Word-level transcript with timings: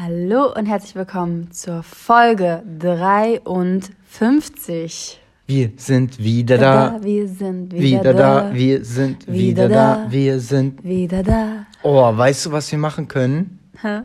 Hallo 0.00 0.54
und 0.54 0.66
herzlich 0.66 0.94
willkommen 0.94 1.50
zur 1.50 1.82
Folge 1.82 2.62
53. 2.78 5.20
Wir 5.48 5.72
sind 5.76 6.22
wieder 6.22 6.56
da. 6.56 7.00
Wir 7.02 7.26
sind 7.26 7.72
wieder, 7.72 7.82
Wieder 7.82 8.14
da. 8.14 8.42
da, 8.42 8.54
wir 8.54 8.84
sind 8.84 9.26
Wieder 9.26 9.36
wieder 9.36 9.68
da. 9.68 10.04
da, 10.04 10.12
wir 10.12 10.38
sind. 10.38 10.84
Wieder 10.84 11.24
da. 11.24 11.66
Oh, 11.82 12.16
weißt 12.16 12.46
du, 12.46 12.52
was 12.52 12.70
wir 12.70 12.78
machen 12.78 13.08
können? 13.08 13.58
Hä? 13.82 14.02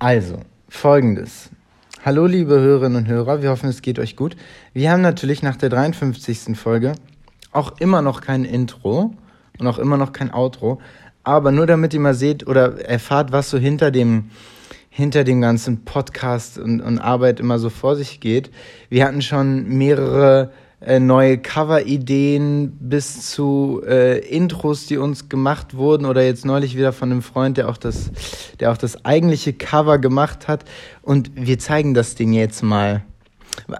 Also, 0.00 0.40
folgendes. 0.68 1.50
Hallo, 2.04 2.26
liebe 2.26 2.58
Hörerinnen 2.58 3.04
und 3.04 3.08
Hörer, 3.08 3.42
wir 3.42 3.50
hoffen, 3.50 3.68
es 3.68 3.82
geht 3.82 4.00
euch 4.00 4.16
gut. 4.16 4.34
Wir 4.72 4.90
haben 4.90 5.02
natürlich 5.02 5.44
nach 5.44 5.54
der 5.54 5.68
53. 5.68 6.58
Folge 6.58 6.94
auch 7.52 7.78
immer 7.78 8.02
noch 8.02 8.20
kein 8.20 8.44
Intro 8.44 9.14
und 9.60 9.66
auch 9.68 9.78
immer 9.78 9.96
noch 9.96 10.12
kein 10.12 10.34
Outro. 10.34 10.80
Aber 11.22 11.52
nur 11.52 11.66
damit 11.66 11.94
ihr 11.94 12.00
mal 12.00 12.14
seht 12.14 12.46
oder 12.46 12.80
erfahrt, 12.80 13.32
was 13.32 13.50
so 13.50 13.58
hinter 13.58 13.90
dem, 13.90 14.30
hinter 14.88 15.24
dem 15.24 15.40
ganzen 15.40 15.84
Podcast 15.84 16.58
und, 16.58 16.80
und 16.80 16.98
Arbeit 16.98 17.40
immer 17.40 17.58
so 17.58 17.70
vor 17.70 17.96
sich 17.96 18.20
geht. 18.20 18.50
Wir 18.88 19.04
hatten 19.04 19.22
schon 19.22 19.68
mehrere 19.68 20.50
äh, 20.80 20.98
neue 20.98 21.36
Cover-Ideen 21.36 22.72
bis 22.80 23.30
zu 23.30 23.82
äh, 23.86 24.18
Intros, 24.20 24.86
die 24.86 24.96
uns 24.96 25.28
gemacht 25.28 25.74
wurden 25.74 26.06
oder 26.06 26.24
jetzt 26.24 26.46
neulich 26.46 26.74
wieder 26.76 26.92
von 26.92 27.10
einem 27.10 27.22
Freund, 27.22 27.58
der 27.58 27.68
auch 27.68 27.76
das, 27.76 28.10
der 28.60 28.72
auch 28.72 28.78
das 28.78 29.04
eigentliche 29.04 29.52
Cover 29.52 29.98
gemacht 29.98 30.48
hat. 30.48 30.64
Und 31.02 31.32
wir 31.34 31.58
zeigen 31.58 31.92
das 31.92 32.14
Ding 32.14 32.32
jetzt 32.32 32.62
mal. 32.62 33.02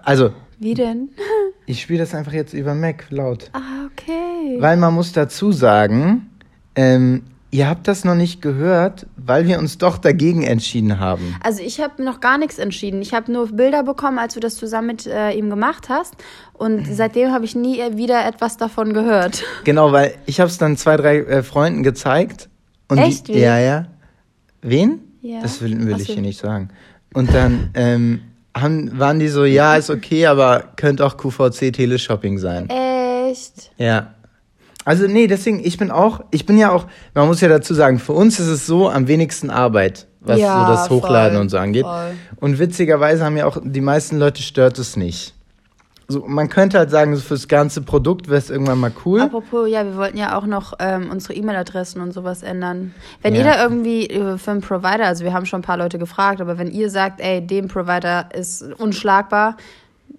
Also, 0.03 0.31
Wie 0.59 0.75
denn? 0.75 1.09
ich 1.65 1.81
spiele 1.81 1.99
das 1.99 2.13
einfach 2.13 2.33
jetzt 2.33 2.53
über 2.53 2.75
Mac 2.75 3.05
laut. 3.09 3.49
Ah, 3.53 3.87
okay. 3.91 4.57
Weil 4.59 4.77
man 4.77 4.93
muss 4.93 5.11
dazu 5.11 5.51
sagen, 5.51 6.29
ähm, 6.75 7.23
ihr 7.51 7.67
habt 7.67 7.87
das 7.87 8.05
noch 8.05 8.15
nicht 8.15 8.41
gehört, 8.41 9.05
weil 9.17 9.45
wir 9.45 9.59
uns 9.59 9.77
doch 9.77 9.97
dagegen 9.97 10.43
entschieden 10.43 10.99
haben. 10.99 11.35
Also 11.43 11.61
ich 11.61 11.81
habe 11.81 12.03
noch 12.03 12.21
gar 12.21 12.37
nichts 12.37 12.57
entschieden. 12.57 13.01
Ich 13.01 13.13
habe 13.13 13.31
nur 13.31 13.47
Bilder 13.49 13.83
bekommen, 13.83 14.17
als 14.17 14.33
du 14.33 14.39
das 14.39 14.55
zusammen 14.55 14.87
mit 14.87 15.05
äh, 15.05 15.31
ihm 15.31 15.49
gemacht 15.49 15.89
hast. 15.89 16.15
Und 16.53 16.87
seitdem 16.89 17.31
habe 17.31 17.45
ich 17.45 17.55
nie 17.55 17.79
wieder 17.95 18.25
etwas 18.25 18.57
davon 18.57 18.93
gehört. 18.93 19.43
Genau, 19.63 19.91
weil 19.91 20.15
ich 20.25 20.39
habe 20.39 20.49
es 20.49 20.57
dann 20.57 20.75
zwei, 20.75 20.97
drei 20.97 21.17
äh, 21.17 21.43
Freunden 21.43 21.83
gezeigt. 21.83 22.49
Und 22.87 22.97
Echt? 22.97 23.27
Die, 23.27 23.35
Wie? 23.35 23.39
ja, 23.39 23.59
ja. 23.59 23.87
Wen? 24.61 24.99
Ja. 25.21 25.41
Das 25.41 25.61
will, 25.61 25.85
will 25.85 25.99
ich 25.99 26.07
hier 26.07 26.21
nicht 26.21 26.39
sagen. 26.39 26.69
Und 27.13 27.33
dann 27.33 27.69
ähm, 27.73 28.21
haben, 28.55 28.97
waren 28.97 29.19
die 29.19 29.27
so, 29.27 29.45
ja, 29.45 29.75
ist 29.75 29.89
okay, 29.89 30.25
aber 30.25 30.71
könnte 30.77 31.05
auch 31.05 31.17
QVC 31.17 31.73
Teleshopping 31.73 32.37
sein. 32.37 32.69
Echt? 32.69 33.71
Ja. 33.77 34.15
Also 34.85 35.05
nee, 35.07 35.27
deswegen, 35.27 35.59
ich 35.63 35.77
bin 35.77 35.91
auch, 35.91 36.21
ich 36.31 36.45
bin 36.45 36.57
ja 36.57 36.71
auch, 36.71 36.85
man 37.13 37.27
muss 37.27 37.39
ja 37.41 37.47
dazu 37.47 37.73
sagen, 37.73 37.99
für 37.99 38.13
uns 38.13 38.39
ist 38.39 38.47
es 38.47 38.65
so 38.65 38.89
am 38.89 39.07
wenigsten 39.07 39.49
Arbeit, 39.51 40.07
was 40.21 40.39
Ja, 40.39 40.59
so 40.65 40.71
das 40.71 40.89
Hochladen 40.89 41.33
voll, 41.33 41.41
und 41.41 41.49
so 41.49 41.57
angeht. 41.59 41.85
voll. 41.85 42.13
Und 42.37 42.57
witzigerweise 42.59 43.23
haben 43.23 43.37
ja 43.37 43.45
auch 43.45 43.57
die 43.63 43.81
meisten 43.81 44.17
Leute 44.17 44.41
stört 44.41 44.79
es 44.79 44.97
nicht. 44.97 45.35
So, 46.07 46.25
man 46.27 46.49
könnte 46.49 46.77
halt 46.77 46.89
sagen, 46.89 47.15
so 47.15 47.21
fürs 47.21 47.47
ganze 47.47 47.81
Produkt 47.83 48.27
wäre 48.27 48.37
es 48.39 48.49
irgendwann 48.49 48.79
mal 48.79 48.91
cool. 49.05 49.21
Apropos, 49.21 49.69
ja, 49.69 49.85
wir 49.85 49.95
wollten 49.95 50.17
ja 50.17 50.37
auch 50.37 50.45
noch 50.45 50.73
ähm, 50.79 51.09
unsere 51.09 51.35
E-Mail-Adressen 51.35 52.01
und 52.01 52.11
sowas 52.11 52.43
ändern. 52.43 52.93
Wenn 53.21 53.33
Ja. 53.33 53.41
ihr 53.41 53.45
da 53.47 53.63
irgendwie 53.63 54.07
äh, 54.07 54.37
für 54.37 54.51
einen 54.51 54.59
Provider, 54.61 55.05
also 55.05 55.23
wir 55.23 55.31
haben 55.31 55.45
schon 55.45 55.59
ein 55.59 55.63
paar 55.63 55.77
Leute 55.77 55.99
gefragt, 55.99 56.41
aber 56.41 56.57
wenn 56.57 56.69
ihr 56.69 56.89
sagt, 56.89 57.21
ey, 57.21 57.39
dem 57.45 57.69
Provider 57.69 58.27
ist 58.33 58.61
unschlagbar, 58.79 59.55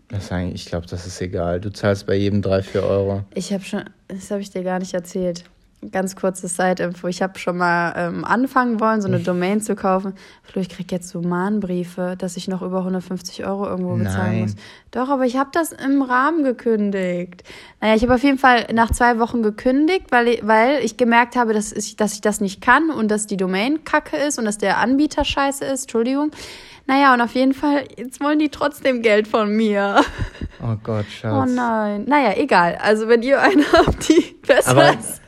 Das 0.09 0.31
eigentlich, 0.31 0.63
ich 0.63 0.67
glaube, 0.67 0.87
das 0.87 1.07
ist 1.07 1.21
egal. 1.21 1.61
Du 1.61 1.73
zahlst 1.73 2.07
bei 2.07 2.15
jedem 2.15 2.43
drei, 2.43 2.63
vier 2.63 2.83
Euro. 2.83 3.25
ich 3.35 3.53
habe 3.53 3.65
schon, 3.65 3.85
das 4.09 4.31
habe 4.31 4.41
ich 4.41 4.51
dir 4.51 4.63
gar 4.63 4.79
nicht 4.79 4.95
erzählt. 4.95 5.45
Ganz 5.91 6.15
kurzes 6.15 6.55
Side-Info. 6.57 7.09
Ich 7.09 7.23
habe 7.23 7.37
schon 7.41 7.57
mal 7.57 7.93
ähm, 7.97 8.25
anfangen 8.25 8.79
wollen, 8.79 9.03
so 9.03 9.09
eine 9.09 9.19
Domain 9.19 9.61
zu 9.61 9.75
kaufen. 9.75 10.15
Flo, 10.45 10.63
ich 10.63 10.69
krieg 10.69 10.93
jetzt 10.93 11.09
so 11.09 11.23
Mahnbriefe, 11.23 12.15
dass 12.17 12.37
ich 12.37 12.47
noch 12.47 12.63
über 12.63 12.79
150 12.79 13.45
Euro 13.45 13.67
irgendwo 13.67 13.97
bezahlen 13.97 14.33
Nein. 14.33 14.41
muss. 14.43 14.55
Doch, 14.93 15.09
aber 15.09 15.25
ich 15.25 15.37
habe 15.39 15.51
das 15.53 15.73
im 15.73 16.03
Rahmen 16.03 16.45
gekündigt. 16.45 17.43
Naja, 17.81 17.97
ich 17.97 18.03
habe 18.05 18.15
auf 18.15 18.23
jeden 18.23 18.39
Fall 18.39 18.69
nach 18.73 18.93
zwei 18.93 19.19
Wochen 19.19 19.43
gekündigt, 19.43 20.07
weil 20.11 20.29
ich, 20.29 20.47
weil 20.47 20.85
ich 20.85 20.99
gemerkt 20.99 21.35
habe, 21.35 21.53
dass 21.53 21.73
ich, 21.73 21.97
dass 21.97 22.15
ich 22.15 22.21
das 22.21 22.41
nicht 22.41 22.61
kann 22.61 22.91
und 22.91 23.11
dass 23.11 23.27
die 23.27 23.37
Domain 23.37 23.83
kacke 23.83 24.17
ist 24.17 24.39
und 24.39 24.45
dass 24.45 24.59
der 24.59 24.79
Anbieter 24.79 25.25
scheiße 25.25 25.65
ist. 25.65 25.83
Entschuldigung. 25.83 26.31
Naja, 26.87 27.15
und 27.15 27.21
auf 27.21 27.35
jeden 27.35 27.55
Fall, 27.55 27.85
jetzt 27.97 28.21
wollen 28.21 28.39
die 28.39 28.49
trotzdem 28.49 29.03
Geld 29.03 29.29
von 29.29 29.55
mir. 29.55 30.03
Oh 30.63 30.77
Gott, 30.83 31.07
Oh 31.09 31.13
Schatz. 31.13 31.51
nein. 31.53 32.05
Naja, 32.07 32.35
egal. 32.37 32.77
Also, 32.83 33.09
wenn 33.09 33.23
ihr 33.23 33.41
eine 33.41 33.65
habt, 33.73 34.09
die 34.09 34.37
besser 34.47 34.71
Aber 34.71 34.91
ist. 34.93 35.21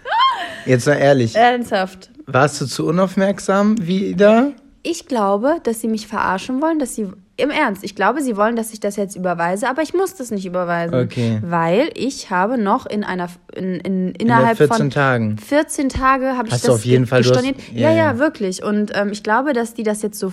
jetzt 0.67 0.87
mal 0.87 0.95
ehrlich, 0.95 1.35
Ernsthaft. 1.37 2.11
warst 2.27 2.61
du 2.61 2.67
zu 2.67 2.87
unaufmerksam 2.87 3.77
wieder? 3.87 4.53
Ich 4.83 5.07
glaube, 5.07 5.59
dass 5.63 5.81
sie 5.81 5.89
mich 5.89 6.07
verarschen 6.07 6.61
wollen, 6.61 6.79
dass 6.79 6.95
sie. 6.95 7.09
Im 7.37 7.51
Ernst, 7.51 7.83
ich 7.83 7.97
glaube, 7.97 8.23
sie 8.23 8.37
wollen, 8.37 8.55
dass 8.55 8.73
ich 8.73 8.79
das 8.79 8.95
jetzt 8.95 9.17
überweise, 9.17 9.69
aber 9.69 9.83
ich 9.83 9.93
muss 9.93 10.15
das 10.15 10.31
nicht 10.31 10.47
überweisen. 10.47 10.95
Okay. 10.95 11.41
Weil 11.43 11.91
ich 11.95 12.31
habe 12.31 12.59
noch 12.59 12.87
in 12.87 13.03
einer. 13.03 13.29
In, 13.55 13.75
in, 13.81 14.13
innerhalb 14.15 14.57
14 14.57 14.77
von. 14.77 14.91
Tagen. 14.91 15.39
14 15.39 15.89
Tage 15.89 16.37
habe 16.37 16.47
ich 16.47 16.55
Hast 16.55 16.65
du 16.65 16.69
das 16.69 16.77
auf 16.77 16.85
jeden 16.85 17.07
Fall, 17.07 17.23
du 17.23 17.31
hast- 17.31 17.43
gestorniert. 17.43 17.61
ja, 17.73 17.91
ja, 17.91 17.97
ja, 18.13 18.19
wirklich. 18.19 18.63
Und 18.63 18.93
ähm, 18.95 19.11
ich 19.11 19.23
glaube, 19.25 19.53
dass 19.53 19.75
die 19.75 19.83
das 19.83 20.03
jetzt 20.03 20.19
so. 20.21 20.33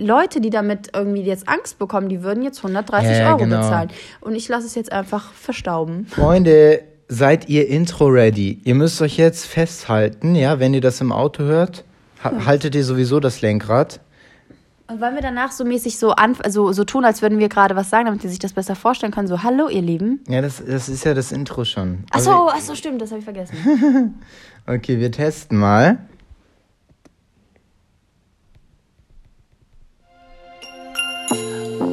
Leute, 0.00 0.40
die 0.40 0.48
damit 0.50 0.88
irgendwie 0.94 1.20
jetzt 1.22 1.48
Angst 1.48 1.78
bekommen, 1.78 2.08
die 2.08 2.22
würden 2.22 2.42
jetzt 2.42 2.58
130 2.58 3.10
Ja, 3.10 3.16
ja, 3.18 3.28
Euro 3.28 3.38
genau. 3.38 3.58
bezahlen. 3.58 3.90
Und 4.22 4.34
ich 4.34 4.48
lasse 4.48 4.66
es 4.66 4.74
jetzt 4.74 4.90
einfach 4.90 5.32
verstauben. 5.34 6.06
Freunde, 6.08 6.80
seid 7.08 7.48
ihr 7.50 7.68
Intro 7.68 8.06
ready? 8.06 8.60
Ihr 8.64 8.74
müsst 8.74 9.02
euch 9.02 9.18
jetzt 9.18 9.44
festhalten, 9.46 10.34
ja, 10.34 10.58
wenn 10.60 10.72
ihr 10.72 10.80
das 10.80 11.00
im 11.02 11.12
Auto 11.12 11.42
hört, 11.44 11.84
ha 12.24 12.32
haltet 12.46 12.74
ihr 12.74 12.84
sowieso 12.84 13.20
das 13.20 13.42
Lenkrad. 13.42 14.00
Und 14.90 15.02
wollen 15.02 15.14
wir 15.14 15.20
danach 15.20 15.52
so 15.52 15.66
mäßig 15.66 15.98
so, 15.98 16.12
an, 16.12 16.34
also, 16.42 16.72
so 16.72 16.82
tun, 16.82 17.04
als 17.04 17.20
würden 17.20 17.38
wir 17.38 17.50
gerade 17.50 17.76
was 17.76 17.90
sagen, 17.90 18.06
damit 18.06 18.22
die 18.22 18.28
sich 18.28 18.38
das 18.38 18.54
besser 18.54 18.74
vorstellen 18.74 19.12
können? 19.12 19.28
So, 19.28 19.42
hallo, 19.42 19.68
ihr 19.68 19.82
Lieben. 19.82 20.24
Ja, 20.28 20.40
das, 20.40 20.62
das 20.64 20.88
ist 20.88 21.04
ja 21.04 21.12
das 21.12 21.30
Intro 21.30 21.66
schon. 21.66 22.04
Ach 22.10 22.20
so, 22.20 22.30
Aber 22.30 22.54
ach 22.54 22.60
so, 22.60 22.74
stimmt, 22.74 23.02
das 23.02 23.10
habe 23.10 23.18
ich 23.18 23.24
vergessen. 23.24 24.14
Okay, 24.66 24.98
wir 24.98 25.10
testen 25.10 25.58
mal. 25.58 25.96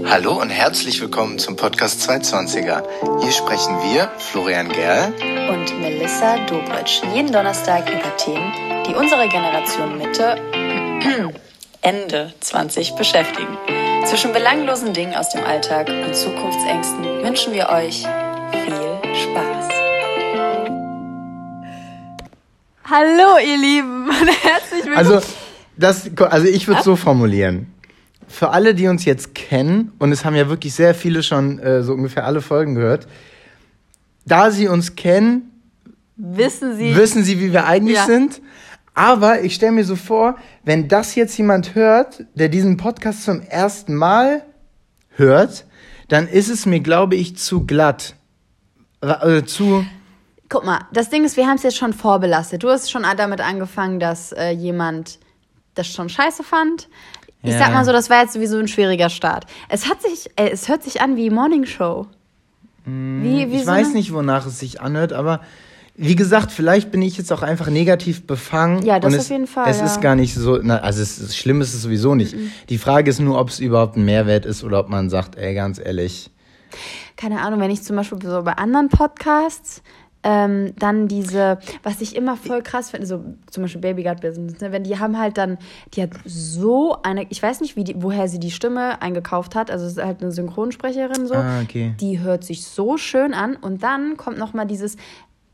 Hallo 0.05 0.41
und 0.41 0.49
herzlich 0.49 0.99
willkommen 0.99 1.39
zum 1.39 1.55
Podcast 1.55 2.09
220er. 2.09 2.83
Hier 3.21 3.31
sprechen 3.31 3.75
wir, 3.77 4.09
Florian 4.17 4.67
Gerl. 4.67 5.13
Und 5.49 5.79
Melissa 5.79 6.35
Dobritsch. 6.47 7.01
Jeden 7.13 7.31
Donnerstag 7.31 7.89
über 7.89 8.17
Themen, 8.17 8.51
die 8.85 8.93
unsere 8.93 9.29
Generation 9.29 9.97
Mitte, 9.97 10.35
Ende 11.85 12.33
20 12.39 12.95
beschäftigen. 12.95 13.55
Zwischen 14.07 14.33
belanglosen 14.33 14.93
Dingen 14.93 15.13
aus 15.13 15.29
dem 15.29 15.43
Alltag 15.43 15.87
und 15.87 16.15
Zukunftsängsten 16.15 17.03
wünschen 17.21 17.53
wir 17.53 17.69
euch 17.69 17.97
viel 18.51 19.13
Spaß. 19.13 19.69
Hallo, 22.85 23.37
ihr 23.37 23.57
Lieben. 23.59 24.09
Herzlich 24.41 24.85
willkommen. 24.85 24.97
Also, 24.97 25.21
das, 25.77 26.09
also 26.17 26.47
ich 26.47 26.67
würde 26.67 26.79
es 26.79 26.85
so 26.85 26.95
formulieren. 26.95 27.67
Für 28.27 28.49
alle, 28.49 28.73
die 28.73 28.87
uns 28.87 29.05
jetzt 29.05 29.35
kennen, 29.35 29.91
und 29.99 30.11
es 30.11 30.25
haben 30.25 30.35
ja 30.35 30.49
wirklich 30.49 30.73
sehr 30.73 30.95
viele 30.95 31.21
schon 31.21 31.59
äh, 31.59 31.83
so 31.83 31.93
ungefähr 31.93 32.25
alle 32.25 32.41
Folgen 32.41 32.73
gehört, 32.73 33.07
da 34.25 34.49
sie 34.49 34.67
uns 34.67 34.95
kennen, 34.95 35.51
wissen 36.15 36.77
Sie, 36.77 36.95
wissen 36.95 37.23
sie, 37.23 37.39
wie 37.39 37.53
wir 37.53 37.67
eigentlich 37.67 37.97
Ja. 37.97 38.05
sind. 38.05 38.41
Aber 38.95 39.41
ich 39.41 39.53
stelle 39.55 39.73
mir 39.73 39.83
so 39.83 39.95
vor, 39.97 40.35
wenn 40.63 40.87
das 40.87 41.15
jetzt 41.15 41.37
jemand 41.37 41.75
hört, 41.75 42.23
der 42.33 42.47
diesen 42.49 42.77
Podcast 42.77 43.23
zum 43.23 43.41
ersten 43.41 43.93
Mal 43.93 44.43
hört, 45.09 45.65
dann 46.07 46.27
ist 46.27 46.49
es 46.49 46.65
mir, 46.65 46.79
glaube 46.79 47.15
ich, 47.15 47.35
zu 47.37 47.65
glatt. 47.65 48.15
Äh, 49.01 49.43
zu. 49.43 49.85
Guck 50.49 50.63
mal, 50.65 50.79
das 50.93 51.09
Ding 51.09 51.25
ist, 51.25 51.35
wir 51.37 51.45
haben 51.47 51.57
es 51.57 51.63
jetzt 51.63 51.77
schon 51.77 51.91
vorbelastet. 51.93 52.63
Du 52.63 52.69
hast 52.69 52.89
schon 52.89 53.03
damit 53.17 53.41
angefangen, 53.41 53.99
dass 53.99 54.31
äh, 54.31 54.51
jemand 54.51 55.19
das 55.73 55.87
schon 55.87 56.07
scheiße 56.07 56.43
fand. 56.43 56.87
Ich 57.43 57.51
Ja. 57.51 57.59
sag 57.59 57.73
mal 57.73 57.83
so, 57.85 57.91
das 57.91 58.09
war 58.09 58.21
jetzt 58.21 58.33
sowieso 58.33 58.57
ein 58.57 58.67
schwieriger 58.67 59.09
Start. 59.09 59.45
Es 59.69 59.89
hat 59.89 60.01
sich, 60.01 60.29
äh, 60.37 60.49
es 60.51 60.69
hört 60.69 60.83
sich 60.83 61.01
an 61.01 61.17
wie 61.17 61.29
Morning 61.29 61.65
Show. 61.65 62.07
Wie, 62.85 63.51
wie 63.51 63.55
Ich 63.57 63.65
so 63.65 63.71
weiß 63.71 63.87
eine- 63.87 63.95
nicht, 63.95 64.13
wonach 64.13 64.45
es 64.45 64.59
sich 64.59 64.79
anhört, 64.79 65.11
aber 65.11 65.41
wie 65.97 66.15
gesagt, 66.15 66.51
vielleicht 66.51 66.91
bin 66.91 67.01
ich 67.01 67.17
jetzt 67.17 67.31
auch 67.31 67.41
einfach 67.41 67.69
negativ 67.69 68.27
befangen. 68.27 68.83
Ja, 68.85 68.99
das 68.99 69.13
und 69.13 69.19
auf 69.19 69.23
es, 69.25 69.29
jeden 69.29 69.47
Fall, 69.47 69.69
Es 69.69 69.79
ja. 69.79 69.85
ist 69.85 70.01
gar 70.01 70.15
nicht 70.15 70.33
so, 70.35 70.59
na, 70.61 70.79
also 70.79 71.01
es 71.01 71.19
ist, 71.19 71.37
schlimm 71.37 71.61
ist 71.61 71.73
es 71.73 71.81
sowieso 71.81 72.15
nicht. 72.15 72.35
Die 72.69 72.77
Frage 72.77 73.09
ist 73.09 73.19
nur, 73.19 73.39
ob 73.39 73.49
es 73.49 73.59
überhaupt 73.59 73.95
ein 73.95 74.03
Mehrwert 74.05 74.45
ist 74.45 74.63
oder 74.63 74.79
ob 74.79 74.89
man 74.89 75.09
sagt, 75.09 75.37
ey, 75.37 75.53
ganz 75.55 75.79
ehrlich. 75.79 76.29
keine 77.15 77.41
Ahnung, 77.41 77.59
wenn 77.61 77.71
ich 77.71 77.81
zum 77.83 77.95
Beispiel 77.95 78.19
so 78.21 78.43
bei 78.43 78.53
anderen 78.53 78.89
Podcasts 78.89 79.81
ähm, 80.27 80.73
dann 80.79 81.07
diese, 81.07 81.59
was 81.83 82.01
ich 82.01 82.15
immer 82.15 82.35
voll 82.35 82.63
krass 82.63 82.89
finde, 82.89 83.05
so 83.05 83.23
zum 83.49 83.63
Beispiel 83.63 83.79
Baby 83.81 84.03
Gut 84.03 84.21
Business, 84.21 84.59
ne, 84.59 84.71
wenn 84.71 84.83
die 84.83 84.97
haben 84.99 85.19
halt 85.19 85.37
dann, 85.37 85.59
die 85.93 86.01
hat 86.01 86.09
so 86.25 86.97
eine, 87.03 87.27
ich 87.29 87.41
weiß 87.43 87.61
nicht, 87.61 87.75
wie 87.75 87.83
die, 87.83 87.95
woher 87.99 88.27
sie 88.27 88.39
die 88.39 88.49
Stimme 88.49 89.01
eingekauft 89.03 89.53
hat, 89.53 89.69
also 89.69 89.85
es 89.85 89.93
ist 89.97 90.03
halt 90.03 90.21
eine 90.23 90.31
Synchronsprecherin 90.31 91.27
so, 91.27 91.35
Ah, 91.35 91.61
okay. 91.61 91.93
die 92.01 92.19
hört 92.21 92.43
sich 92.43 92.65
so 92.65 92.97
schön 92.97 93.35
an 93.35 93.55
und 93.55 93.83
dann 93.83 94.17
kommt 94.17 94.39
noch 94.39 94.53
mal 94.53 94.65
dieses 94.65 94.97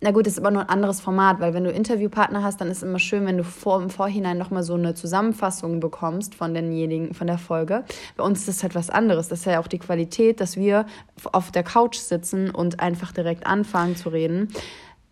Na 0.03 0.09
gut, 0.09 0.25
das 0.25 0.33
ist 0.33 0.39
aber 0.39 0.49
nur 0.49 0.63
ein 0.63 0.69
anderes 0.69 0.99
Format, 0.99 1.39
weil 1.39 1.53
wenn 1.53 1.63
du 1.63 1.69
Interviewpartner 1.69 2.41
hast, 2.41 2.59
dann 2.59 2.71
ist 2.71 2.77
es 2.77 2.83
immer 2.83 2.97
schön, 2.97 3.23
wenn 3.27 3.37
du 3.37 3.43
vor, 3.43 3.79
im 3.79 3.91
Vorhinein 3.91 4.35
nochmal 4.39 4.63
so 4.63 4.73
eine 4.73 4.95
Zusammenfassung 4.95 5.79
bekommst 5.79 6.33
von 6.33 6.55
denjenigen, 6.55 7.13
von 7.13 7.27
der 7.27 7.37
Folge. 7.37 7.83
Bei 8.17 8.23
uns 8.23 8.39
ist 8.39 8.47
das 8.47 8.63
halt 8.63 8.73
was 8.73 8.89
anderes. 8.89 9.27
Das 9.27 9.41
ist 9.41 9.45
ja 9.45 9.59
auch 9.59 9.67
die 9.67 9.77
Qualität, 9.77 10.41
dass 10.41 10.57
wir 10.57 10.87
auf 11.31 11.51
der 11.51 11.61
Couch 11.61 11.97
sitzen 11.97 12.49
und 12.49 12.79
einfach 12.79 13.11
direkt 13.11 13.45
anfangen 13.45 13.95
zu 13.95 14.09
reden. 14.09 14.47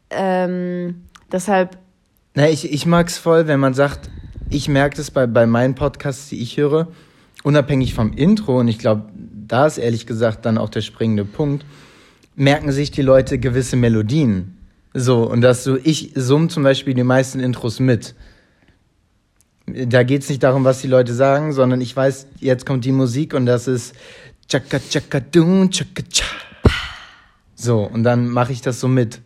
Ähm, 0.09 1.03
deshalb. 1.31 1.77
Na, 2.33 2.49
ich, 2.49 2.71
ich 2.71 2.87
mag 2.87 3.09
es 3.09 3.19
voll, 3.19 3.45
wenn 3.45 3.59
man 3.59 3.75
sagt, 3.75 4.09
ich 4.49 4.69
merke 4.69 4.97
das 4.97 5.11
bei, 5.11 5.27
bei 5.27 5.45
meinen 5.45 5.75
Podcasts, 5.75 6.29
die 6.29 6.41
ich 6.41 6.57
höre, 6.57 6.87
unabhängig 7.43 7.93
vom 7.93 8.13
Intro, 8.13 8.59
und 8.59 8.67
ich 8.67 8.79
glaube, 8.79 9.03
da 9.47 9.67
ist 9.67 9.77
ehrlich 9.77 10.07
gesagt 10.07 10.47
dann 10.47 10.57
auch 10.57 10.69
der 10.69 10.81
springende 10.81 11.25
Punkt, 11.25 11.63
merken 12.35 12.71
sich 12.71 12.89
die 12.89 13.03
Leute 13.03 13.37
gewisse 13.37 13.75
Melodien. 13.75 14.55
So, 14.93 15.23
und 15.23 15.41
dass 15.41 15.63
so, 15.63 15.77
ich 15.77 16.11
summe 16.15 16.47
zum 16.47 16.63
Beispiel 16.63 16.93
die 16.93 17.03
meisten 17.03 17.39
Intros 17.39 17.79
mit. 17.79 18.15
Da 19.67 20.03
geht 20.03 20.23
es 20.23 20.29
nicht 20.29 20.41
darum, 20.41 20.63
was 20.63 20.81
die 20.81 20.87
Leute 20.87 21.13
sagen, 21.13 21.53
sondern 21.53 21.79
ich 21.79 21.95
weiß, 21.95 22.27
jetzt 22.39 22.65
kommt 22.65 22.85
die 22.85 22.91
Musik 22.91 23.33
und 23.35 23.45
das 23.45 23.67
ist 23.67 23.95
Chaka 24.47 24.79
Chaka 24.79 25.19
Dun 25.19 25.69
Chaka 25.69 26.01
Cha. 26.11 26.25
So, 27.53 27.83
und 27.83 28.03
dann 28.03 28.29
mache 28.29 28.51
ich 28.51 28.61
das 28.61 28.79
so 28.79 28.87
mit. 28.87 29.21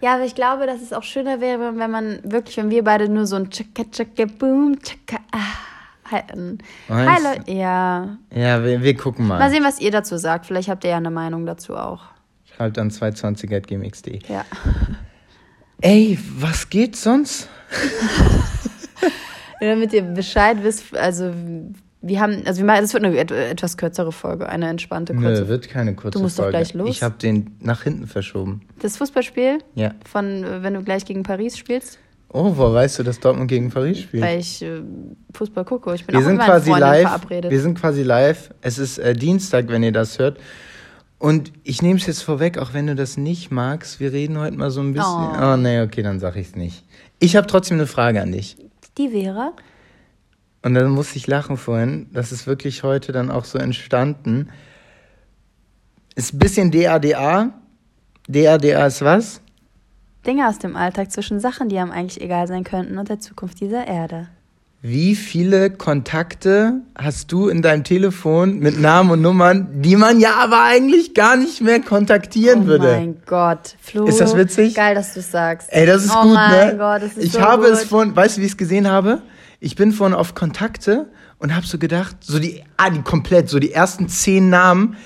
Ja, 0.00 0.14
aber 0.14 0.24
ich 0.24 0.34
glaube, 0.34 0.66
dass 0.66 0.80
es 0.80 0.92
auch 0.92 1.02
schöner 1.02 1.40
wäre, 1.40 1.76
wenn 1.76 1.90
man 1.90 2.20
wirklich, 2.24 2.56
wenn 2.56 2.70
wir 2.70 2.82
beide 2.82 3.08
nur 3.08 3.26
so 3.26 3.36
ein 3.36 3.50
Chaka 3.50 3.84
Chaka 3.90 4.24
Boom 4.24 4.78
Chaka 4.82 5.22
Ah 5.32 5.72
halten. 6.12 6.58
Hi 6.88 7.20
Leute, 7.22 7.50
ja. 7.50 8.16
Ja, 8.32 8.62
wir, 8.62 8.82
wir 8.82 8.96
gucken 8.96 9.26
mal. 9.26 9.38
Mal 9.38 9.50
sehen, 9.50 9.64
was 9.64 9.80
ihr 9.80 9.90
dazu 9.90 10.16
sagt. 10.18 10.46
Vielleicht 10.46 10.68
habt 10.68 10.84
ihr 10.84 10.90
ja 10.90 10.98
eine 10.98 11.10
Meinung 11.10 11.46
dazu 11.46 11.74
auch. 11.74 12.02
Schreibt 12.56 12.78
an 12.78 12.90
220.gmx.de. 12.90 14.20
Ja. 14.28 14.44
Ey, 15.80 16.18
was 16.38 16.68
geht 16.68 16.96
sonst? 16.96 17.48
Damit 19.60 19.92
ihr 19.92 20.02
Bescheid 20.02 20.58
wisst, 20.62 20.96
also 20.96 21.32
wir 22.02 22.20
haben, 22.20 22.42
also 22.46 22.58
wir 22.58 22.66
machen, 22.66 22.82
das 22.82 22.94
wird 22.94 23.04
eine 23.04 23.16
etwas 23.16 23.76
kürzere 23.76 24.10
Folge, 24.10 24.48
eine 24.48 24.68
entspannte 24.68 25.14
kurze. 25.14 25.42
Nö, 25.42 25.48
wird 25.48 25.68
keine 25.68 25.94
kurze 25.94 26.02
Folge. 26.02 26.18
Du 26.18 26.22
musst 26.22 26.36
Folge. 26.36 26.52
doch 26.52 26.58
gleich 26.58 26.74
los. 26.74 26.90
Ich 26.90 27.02
habe 27.02 27.14
den 27.16 27.56
nach 27.60 27.84
hinten 27.84 28.06
verschoben. 28.06 28.62
Das 28.80 28.96
Fußballspiel? 28.96 29.58
Ja. 29.74 29.94
Von, 30.04 30.44
wenn 30.62 30.74
du 30.74 30.82
gleich 30.82 31.04
gegen 31.04 31.22
Paris 31.22 31.56
spielst? 31.56 31.98
Oh, 32.32 32.52
woher 32.56 32.74
weißt 32.74 32.98
du, 32.98 33.02
dass 33.02 33.20
Dortmund 33.20 33.48
gegen 33.48 33.70
Paris 33.70 34.00
spielt? 34.00 34.22
Weil 34.22 34.40
ich 34.40 34.62
äh, 34.62 34.82
Fußball 35.34 35.64
gucke. 35.64 35.94
Ich 35.94 36.06
bin 36.06 36.14
wir 36.14 36.20
auch 36.20 36.24
sind 36.24 36.38
mit 36.38 36.46
quasi 36.46 36.70
live. 36.70 37.02
verabredet. 37.02 37.50
Wir 37.50 37.60
sind 37.60 37.78
quasi 37.78 38.02
live. 38.02 38.50
Es 38.62 38.78
ist 38.78 38.98
äh, 38.98 39.14
Dienstag, 39.14 39.68
wenn 39.68 39.82
ihr 39.82 39.92
das 39.92 40.18
hört. 40.18 40.38
Und 41.22 41.52
ich 41.62 41.82
nehme 41.82 42.00
es 42.00 42.06
jetzt 42.06 42.24
vorweg, 42.24 42.58
auch 42.58 42.74
wenn 42.74 42.88
du 42.88 42.96
das 42.96 43.16
nicht 43.16 43.52
magst. 43.52 44.00
Wir 44.00 44.12
reden 44.12 44.38
heute 44.38 44.56
mal 44.56 44.72
so 44.72 44.80
ein 44.80 44.92
bisschen. 44.92 45.30
Oh. 45.38 45.52
Oh, 45.52 45.56
nee, 45.56 45.80
okay, 45.80 46.02
dann 46.02 46.18
sag 46.18 46.34
ich's 46.34 46.56
nicht. 46.56 46.84
Ich 47.20 47.36
habe 47.36 47.46
trotzdem 47.46 47.76
eine 47.76 47.86
Frage 47.86 48.20
an 48.20 48.32
dich. 48.32 48.56
Die 48.98 49.12
wäre? 49.12 49.52
Und 50.62 50.74
dann 50.74 50.90
musste 50.90 51.18
ich 51.18 51.28
lachen 51.28 51.56
vorhin. 51.56 52.08
Das 52.12 52.32
ist 52.32 52.48
wirklich 52.48 52.82
heute 52.82 53.12
dann 53.12 53.30
auch 53.30 53.44
so 53.44 53.56
entstanden. 53.58 54.48
Ist 56.16 56.34
ein 56.34 56.40
bisschen 56.40 56.72
DADA. 56.72 57.52
DADA 58.26 58.86
ist 58.86 59.02
was? 59.02 59.42
Dinge 60.26 60.48
aus 60.48 60.58
dem 60.58 60.74
Alltag 60.74 61.12
zwischen 61.12 61.38
Sachen, 61.38 61.68
die 61.68 61.78
einem 61.78 61.92
eigentlich 61.92 62.20
egal 62.20 62.48
sein 62.48 62.64
könnten 62.64 62.98
und 62.98 63.08
der 63.08 63.20
Zukunft 63.20 63.60
dieser 63.60 63.86
Erde. 63.86 64.26
Wie 64.84 65.14
viele 65.14 65.70
Kontakte 65.70 66.80
hast 66.98 67.30
du 67.30 67.46
in 67.46 67.62
deinem 67.62 67.84
Telefon 67.84 68.58
mit 68.58 68.80
Namen 68.80 69.12
und 69.12 69.22
Nummern, 69.22 69.80
die 69.80 69.94
man 69.94 70.18
ja 70.18 70.34
aber 70.34 70.64
eigentlich 70.64 71.14
gar 71.14 71.36
nicht 71.36 71.60
mehr 71.60 71.78
kontaktieren 71.78 72.62
oh 72.64 72.66
würde? 72.66 72.88
mein 72.88 73.22
Gott, 73.24 73.76
Flo. 73.80 74.06
Ist 74.06 74.20
das 74.20 74.36
witzig? 74.36 74.74
Geil, 74.74 74.96
dass 74.96 75.14
du 75.14 75.20
es 75.20 75.30
sagst. 75.30 75.68
Ey, 75.70 75.86
das 75.86 76.04
ist 76.04 76.10
oh 76.10 76.22
gut, 76.22 76.34
mein 76.34 76.70
ne? 76.70 76.76
Gott, 76.78 77.00
das 77.00 77.16
ist 77.16 77.26
ich 77.26 77.32
so 77.34 77.40
habe 77.40 77.66
gut. 77.66 77.74
es 77.74 77.84
vorhin, 77.84 78.16
weißt 78.16 78.36
du, 78.36 78.40
wie 78.40 78.46
ich 78.46 78.50
es 78.52 78.56
gesehen 78.56 78.90
habe? 78.90 79.22
Ich 79.60 79.76
bin 79.76 79.92
vorhin 79.92 80.16
auf 80.16 80.34
Kontakte 80.34 81.06
und 81.38 81.54
habe 81.54 81.64
so 81.64 81.78
gedacht, 81.78 82.16
so 82.20 82.40
die, 82.40 82.64
ah, 82.76 82.90
die 82.90 83.02
komplett, 83.02 83.50
so 83.50 83.60
die 83.60 83.72
ersten 83.72 84.08
zehn 84.08 84.50
Namen. 84.50 84.96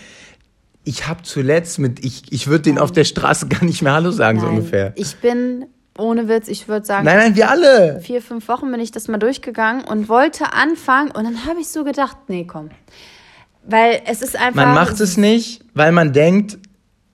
Ich 0.85 1.07
habe 1.07 1.23
zuletzt 1.23 1.79
mit, 1.79 2.03
ich, 2.03 2.33
ich 2.33 2.47
würde 2.47 2.63
den 2.63 2.79
auf 2.79 2.93
der 2.93 3.05
Straße 3.05 3.49
gar 3.49 3.63
nicht 3.63 3.83
mehr 3.83 3.93
Hallo 3.93 4.11
sagen, 4.11 4.41
so 4.41 4.47
Nein, 4.47 4.57
ungefähr. 4.57 4.95
Ich 4.97 5.17
bin, 5.17 5.67
ohne 5.99 6.29
Witz, 6.29 6.49
ich 6.49 6.69
würde 6.69 6.87
sagen, 6.87 7.05
Nein, 7.05 7.17
nein, 7.19 7.37
wir 7.37 7.51
alle. 7.51 8.01
vier, 8.01 8.23
fünf 8.23 8.49
Wochen 8.49 8.71
bin 8.71 8.81
ich 8.81 8.91
das 8.93 9.09
mal 9.09 9.19
durchgegangen 9.19 9.85
und 9.85 10.09
wollte 10.09 10.53
anfangen 10.53 11.11
und 11.11 11.25
dann 11.25 11.47
habe 11.47 11.61
ich 11.61 11.69
so 11.69 11.85
gedacht, 11.85 12.17
nee, 12.29 12.45
komm. 12.45 12.71
Weil 13.65 14.03
es 14.07 14.23
ist 14.23 14.37
einfach. 14.37 14.65
Man 14.65 14.75
macht 14.75 15.01
es 15.01 15.17
nicht, 15.17 15.65
weil 15.75 15.91
man 15.93 16.13
denkt, 16.13 16.59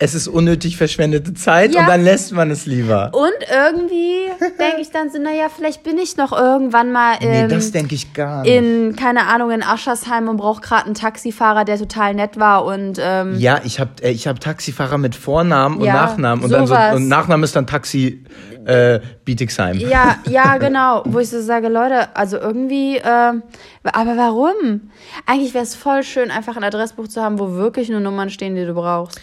es 0.02 0.14
ist 0.14 0.26
unnötig 0.26 0.76
verschwendete 0.76 1.32
Zeit 1.34 1.72
Ja. 1.74 1.82
und 1.82 1.86
dann 1.88 2.02
lässt 2.02 2.32
man 2.32 2.50
es 2.50 2.66
lieber. 2.66 3.10
Und 3.12 3.30
irgendwie 3.48 4.16
denke 4.58 4.80
ich 4.80 4.90
dann 4.90 5.10
so, 5.10 5.18
naja, 5.20 5.46
vielleicht 5.54 5.84
bin 5.84 5.96
ich 5.96 6.16
noch 6.16 6.32
irgendwann 6.32 6.90
mal 6.90 7.16
nee, 7.20 7.42
ähm, 7.42 7.48
das 7.48 7.70
denke 7.70 7.94
ich 7.94 8.12
gar 8.12 8.42
nicht. 8.42 8.52
in, 8.52 8.96
keine 8.96 9.26
Ahnung, 9.28 9.52
in 9.52 9.62
Aschersheim 9.62 10.28
und 10.28 10.38
brauche 10.38 10.60
gerade 10.60 10.86
einen 10.86 10.94
Taxifahrer, 10.94 11.64
der 11.64 11.78
total 11.78 12.14
nett 12.14 12.38
war 12.38 12.64
und 12.64 12.98
ähm, 13.00 13.36
ja, 13.38 13.60
ich 13.64 13.78
habe 13.78 13.90
ich 14.02 14.26
hab 14.26 14.40
Taxifahrer 14.40 14.98
mit 14.98 15.14
Vornamen 15.14 15.76
und 15.78 15.84
Ja, 15.84 15.94
Nachnamen 15.94 16.44
und 16.44 16.50
dann 16.50 16.66
so, 16.66 16.74
sowas. 16.74 16.96
und 16.96 17.06
Nachname 17.08 17.44
ist 17.44 17.54
dann 17.54 17.66
Taxi 17.68 18.24
äh, 18.64 19.00
Bietigheim. 19.24 19.78
Ja, 19.78 20.16
ja, 20.28 20.56
genau. 20.58 21.02
Wo 21.04 21.18
ich 21.18 21.28
so 21.30 21.40
sage, 21.40 21.68
Leute, 21.68 22.14
also 22.16 22.38
irgendwie, 22.38 22.96
ähm, 22.96 23.42
aber 23.84 24.16
warum? 24.16 24.82
Eigentlich 25.26 25.52
wäre 25.54 25.64
es 25.64 25.74
voll 25.74 26.02
schön, 26.04 26.30
einfach 26.30 26.56
ein 26.56 26.62
Adressbuch 26.64 27.08
zu 27.08 27.22
haben, 27.22 27.38
wo 27.40 27.52
wirklich 27.54 27.88
nur 27.88 28.00
Nummern 28.00 28.30
stehen, 28.30 28.54
die 28.54 28.64
du 28.64 28.74
brauchst. 28.74 29.20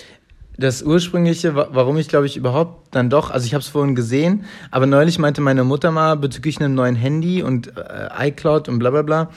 Das 0.59 0.83
ursprüngliche, 0.83 1.55
wa- 1.55 1.69
warum 1.71 1.97
ich 1.97 2.09
glaube 2.09 2.25
ich 2.25 2.35
überhaupt 2.35 2.93
dann 2.93 3.09
doch, 3.09 3.31
also 3.31 3.45
ich 3.45 3.53
habe 3.53 3.61
es 3.61 3.69
vorhin 3.69 3.95
gesehen, 3.95 4.43
aber 4.71 4.85
neulich 4.85 5.17
meinte 5.17 5.39
meine 5.39 5.63
Mutter 5.63 5.89
mal 5.91 6.17
bezüglich 6.17 6.59
einem 6.59 6.75
neuen 6.75 6.95
Handy 6.95 7.41
und 7.41 7.75
äh, 7.77 8.27
iCloud 8.27 8.67
und 8.67 8.77
bla 8.79 8.89
bla 8.89 9.01
bla, 9.03 9.29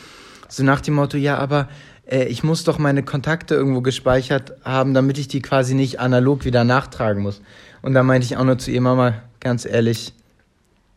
so 0.49 0.65
nach 0.65 0.81
dem 0.81 0.95
Motto, 0.95 1.17
ja, 1.17 1.39
aber 1.39 1.69
äh, 2.11 2.25
ich 2.25 2.43
muss 2.43 2.65
doch 2.65 2.79
meine 2.79 3.05
Kontakte 3.05 3.55
irgendwo 3.55 3.83
gespeichert 3.83 4.53
haben, 4.65 4.95
damit 4.95 5.17
ich 5.17 5.29
die 5.29 5.41
quasi 5.41 5.75
nicht 5.75 6.01
analog 6.01 6.45
wieder 6.45 6.65
nachtragen 6.65 7.23
muss. 7.23 7.41
Und 7.83 7.95
da 7.95 8.03
meinte 8.03 8.25
ich 8.27 8.37
auch 8.37 8.45
nur 8.45 8.59
zu 8.59 8.71
ihr, 8.73 8.81
Mama, 8.81 9.15
ganz 9.39 9.65
ehrlich, 9.65 10.13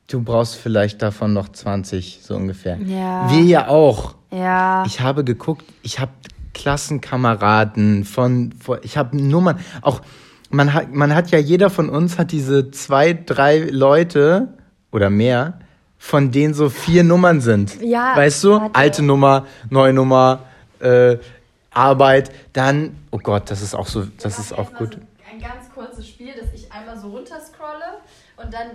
du 0.07 0.21
brauchst 0.24 0.56
vielleicht 0.56 1.01
davon 1.04 1.33
noch 1.33 1.50
20, 1.50 2.21
so 2.24 2.36
ungefähr. 2.36 2.78
Ja. 2.83 3.30
Wir 3.31 3.44
ja 3.44 3.68
auch. 3.68 4.16
Ja. 4.31 4.83
Ich 4.88 5.01
habe 5.01 5.24
geguckt, 5.24 5.66
ich 5.83 6.00
habe 6.00 6.12
Klassenkameraden 6.56 8.06
von, 8.06 8.54
von 8.60 8.80
ich 8.81 8.98
habe 8.98 9.16
Nummern, 9.16 9.60
auch 9.81 10.02
man 10.50 10.74
hat, 10.74 10.92
man 10.94 11.13
hat 11.13 11.30
ja 11.30 11.38
jeder 11.38 11.69
von 11.69 11.90
uns 11.90 12.18
hat 12.18 12.31
diese 12.31 12.72
zwei, 12.72 13.13
drei 13.13 13.60
Leute 13.60 14.48
oder 14.92 15.10
mehr, 15.10 15.60
von 15.98 16.31
denen 16.31 16.54
so 16.54 16.69
vier 16.69 17.04
Nummern 17.04 17.42
sind. 17.42 17.81
Ja, 17.81 18.16
Weißt 18.16 18.44
du? 18.44 18.52
warte. 18.52 18.75
Alte 18.75 19.04
Nummer, 19.04 19.46
neue 19.69 19.94
Nummer, 19.94 20.40
äh, 20.80 21.18
Arbeit, 21.71 22.31
dann, 22.54 22.95
oh 23.12 23.18
Gott, 23.18 23.52
das 23.52 23.62
ist 23.62 23.76
auch 23.76 23.88
so, 23.88 24.06
das 24.21 24.40
ist 24.40 24.54
auch 24.54 24.74
gut. 24.74 24.97
Ein 25.30 25.42
ganz 25.42 25.69
kurzes 25.74 26.07
Spiel, 26.07 26.33
dass 26.40 26.54
ich 26.54 26.71
einmal 26.71 26.97
so 26.97 27.09
runterscrolle 27.09 28.00
und 28.38 28.54
dann. 28.54 28.68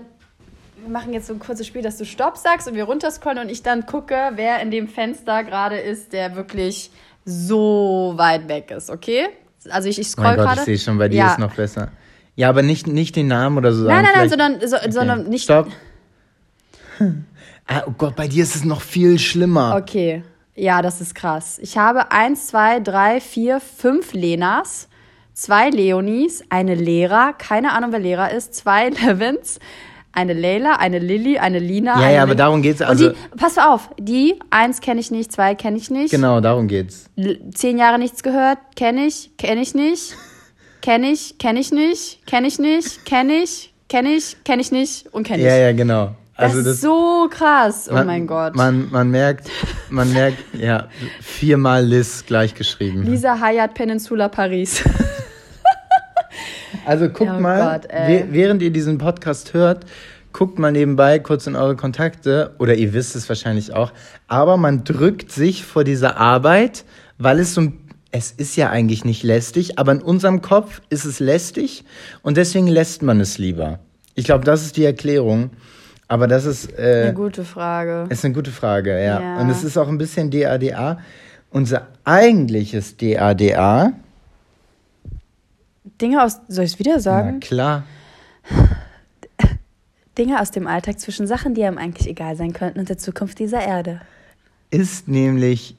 Wir 0.82 0.90
machen 0.90 1.12
jetzt 1.12 1.26
so 1.26 1.34
ein 1.34 1.38
kurzes 1.38 1.66
Spiel, 1.66 1.82
dass 1.82 1.98
du 1.98 2.06
Stopp 2.06 2.38
sagst 2.38 2.66
und 2.66 2.74
wir 2.74 2.84
runterscrollen 2.84 3.38
und 3.38 3.50
ich 3.50 3.62
dann 3.62 3.84
gucke, 3.84 4.16
wer 4.36 4.62
in 4.62 4.70
dem 4.70 4.88
Fenster 4.88 5.44
gerade 5.44 5.78
ist, 5.78 6.14
der 6.14 6.36
wirklich 6.36 6.90
so 7.24 8.14
weit 8.16 8.48
weg 8.48 8.70
ist, 8.70 8.90
okay? 8.90 9.28
Also 9.68 9.88
ich, 9.88 9.98
ich 9.98 10.08
Oh 10.16 10.22
mein 10.22 10.34
scroll 10.34 10.36
Gott, 10.36 10.56
gerade. 10.56 10.60
ich 10.60 10.64
sehe 10.64 10.78
schon, 10.78 10.98
bei 10.98 11.08
dir 11.08 11.18
ja. 11.18 11.32
ist 11.32 11.38
noch 11.38 11.54
besser. 11.54 11.90
Ja, 12.36 12.48
aber 12.48 12.62
nicht, 12.62 12.86
nicht 12.86 13.16
den 13.16 13.28
Namen 13.28 13.58
oder 13.58 13.72
so 13.72 13.84
Nein, 13.84 14.04
nein, 14.04 14.12
nein, 14.14 14.28
sondern, 14.28 14.60
so, 14.60 14.76
sondern 14.88 15.28
nicht. 15.28 15.44
Stopp. 15.44 15.68
Ah, 17.66 17.84
oh 17.86 17.92
Gott, 17.96 18.16
bei 18.16 18.26
dir 18.26 18.42
ist 18.42 18.56
es 18.56 18.64
noch 18.64 18.80
viel 18.80 19.18
schlimmer. 19.18 19.76
Okay, 19.76 20.24
ja, 20.56 20.82
das 20.82 21.00
ist 21.00 21.14
krass. 21.14 21.58
Ich 21.62 21.78
habe 21.78 22.10
eins, 22.10 22.48
zwei, 22.48 22.80
drei, 22.80 23.20
vier, 23.20 23.60
fünf 23.60 24.12
Lenas, 24.12 24.88
zwei 25.34 25.70
Leonis, 25.70 26.42
eine 26.50 26.74
Lehrer, 26.74 27.32
keine 27.32 27.72
Ahnung, 27.72 27.92
wer 27.92 28.00
Lehrer 28.00 28.32
ist, 28.32 28.54
zwei 28.54 28.88
Levins, 29.02 29.60
eine 30.12 30.32
Leila, 30.32 30.74
eine 30.76 30.98
Lilly, 30.98 31.38
eine 31.38 31.58
Lina. 31.58 32.00
Ja, 32.00 32.06
eine 32.06 32.14
ja, 32.16 32.22
aber 32.22 32.34
darum 32.34 32.62
geht's, 32.62 32.80
Und 32.80 32.86
also- 32.88 33.10
die, 33.10 33.16
pass 33.36 33.58
auf, 33.58 33.90
die, 33.98 34.38
eins 34.50 34.80
kenne 34.80 35.00
ich 35.00 35.10
nicht, 35.10 35.30
zwei 35.32 35.54
kenne 35.54 35.76
ich 35.76 35.90
nicht. 35.90 36.10
Genau, 36.10 36.40
darum 36.40 36.68
geht's. 36.68 37.06
Zehn 37.54 37.78
Jahre 37.78 37.98
nichts 37.98 38.22
gehört, 38.22 38.58
kenne 38.76 39.06
ich, 39.06 39.30
kenne 39.36 39.60
ich 39.60 39.74
nicht, 39.74 40.16
kenne 40.80 41.10
ich, 41.10 41.38
kenne 41.38 41.60
ich 41.60 41.70
nicht, 41.72 42.26
kenne 42.26 42.48
ich 42.48 42.58
nicht, 42.58 43.04
kenne 43.04 43.34
ich, 43.34 43.72
kenne 43.88 44.10
ich, 44.14 44.36
kenne 44.44 44.62
ich 44.62 44.72
nicht 44.72 45.06
und 45.12 45.26
kenne 45.26 45.38
ich. 45.38 45.44
Ja, 45.44 45.56
ja, 45.56 45.72
genau. 45.72 46.14
das, 46.36 46.50
Also 46.50 46.58
das, 46.62 46.74
ist 46.74 46.80
so 46.82 47.28
krass, 47.30 47.88
oh 47.90 47.94
man, 47.94 48.06
mein 48.06 48.26
Gott. 48.26 48.56
Man, 48.56 48.90
man 48.90 49.10
merkt, 49.10 49.48
man 49.90 50.12
merkt, 50.12 50.38
ja, 50.54 50.88
viermal 51.20 51.84
Liz 51.84 52.24
gleich 52.26 52.54
geschrieben. 52.54 53.02
Lisa 53.04 53.38
Hayat 53.38 53.74
Peninsula 53.74 54.28
Paris. 54.28 54.82
Also 56.86 57.08
guckt 57.08 57.32
Oh 57.36 57.40
mal, 57.40 57.80
Gott, 57.80 57.88
während 58.30 58.62
ihr 58.62 58.70
diesen 58.70 58.98
Podcast 58.98 59.54
hört, 59.54 59.86
guckt 60.32 60.58
mal 60.58 60.72
nebenbei 60.72 61.18
kurz 61.18 61.46
in 61.46 61.56
eure 61.56 61.76
Kontakte, 61.76 62.54
oder 62.58 62.74
ihr 62.74 62.92
wisst 62.92 63.16
es 63.16 63.28
wahrscheinlich 63.28 63.72
auch, 63.74 63.92
aber 64.28 64.56
man 64.56 64.84
drückt 64.84 65.32
sich 65.32 65.64
vor 65.64 65.84
dieser 65.84 66.16
Arbeit, 66.16 66.84
weil 67.18 67.40
es 67.40 67.54
so 67.54 67.62
ein 67.62 67.80
es 68.12 68.32
ist 68.32 68.56
ja 68.56 68.70
eigentlich 68.70 69.04
nicht 69.04 69.22
lästig, 69.22 69.78
aber 69.78 69.92
in 69.92 70.02
unserem 70.02 70.42
Kopf 70.42 70.82
ist 70.90 71.04
es 71.04 71.20
lästig 71.20 71.84
und 72.22 72.36
deswegen 72.36 72.66
lässt 72.66 73.02
man 73.02 73.20
es 73.20 73.38
lieber. 73.38 73.78
Ich 74.16 74.24
glaube, 74.24 74.44
das 74.44 74.62
ist 74.64 74.76
die 74.76 74.84
Erklärung. 74.84 75.50
Aber 76.08 76.26
das 76.26 76.44
ist, 76.44 76.76
äh, 76.76 77.04
Eine 77.04 77.14
gute 77.14 77.44
Frage. 77.44 78.06
ist 78.08 78.24
eine 78.24 78.34
gute 78.34 78.50
Frage, 78.50 78.90
ja. 79.00 79.20
Ja. 79.20 79.40
Und 79.40 79.48
es 79.48 79.62
ist 79.62 79.76
auch 79.78 79.86
ein 79.86 79.96
bisschen 79.96 80.28
DADA. 80.28 80.98
Unser 81.50 81.86
eigentliches 82.04 82.96
DADA, 82.96 83.92
Dinge 86.00 86.22
aus, 86.22 86.40
soll 86.48 86.64
ich 86.64 86.72
es 86.72 86.78
wieder 86.78 86.94
na 86.94 87.00
sagen? 87.00 87.40
klar, 87.40 87.84
Dinge 90.18 90.40
aus 90.40 90.50
dem 90.50 90.66
Alltag 90.66 90.98
zwischen 91.00 91.26
Sachen, 91.26 91.54
die 91.54 91.64
einem 91.64 91.78
eigentlich 91.78 92.08
egal 92.08 92.36
sein 92.36 92.52
könnten 92.52 92.80
und 92.80 92.88
der 92.88 92.98
Zukunft 92.98 93.38
dieser 93.38 93.62
Erde. 93.62 94.00
ist 94.70 95.08
nämlich 95.08 95.76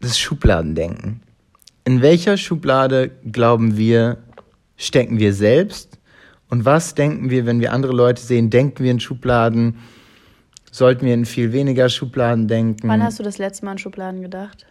das 0.00 0.18
Schubladendenken. 0.18 1.20
In 1.84 2.02
welcher 2.02 2.36
Schublade 2.36 3.10
glauben 3.30 3.76
wir, 3.76 4.18
stecken 4.76 5.18
wir 5.18 5.32
selbst? 5.32 5.98
Und 6.48 6.64
was 6.64 6.94
denken 6.94 7.30
wir, 7.30 7.46
wenn 7.46 7.60
wir 7.60 7.72
andere 7.72 7.92
Leute 7.92 8.22
sehen? 8.22 8.50
Denken 8.50 8.84
wir 8.84 8.90
in 8.90 9.00
Schubladen? 9.00 9.78
Sollten 10.70 11.06
wir 11.06 11.14
in 11.14 11.24
viel 11.24 11.52
weniger 11.52 11.88
Schubladen 11.88 12.48
denken? 12.48 12.88
Wann 12.88 13.02
hast 13.02 13.18
du 13.18 13.22
das 13.22 13.38
letzte 13.38 13.64
Mal 13.64 13.72
an 13.72 13.78
Schubladen 13.78 14.22
gedacht? 14.22 14.66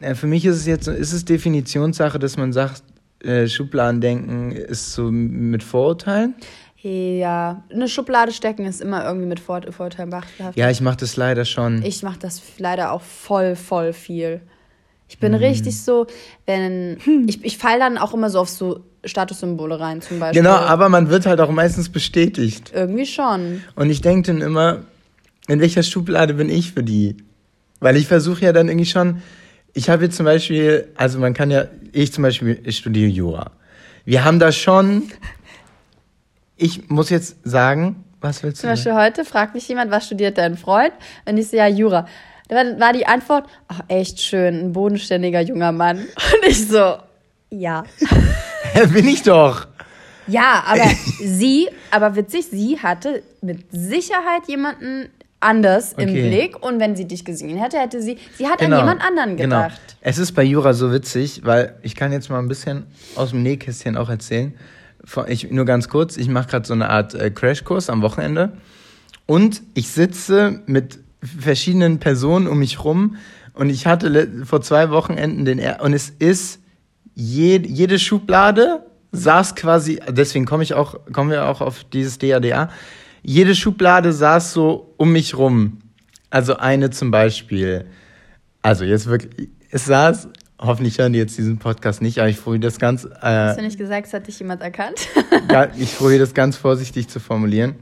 Ja, 0.00 0.14
für 0.14 0.26
mich 0.26 0.44
ist 0.44 0.56
es 0.56 0.66
jetzt, 0.66 0.86
ist 0.86 1.12
es 1.12 1.24
Definitionssache, 1.24 2.18
dass 2.18 2.36
man 2.36 2.52
sagt, 2.52 2.82
Schubladendenken 3.48 4.52
ist 4.52 4.92
so 4.92 5.10
mit 5.10 5.62
Vorurteilen. 5.62 6.34
Ja, 6.80 7.64
eine 7.72 7.88
Schublade 7.88 8.30
stecken 8.32 8.64
ist 8.64 8.80
immer 8.80 9.04
irgendwie 9.04 9.26
mit 9.26 9.40
Vor 9.40 9.60
Vorurteilen 9.70 10.10
behaftet. 10.10 10.56
Ja, 10.56 10.70
ich 10.70 10.80
mache 10.80 10.98
das 10.98 11.16
leider 11.16 11.44
schon. 11.44 11.82
Ich 11.82 12.02
mache 12.04 12.18
das 12.20 12.40
leider 12.58 12.92
auch 12.92 13.02
voll, 13.02 13.56
voll 13.56 13.92
viel. 13.92 14.40
Ich 15.08 15.18
bin 15.18 15.32
Hm. 15.34 15.40
richtig 15.40 15.80
so, 15.82 16.06
wenn. 16.46 16.98
Ich, 17.26 17.44
ich 17.44 17.58
falle 17.58 17.80
dann 17.80 17.98
auch 17.98 18.14
immer 18.14 18.30
so 18.30 18.38
auf 18.40 18.48
so 18.48 18.80
Statussymbole 19.04 19.80
rein, 19.80 20.02
zum 20.02 20.20
Beispiel. 20.20 20.42
genau, 20.42 20.54
aber 20.54 20.88
man 20.88 21.08
wird 21.08 21.26
halt 21.26 21.40
auch 21.40 21.50
meistens 21.50 21.88
bestätigt. 21.88 22.72
Irgendwie 22.74 23.06
schon. 23.06 23.62
Und 23.74 23.90
ich 23.90 24.00
denke 24.00 24.32
dann 24.32 24.40
immer, 24.42 24.82
in 25.48 25.60
welcher 25.60 25.82
Schublade 25.82 26.34
bin 26.34 26.48
ich 26.48 26.72
für 26.72 26.82
die? 26.84 27.16
Weil 27.80 27.96
ich 27.96 28.06
versuche 28.06 28.44
ja 28.44 28.52
dann 28.52 28.68
irgendwie 28.68 28.86
schon, 28.86 29.22
ich 29.74 29.88
habe 29.88 30.04
jetzt 30.04 30.16
zum 30.16 30.26
Beispiel, 30.26 30.88
also 30.96 31.18
man 31.18 31.34
kann 31.34 31.50
ja, 31.50 31.66
ich 31.92 32.12
zum 32.12 32.22
Beispiel, 32.22 32.60
ich 32.64 32.78
studiere 32.78 33.08
Jura. 33.08 33.52
Wir 34.04 34.24
haben 34.24 34.38
da 34.38 34.52
schon, 34.52 35.10
ich 36.56 36.88
muss 36.88 37.10
jetzt 37.10 37.36
sagen, 37.44 38.04
was 38.20 38.42
willst 38.42 38.60
Zum 38.60 38.68
du? 38.68 38.72
Beispiel 38.74 38.94
heute 38.94 39.24
fragt 39.24 39.54
mich 39.54 39.68
jemand, 39.68 39.90
was 39.90 40.06
studiert 40.06 40.38
dein 40.38 40.56
Freund? 40.56 40.92
Und 41.24 41.36
ich 41.36 41.48
so, 41.48 41.56
ja, 41.56 41.66
Jura. 41.66 42.06
Da 42.48 42.56
war, 42.78 42.92
die 42.92 43.06
Antwort, 43.06 43.46
ach, 43.68 43.80
echt 43.88 44.20
schön, 44.20 44.58
ein 44.60 44.72
bodenständiger 44.72 45.40
junger 45.40 45.70
Mann. 45.70 45.98
Und 45.98 46.48
ich 46.48 46.66
so, 46.66 46.96
ja. 47.50 47.84
bin 48.92 49.06
ich 49.06 49.22
doch. 49.22 49.66
Ja, 50.26 50.64
aber 50.66 50.90
sie, 51.22 51.68
aber 51.90 52.16
witzig, 52.16 52.46
sie 52.50 52.78
hatte 52.80 53.22
mit 53.40 53.66
Sicherheit 53.70 54.46
jemanden 54.46 55.08
anders 55.40 55.92
im 55.92 56.08
Okay. 56.08 56.28
Blick. 56.28 56.62
Und 56.64 56.80
wenn 56.80 56.96
sie 56.96 57.06
dich 57.06 57.24
gesehen 57.24 57.56
hätte, 57.58 57.78
hätte 57.78 58.02
sie, 58.02 58.18
sie 58.36 58.46
hat 58.46 58.58
Genau, 58.58 58.76
an 58.76 58.82
jemand 58.82 59.02
anderen 59.04 59.36
genau. 59.36 59.62
gedacht. 59.62 59.80
Es 60.00 60.18
ist 60.18 60.32
bei 60.32 60.42
Jura 60.42 60.72
so 60.72 60.92
witzig, 60.92 61.42
weil 61.44 61.74
ich 61.82 61.94
kann 61.94 62.12
jetzt 62.12 62.28
mal 62.30 62.38
ein 62.38 62.48
bisschen 62.48 62.86
aus 63.14 63.30
dem 63.30 63.42
Nähkästchen 63.42 63.96
auch 63.96 64.08
erzählen. 64.08 64.54
Ich, 65.28 65.50
nur 65.50 65.64
ganz 65.64 65.88
kurz, 65.88 66.16
ich 66.16 66.28
mache 66.28 66.48
gerade 66.48 66.66
so 66.66 66.74
eine 66.74 66.90
Art 66.90 67.14
äh, 67.14 67.30
Crashkurs 67.30 67.88
am 67.88 68.02
Wochenende 68.02 68.52
und 69.26 69.62
ich 69.74 69.88
sitze 69.88 70.62
mit 70.66 70.98
verschiedenen 71.22 71.98
Personen 71.98 72.46
um 72.46 72.58
mich 72.58 72.84
rum 72.84 73.16
und 73.54 73.70
ich 73.70 73.86
hatte 73.86 74.28
vor 74.44 74.60
zwei 74.60 74.90
Wochenenden 74.90 75.44
den 75.44 75.58
er 75.58 75.82
und 75.82 75.94
es 75.94 76.10
ist 76.10 76.60
je, 77.14 77.58
jede 77.64 77.98
Schublade 77.98 78.84
saß 79.12 79.54
quasi, 79.54 80.00
deswegen 80.08 80.44
komme 80.44 80.62
ich 80.62 80.74
auch, 80.74 80.96
kommen 81.12 81.30
wir 81.30 81.46
auch 81.46 81.60
auf 81.60 81.84
dieses 81.84 82.18
DADA. 82.18 82.68
Jede 83.22 83.54
Schublade 83.54 84.12
saß 84.12 84.52
so 84.52 84.94
um 84.96 85.12
mich 85.12 85.36
rum. 85.36 85.78
Also 86.30 86.56
eine 86.56 86.90
zum 86.90 87.10
Beispiel. 87.10 87.86
Also 88.62 88.84
jetzt 88.84 89.06
wirklich, 89.06 89.48
es 89.70 89.86
saß, 89.86 90.28
hoffentlich 90.58 90.98
hören 90.98 91.12
die 91.12 91.18
jetzt 91.18 91.38
diesen 91.38 91.58
Podcast 91.58 92.02
nicht, 92.02 92.18
aber 92.18 92.28
ich 92.28 92.42
probiere 92.42 92.60
das 92.60 92.78
ganz, 92.78 93.04
äh, 93.04 93.08
Hast 93.22 93.58
du 93.58 93.62
nicht 93.62 93.78
gesagt, 93.78 94.06
es 94.06 94.12
hat 94.12 94.26
dich 94.26 94.38
jemand 94.38 94.62
erkannt? 94.62 95.08
ich 95.78 95.96
probiere 95.96 96.20
das 96.20 96.34
ganz 96.34 96.56
vorsichtig 96.56 97.08
zu 97.08 97.20
formulieren. 97.20 97.76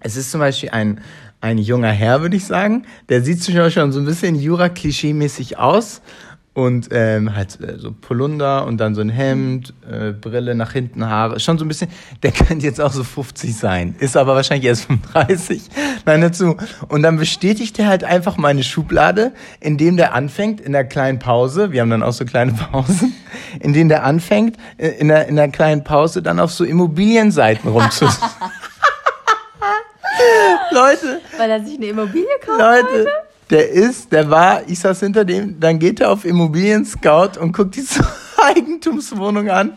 Es 0.00 0.16
ist 0.16 0.30
zum 0.30 0.40
Beispiel 0.40 0.70
ein, 0.70 1.00
ein 1.40 1.58
junger 1.58 1.90
Herr, 1.90 2.20
würde 2.20 2.36
ich 2.36 2.44
sagen. 2.44 2.86
Der 3.08 3.22
sieht 3.22 3.42
schon 3.44 3.92
so 3.92 4.00
ein 4.00 4.04
bisschen 4.04 4.34
Jura-Klischee-mäßig 4.34 5.58
aus. 5.58 6.02
Und 6.54 6.88
ähm, 6.92 7.34
halt 7.34 7.60
äh, 7.60 7.78
so 7.78 7.90
Polunder 7.90 8.64
und 8.64 8.78
dann 8.78 8.94
so 8.94 9.00
ein 9.00 9.08
Hemd, 9.08 9.74
äh, 9.90 10.12
Brille 10.12 10.54
nach 10.54 10.72
hinten, 10.72 11.04
Haare. 11.04 11.40
Schon 11.40 11.58
so 11.58 11.64
ein 11.64 11.68
bisschen, 11.68 11.90
der 12.22 12.30
könnte 12.32 12.64
jetzt 12.64 12.80
auch 12.80 12.92
so 12.92 13.02
50 13.02 13.56
sein. 13.56 13.96
Ist 13.98 14.16
aber 14.16 14.36
wahrscheinlich 14.36 14.66
erst 14.66 14.84
35. 14.84 15.62
Nein, 16.06 16.20
dazu. 16.20 16.56
Und 16.88 17.02
dann 17.02 17.16
bestätigt 17.16 17.76
er 17.80 17.88
halt 17.88 18.04
einfach 18.04 18.36
meine 18.36 18.62
Schublade, 18.62 19.32
indem 19.58 19.96
der 19.96 20.14
anfängt 20.14 20.60
in 20.60 20.70
der 20.70 20.84
kleinen 20.84 21.18
Pause, 21.18 21.72
wir 21.72 21.80
haben 21.80 21.90
dann 21.90 22.04
auch 22.04 22.12
so 22.12 22.24
kleine 22.24 22.52
Pausen, 22.70 23.14
indem 23.58 23.88
der 23.88 24.04
anfängt, 24.04 24.56
äh, 24.78 24.90
in 24.90 25.08
der, 25.08 25.26
in 25.26 25.34
der 25.34 25.48
kleinen 25.48 25.82
Pause 25.82 26.22
dann 26.22 26.38
auf 26.38 26.52
so 26.52 26.64
Immobilienseiten 26.64 27.68
rumzu... 27.68 28.06
Leute, 30.70 31.20
Weil 31.36 31.50
er 31.50 31.64
sich 31.64 31.76
eine 31.76 31.86
Immobilie 31.86 32.26
kauft? 32.44 32.60
Leute, 32.60 33.06
der 33.50 33.70
ist, 33.70 34.12
der 34.12 34.30
war, 34.30 34.62
ich 34.68 34.78
saß 34.78 35.00
hinter 35.00 35.24
dem, 35.24 35.60
dann 35.60 35.78
geht 35.78 36.00
er 36.00 36.10
auf 36.10 36.24
Immobilien 36.24 36.84
Scout 36.84 37.38
und 37.38 37.52
guckt 37.52 37.76
die 37.76 37.80
so 37.82 38.02
Eigentumswohnung 38.42 39.50
an. 39.50 39.70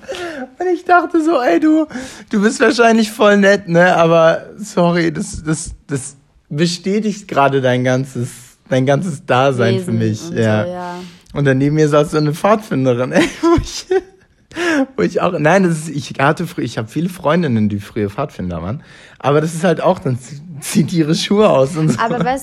Und 0.60 0.68
ich 0.74 0.86
dachte 0.86 1.24
so, 1.24 1.42
ey, 1.42 1.60
du, 1.60 1.86
du 2.30 2.42
bist 2.42 2.60
wahrscheinlich 2.60 3.12
voll 3.12 3.38
nett, 3.38 3.68
ne, 3.68 3.96
aber 3.96 4.48
sorry, 4.58 5.12
das, 5.12 5.44
das, 5.44 5.72
das 5.88 6.18
bestätigt 6.50 7.28
gerade 7.28 7.62
dein 7.62 7.84
ganzes, 7.84 8.30
dein 8.70 8.86
ganzes 8.86 9.26
Dasein 9.26 9.80
für 9.80 9.88
Wesen 9.88 9.98
mich, 9.98 10.30
und 10.30 10.38
ja. 10.38 10.64
So, 10.64 10.70
ja. 10.72 10.96
Und 11.34 11.46
dann 11.46 11.58
neben 11.58 11.76
mir 11.76 11.90
saß 11.90 12.12
so 12.12 12.18
eine 12.18 12.34
Pfadfinderin, 12.34 13.12
ey, 13.14 13.28
wo 13.42 13.58
ich, 13.62 13.86
wo 14.96 15.04
ich 15.04 15.22
auch, 15.22 15.38
nein, 15.38 15.64
das 15.64 15.80
ist, 15.80 15.90
ich 15.90 16.14
hatte 16.20 16.48
früher, 16.48 16.66
ich 16.66 16.78
habe 16.78 16.88
viele 16.88 17.10
Freundinnen, 17.10 17.70
die 17.70 17.80
früher 17.80 18.10
Pfadfinder 18.10 18.62
waren, 18.62 18.84
aber 19.20 19.42
das 19.42 19.54
ist 19.54 19.64
halt 19.64 19.82
auch, 19.82 20.00
dann 20.00 20.18
zieht 20.60 20.94
ihre 20.94 21.16
Schuhe 21.16 21.50
aus 21.50 21.76
und 21.76 21.90
so. 21.90 22.00
Aber 22.00 22.20
du, 22.20 22.26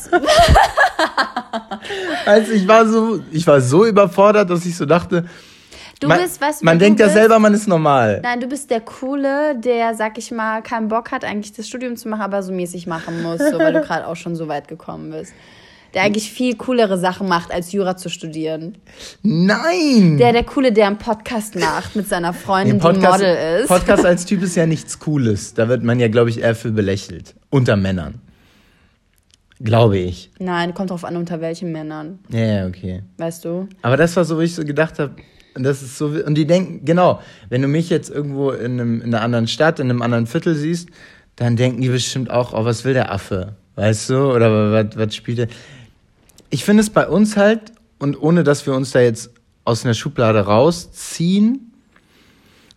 Also 2.27 2.53
ich 2.53 2.67
war 2.67 2.87
so, 2.87 3.21
ich 3.31 3.47
war 3.47 3.61
so 3.61 3.85
überfordert, 3.85 4.51
dass 4.51 4.65
ich 4.67 4.77
so 4.77 4.87
dachte, 4.87 5.25
du 6.01 6.09
man, 6.09 6.21
bist, 6.21 6.41
weißt 6.41 6.63
du, 6.63 6.65
man 6.65 6.79
denkt 6.79 7.01
ja 7.01 7.09
selber, 7.09 7.39
man 7.39 7.55
ist 7.55 7.69
normal. 7.69 8.21
Nein, 8.23 8.41
du 8.41 8.47
bist 8.47 8.71
der 8.71 8.81
Coole, 8.81 9.57
der, 9.57 9.95
sag 9.95 10.19
ich 10.19 10.31
mal, 10.31 10.63
keinen 10.63 10.89
Bock 10.89 11.11
hat, 11.13 11.25
eigentlich 11.25 11.53
das 11.53 11.69
Studium 11.69 11.97
zu 11.97 12.09
machen, 12.09 12.23
aber 12.23 12.43
so 12.43 12.53
mäßig 12.53 12.87
machen 12.87 13.23
muss, 13.23 13.39
so, 13.39 13.59
weil 13.59 13.73
du 13.73 13.81
gerade 13.87 14.07
auch 14.07 14.17
schon 14.17 14.37
so 14.37 14.49
weit 14.49 14.69
gekommen 14.69 15.11
bist. 15.11 15.33
Der 15.95 16.03
eigentlich 16.03 16.31
viel 16.31 16.57
coolere 16.57 16.99
Sachen 16.99 17.29
macht, 17.29 17.53
als 17.53 17.71
Jura 17.73 17.97
zu 17.97 18.09
studieren. 18.09 18.77
Nein! 19.23 20.17
Der, 20.19 20.33
der 20.33 20.43
Coole, 20.45 20.73
der 20.73 20.89
einen 20.89 20.99
Podcast 20.99 21.55
macht 21.55 21.95
mit 21.95 22.09
seiner 22.09 22.33
Freundin, 22.33 22.79
Nee, 22.79 22.93
die 22.93 22.99
Model 22.99 23.61
ist. 23.61 23.69
Podcast 23.69 24.05
als 24.05 24.25
Typ 24.25 24.43
ist 24.45 24.57
ja 24.57 24.67
nichts 24.67 24.99
Cooles. 24.99 25.55
Da 25.55 25.69
wird 25.69 25.85
man 25.85 26.01
ja, 26.01 26.09
glaube 26.09 26.31
ich, 26.31 26.41
eher 26.41 26.55
für 26.57 26.73
belächelt. 26.73 27.35
Unter 27.51 27.77
Männern. 27.77 28.21
Glaube 29.61 29.99
ich. 29.99 30.31
Nein, 30.41 30.75
kommt 30.75 30.91
drauf 30.91 31.05
an, 31.05 31.17
unter 31.17 31.41
welchen 31.41 31.71
Männern, 31.71 32.19
Ja, 32.29 32.41
ja, 32.41 32.67
okay. 32.67 33.03
weißt 33.19 33.45
du? 33.45 33.69
Aber 33.83 33.97
das 33.97 34.17
war 34.17 34.25
so, 34.25 34.37
wo 34.37 34.41
ich 34.41 34.55
so 34.55 34.65
gedacht 34.65 34.99
habe, 34.99 35.15
das 35.55 35.83
ist 35.83 35.97
so, 35.97 36.07
und 36.07 36.35
die 36.35 36.47
denken, 36.47 36.85
genau, 36.85 37.21
wenn 37.49 37.63
du 37.63 37.69
mich 37.69 37.89
jetzt 37.89 38.11
irgendwo 38.11 38.51
in, 38.51 38.73
einem, 38.81 39.01
in 39.01 39.15
einer 39.15 39.23
anderen 39.23 39.47
Stadt, 39.47 39.79
in 39.79 39.89
einem 39.89 40.03
anderen 40.03 40.27
Viertel 40.27 40.57
siehst, 40.57 40.89
dann 41.37 41.55
denken 41.57 41.81
die 41.81 41.89
bestimmt 41.89 42.31
auch, 42.31 42.53
oh, 42.53 42.65
was 42.65 42.85
will 42.85 42.95
der 42.95 43.13
Affe? 43.13 43.55
Weißt 43.77 44.11
du? 44.11 44.33
Oder 44.33 44.73
was, 44.73 44.97
was 44.97 45.15
spielt 45.15 45.39
er? 45.39 45.47
Ich 46.55 46.65
finde 46.65 46.83
es 46.83 46.91
bei 46.91 47.09
uns 47.09 47.37
halt, 47.37 47.73
und 47.99 48.23
ohne 48.23 48.45
dass 48.45 48.65
wir 48.65 48.75
uns 48.75 48.93
da 48.93 49.01
jetzt 49.01 49.31
aus 49.65 49.85
einer 49.85 49.93
Schublade 49.93 50.39
rausziehen, 50.39 51.73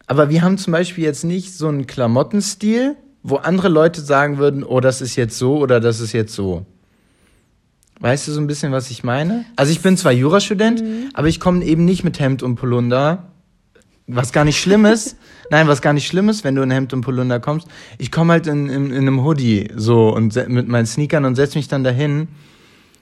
aber 0.08 0.32
wir 0.32 0.42
haben 0.42 0.58
zum 0.58 0.72
Beispiel 0.74 1.04
jetzt 1.04 1.24
nicht 1.24 1.54
so 1.54 1.68
einen 1.68 1.86
Klamottenstil, 1.86 2.96
wo 3.22 3.36
andere 3.36 3.70
Leute 3.70 4.02
sagen 4.02 4.40
würden, 4.40 4.64
oh, 4.64 4.80
das 4.80 5.00
ist 5.00 5.16
jetzt 5.16 5.38
so 5.38 5.60
oder 5.60 5.80
das 5.80 6.00
ist 6.00 6.12
jetzt 6.12 6.34
so. 6.34 6.66
Weißt 8.00 8.28
du 8.28 8.32
so 8.32 8.42
ein 8.42 8.48
bisschen, 8.48 8.72
was 8.72 8.90
ich 8.90 9.04
meine? 9.04 9.46
Also 9.56 9.72
ich 9.72 9.82
bin 9.82 9.96
zwar 9.96 10.12
Jurastudent, 10.12 10.82
aber 11.14 11.28
ich 11.28 11.40
komme 11.40 11.64
eben 11.64 11.86
nicht 11.86 12.04
mit 12.04 12.20
Hemd 12.20 12.42
und 12.42 12.56
Polunder. 12.56 13.32
Was 14.08 14.32
gar 14.32 14.44
nicht 14.44 14.60
schlimm 14.60 14.86
ist. 14.86 15.18
Nein, 15.52 15.68
was 15.68 15.84
gar 15.84 15.94
nicht 15.94 16.08
schlimm 16.08 16.30
ist, 16.30 16.44
wenn 16.44 16.56
du 16.56 16.64
in 16.64 16.72
Hemd 16.72 16.94
und 16.94 17.02
Polunder 17.02 17.40
kommst. 17.40 17.68
Ich 18.00 18.12
komme 18.12 18.34
halt 18.34 18.48
in, 18.48 18.70
in, 18.70 18.88
in 18.88 18.98
einem 18.98 19.24
Hoodie 19.24 19.70
so 19.76 20.10
und 20.10 20.36
mit 20.48 20.68
meinen 20.68 20.88
Sneakern 20.88 21.26
und 21.26 21.36
setz 21.36 21.54
mich 21.54 21.68
dann 21.68 21.84
dahin. 21.84 22.30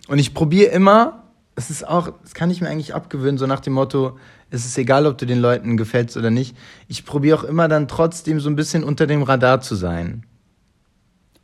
Und 0.08 0.20
ich 0.20 0.34
probiere 0.34 0.72
immer, 0.72 1.24
es 1.56 1.70
ist 1.70 1.88
auch, 1.88 2.10
das 2.22 2.34
kann 2.34 2.52
ich 2.52 2.62
mir 2.62 2.70
eigentlich 2.70 2.94
abgewöhnen, 2.94 3.38
so 3.38 3.48
nach 3.48 3.60
dem 3.60 3.74
Motto, 3.74 4.18
es 4.52 4.66
ist 4.66 4.78
egal, 4.78 5.06
ob 5.06 5.18
du 5.18 5.26
den 5.26 5.40
Leuten 5.40 5.78
gefällst 5.78 6.18
oder 6.18 6.30
nicht. 6.30 6.56
Ich 6.88 7.06
probiere 7.06 7.40
auch 7.40 7.44
immer 7.44 7.68
dann 7.68 7.88
trotzdem 7.88 8.40
so 8.40 8.50
ein 8.50 8.56
bisschen 8.56 8.84
unter 8.84 9.08
dem 9.08 9.24
Radar 9.24 9.62
zu 9.62 9.76
sein. 9.76 10.24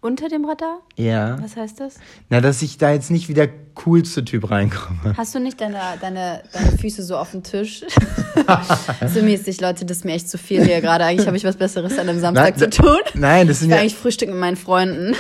Unter 0.04 0.30
dem 0.30 0.46
Radar? 0.46 0.80
Ja. 0.96 1.38
Was 1.42 1.56
heißt 1.56 1.80
das? 1.80 1.96
Na, 2.30 2.42
dass 2.42 2.64
ich 2.64 2.80
da 2.80 2.92
jetzt 2.92 3.12
nicht 3.12 3.30
wie 3.30 3.36
der 3.36 3.50
coolste 3.76 4.26
Typ 4.26 4.50
reinkomme. 4.50 5.16
Hast 5.16 5.36
du 5.36 5.40
nicht 5.40 5.62
deine, 5.62 5.78
deine, 6.02 6.42
deine 6.52 6.78
Füße 6.78 7.04
so 7.04 7.18
auf 7.18 7.32
dem 7.32 7.44
Tisch? 7.44 7.86
so 9.14 9.22
mäßig, 9.22 9.62
Leute, 9.62 9.86
das 9.86 9.98
ist 9.98 10.06
mir 10.06 10.14
echt 10.14 10.28
zu 10.28 10.40
viel 10.40 10.66
hier 10.66 10.82
gerade. 10.82 11.06
Eigentlich 11.06 11.28
habe 11.28 11.38
ich 11.38 11.44
was 11.44 11.56
Besseres 11.56 12.00
an 12.00 12.10
einem 12.10 12.20
Samstag 12.20 12.58
Nein, 12.58 12.72
zu 12.72 12.82
tun. 12.82 12.98
Nein, 13.14 13.48
das 13.48 13.58
Ich 13.58 13.60
sind 13.60 13.70
will 13.70 13.76
ja. 13.76 13.82
eigentlich 13.82 13.96
frühstücken 13.96 14.32
mit 14.32 14.42
meinen 14.42 14.58
Freunden. 14.58 15.16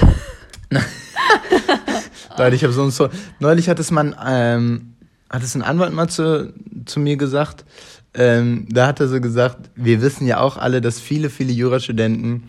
Leute, 2.38 2.56
ich 2.56 2.64
habe 2.64 2.74
so, 2.74 2.90
so. 2.90 3.10
Neulich 3.40 3.70
hat 3.70 3.80
es 3.80 3.92
man, 3.92 4.16
ähm, 4.26 4.94
hat 5.30 5.44
es 5.44 5.56
ein 5.56 5.62
Anwalt 5.62 5.94
mal 5.94 6.08
zu, 6.08 6.54
zu 6.86 7.00
mir 7.00 7.18
gesagt. 7.18 7.66
Ähm, 8.14 8.68
da 8.70 8.88
hat 8.88 9.00
er 9.00 9.08
so 9.08 9.22
gesagt, 9.22 9.70
wir 9.76 10.02
wissen 10.02 10.28
ja 10.28 10.40
auch 10.40 10.58
alle, 10.58 10.82
dass 10.82 11.00
viele, 11.00 11.30
viele 11.30 11.54
Jurastudenten 11.54 12.44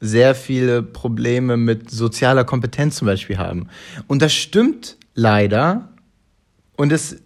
sehr 0.00 0.34
viele 0.34 0.82
Probleme 0.82 1.56
mit 1.56 1.90
sozialer 1.90 2.44
Kompetenz 2.44 2.96
zum 2.96 3.06
Beispiel 3.06 3.38
haben. 3.38 3.68
Und 4.08 4.20
das 4.20 4.32
stimmt 4.32 4.96
leider. 5.14 5.88
Und 6.76 6.92
es, 6.92 7.16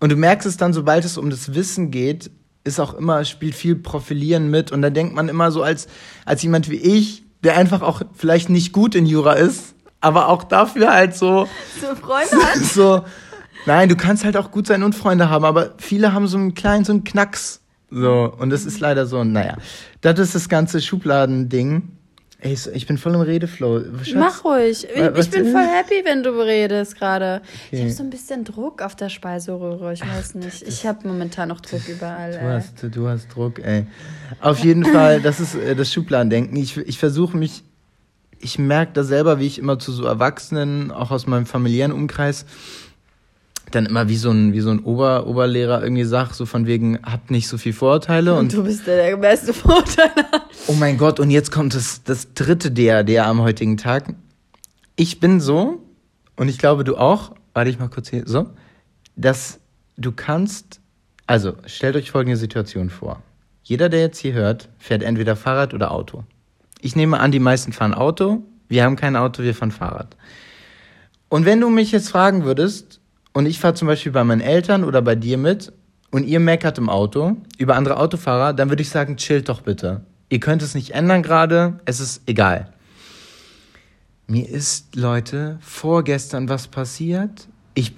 und 0.00 0.12
du 0.12 0.16
merkst 0.16 0.46
es 0.46 0.56
dann, 0.56 0.72
sobald 0.72 1.04
es 1.04 1.16
um 1.16 1.30
das 1.30 1.54
Wissen 1.54 1.90
geht, 1.90 2.30
ist 2.62 2.78
auch 2.78 2.94
immer, 2.94 3.24
spielt 3.24 3.54
viel 3.54 3.74
Profilieren 3.74 4.50
mit. 4.50 4.70
Und 4.70 4.82
da 4.82 4.90
denkt 4.90 5.14
man 5.14 5.28
immer 5.28 5.50
so 5.50 5.62
als, 5.62 5.88
als 6.26 6.42
jemand 6.42 6.70
wie 6.70 6.76
ich, 6.76 7.22
der 7.44 7.56
einfach 7.56 7.82
auch 7.82 8.02
vielleicht 8.14 8.50
nicht 8.50 8.72
gut 8.72 8.94
in 8.94 9.06
Jura 9.06 9.34
ist, 9.34 9.74
aber 10.00 10.28
auch 10.28 10.44
dafür 10.44 10.92
halt 10.92 11.14
so, 11.14 11.48
So 11.80 11.94
Freunde 11.94 12.36
hat. 12.36 12.56
so, 12.62 13.04
nein, 13.66 13.88
du 13.88 13.96
kannst 13.96 14.24
halt 14.24 14.36
auch 14.36 14.50
gut 14.50 14.66
sein 14.66 14.82
und 14.82 14.94
Freunde 14.94 15.30
haben, 15.30 15.44
aber 15.44 15.74
viele 15.78 16.12
haben 16.12 16.26
so 16.26 16.38
einen 16.38 16.54
kleinen, 16.54 16.84
so 16.84 16.92
einen 16.92 17.04
Knacks. 17.04 17.60
So, 17.90 18.32
und 18.38 18.50
das 18.50 18.64
ist 18.64 18.80
leider 18.80 19.06
so, 19.06 19.24
naja. 19.24 19.56
Das 20.00 20.18
ist 20.18 20.34
das 20.34 20.48
ganze 20.48 20.80
Schubladending. 20.80 21.96
Ey, 22.42 22.56
ich 22.72 22.86
bin 22.86 22.96
voll 22.96 23.14
im 23.14 23.20
Redeflow. 23.20 23.82
Schatz, 24.02 24.14
Mach 24.14 24.44
ruhig. 24.44 24.86
Ich, 24.94 25.00
Was- 25.00 25.26
ich 25.26 25.30
bin 25.30 25.52
voll 25.52 25.60
happy, 25.62 26.02
wenn 26.04 26.22
du 26.22 26.30
redest 26.30 26.96
gerade. 26.98 27.42
Ich 27.70 27.74
Okay. 27.78 27.82
habe 27.82 27.90
so 27.92 28.02
ein 28.02 28.08
bisschen 28.10 28.44
Druck 28.44 28.80
auf 28.80 28.96
der 28.96 29.10
Speiseröhre. 29.10 29.92
Ich 29.92 30.00
weiß 30.00 30.36
nicht. 30.36 30.62
Ich 30.62 30.86
habe 30.86 31.06
momentan 31.06 31.48
noch 31.50 31.60
Druck 31.60 31.86
überall. 31.88 32.32
Du 32.32 32.40
hast, 32.42 32.72
du 32.96 33.08
hast 33.08 33.28
Druck, 33.28 33.58
ey. 33.58 33.86
Auf 34.40 34.58
jeden 34.60 34.86
Fall, 34.86 35.20
das 35.20 35.38
ist 35.38 35.54
äh, 35.54 35.76
das 35.76 35.92
Schubladendenken. 35.92 36.56
Ich, 36.56 36.76
ich 36.78 36.98
versuche 36.98 37.36
mich, 37.36 37.62
ich 38.38 38.58
merke 38.58 38.92
da 38.94 39.04
selber, 39.04 39.38
wie 39.38 39.46
ich 39.46 39.58
immer 39.58 39.78
zu 39.78 39.92
so 39.92 40.04
Erwachsenen, 40.06 40.90
auch 40.90 41.10
aus 41.10 41.26
meinem 41.26 41.44
familiären 41.44 41.92
Umkreis, 41.92 42.46
dann 43.74 43.86
immer 43.86 44.08
wie 44.08 44.16
so 44.16 44.30
ein, 44.30 44.52
wie 44.52 44.60
so 44.60 44.70
ein 44.70 44.80
Ober, 44.80 45.26
Oberlehrer 45.26 45.82
irgendwie 45.82 46.04
sagt, 46.04 46.34
so 46.34 46.46
von 46.46 46.66
wegen, 46.66 46.98
habt 47.02 47.30
nicht 47.30 47.48
so 47.48 47.58
viel 47.58 47.72
Vorurteile 47.72 48.32
und 48.34 48.38
Und 48.40 48.52
du 48.52 48.64
bist 48.64 48.86
der, 48.86 48.96
der 48.96 49.16
beste 49.16 49.52
Vorteil. 49.52 50.10
Oh 50.66 50.74
mein 50.74 50.98
Gott, 50.98 51.20
und 51.20 51.30
jetzt 51.30 51.50
kommt 51.50 51.74
das, 51.74 52.02
das 52.04 52.34
dritte 52.34 52.70
DAD 52.70 53.18
am 53.18 53.40
heutigen 53.40 53.76
Tag. 53.76 54.14
Ich 54.96 55.20
bin 55.20 55.40
so, 55.40 55.82
und 56.36 56.48
ich 56.48 56.58
glaube 56.58 56.84
du 56.84 56.96
auch, 56.96 57.32
warte 57.54 57.70
ich 57.70 57.78
mal 57.78 57.88
kurz 57.88 58.10
hier, 58.10 58.22
so, 58.26 58.50
dass 59.16 59.60
du 59.96 60.12
kannst, 60.12 60.80
also 61.26 61.54
stellt 61.66 61.96
euch 61.96 62.10
folgende 62.10 62.36
Situation 62.36 62.90
vor. 62.90 63.22
Jeder, 63.62 63.88
der 63.88 64.00
jetzt 64.00 64.18
hier 64.18 64.32
hört, 64.32 64.68
fährt 64.78 65.02
entweder 65.02 65.36
Fahrrad 65.36 65.74
oder 65.74 65.92
Auto. 65.92 66.24
Ich 66.80 66.96
nehme 66.96 67.20
an, 67.20 67.30
die 67.30 67.38
meisten 67.38 67.72
fahren 67.72 67.94
Auto. 67.94 68.42
Wir 68.68 68.84
haben 68.84 68.96
kein 68.96 69.16
Auto, 69.16 69.42
wir 69.42 69.54
fahren 69.54 69.70
Fahrrad. 69.70 70.16
Und 71.28 71.44
wenn 71.44 71.60
du 71.60 71.70
mich 71.70 71.92
jetzt 71.92 72.10
fragen 72.10 72.44
würdest, 72.44 72.99
und 73.32 73.46
ich 73.46 73.58
fahre 73.58 73.74
zum 73.74 73.88
Beispiel 73.88 74.12
bei 74.12 74.24
meinen 74.24 74.40
Eltern 74.40 74.84
oder 74.84 75.02
bei 75.02 75.14
dir 75.14 75.38
mit, 75.38 75.72
und 76.10 76.26
ihr 76.26 76.40
meckert 76.40 76.78
im 76.78 76.88
Auto 76.88 77.36
über 77.58 77.76
andere 77.76 77.96
Autofahrer, 77.96 78.52
dann 78.52 78.68
würde 78.68 78.82
ich 78.82 78.90
sagen, 78.90 79.16
chillt 79.16 79.48
doch 79.48 79.62
bitte. 79.62 80.02
Ihr 80.28 80.40
könnt 80.40 80.62
es 80.62 80.74
nicht 80.74 80.90
ändern 80.90 81.22
gerade, 81.22 81.80
es 81.84 82.00
ist 82.00 82.22
egal. 82.26 82.72
Mir 84.26 84.48
ist, 84.48 84.94
Leute, 84.94 85.58
vorgestern 85.60 86.48
was 86.48 86.68
passiert. 86.68 87.48
Ich, 87.74 87.92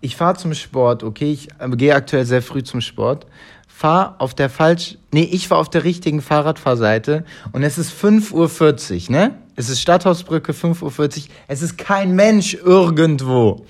ich 0.00 0.16
fahre 0.16 0.36
zum 0.36 0.54
Sport, 0.54 1.02
okay, 1.02 1.32
ich 1.32 1.48
äh, 1.58 1.68
gehe 1.70 1.94
aktuell 1.94 2.24
sehr 2.24 2.42
früh 2.42 2.62
zum 2.62 2.80
Sport, 2.80 3.26
fahr 3.66 4.16
auf 4.18 4.34
der 4.34 4.48
falsch, 4.48 4.96
nee, 5.12 5.28
ich 5.30 5.50
war 5.50 5.58
auf 5.58 5.68
der 5.68 5.84
richtigen 5.84 6.22
Fahrradfahrseite 6.22 7.24
und 7.52 7.62
es 7.62 7.76
ist 7.76 7.92
5.40 7.92 9.10
Uhr, 9.10 9.12
ne? 9.12 9.38
Es 9.56 9.68
ist 9.68 9.80
Stadthausbrücke, 9.80 10.52
5.40 10.52 10.82
Uhr, 10.82 11.08
es 11.48 11.62
ist 11.62 11.76
kein 11.76 12.14
Mensch 12.14 12.54
irgendwo. 12.54 13.66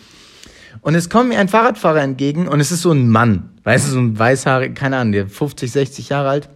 Und 0.85 0.95
es 0.95 1.09
kommt 1.09 1.31
mir 1.31 1.39
ein 1.39 1.49
Fahrradfahrer 1.49 2.03
entgegen 2.03 2.47
und 2.47 2.61
es 2.61 2.71
ist 2.71 2.83
so 2.83 2.93
ein 2.93 3.09
Mann, 3.09 3.49
weißt 3.63 3.87
du, 3.87 3.93
so 3.93 3.99
ein 3.99 4.19
weißhaarig, 4.19 4.75
keine 4.75 4.99
Ahnung, 4.99 5.13
der 5.13 5.27
50, 5.27 5.73
60 5.73 6.11
Jahre 6.11 6.29
alt. 6.29 6.51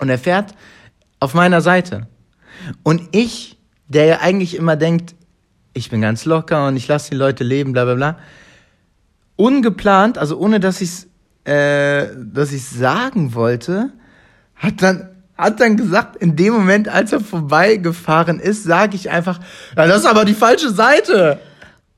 Und 0.00 0.08
er 0.08 0.18
fährt 0.18 0.54
auf 1.20 1.34
meiner 1.34 1.60
Seite. 1.60 2.08
Und 2.82 3.02
ich, 3.12 3.56
der 3.86 4.06
ja 4.06 4.18
eigentlich 4.22 4.56
immer 4.56 4.74
denkt, 4.74 5.14
ich 5.72 5.88
bin 5.88 6.00
ganz 6.00 6.24
locker 6.24 6.66
und 6.66 6.76
ich 6.76 6.88
lasse 6.88 7.10
die 7.10 7.16
Leute 7.16 7.44
leben, 7.44 7.72
bla 7.72 7.84
bla 7.84 7.94
bla, 7.94 8.18
ungeplant, 9.36 10.18
also 10.18 10.36
ohne 10.36 10.58
dass 10.58 10.80
ich 10.80 10.90
es 10.90 11.06
äh, 11.44 12.08
dass 12.16 12.50
ich's 12.50 12.76
sagen 12.76 13.34
wollte, 13.34 13.92
hat 14.56 14.82
dann 14.82 15.10
hat 15.38 15.60
dann 15.60 15.76
gesagt, 15.76 16.16
in 16.16 16.34
dem 16.34 16.54
Moment, 16.54 16.88
als 16.88 17.12
er 17.12 17.20
vorbeigefahren 17.20 18.40
ist, 18.40 18.64
sage 18.64 18.96
ich 18.96 19.10
einfach, 19.10 19.38
ja, 19.76 19.86
das 19.86 19.98
ist 19.98 20.06
aber 20.06 20.24
die 20.24 20.34
falsche 20.34 20.70
Seite. 20.70 21.38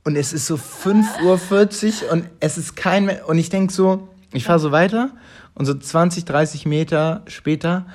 Und 0.06 0.14
es 0.14 0.32
ist 0.32 0.46
so 0.46 0.54
5.40 0.54 2.04
Uhr 2.04 2.12
und 2.12 2.30
es 2.38 2.58
ist 2.58 2.76
kein. 2.76 3.10
Und 3.26 3.38
ich 3.38 3.50
denk 3.50 3.72
so, 3.72 4.06
ich 4.32 4.44
fahre 4.44 4.60
so 4.60 4.70
weiter 4.70 5.10
und 5.54 5.66
so 5.66 5.74
20, 5.74 6.24
30 6.24 6.64
Meter 6.64 7.24
später 7.26 7.86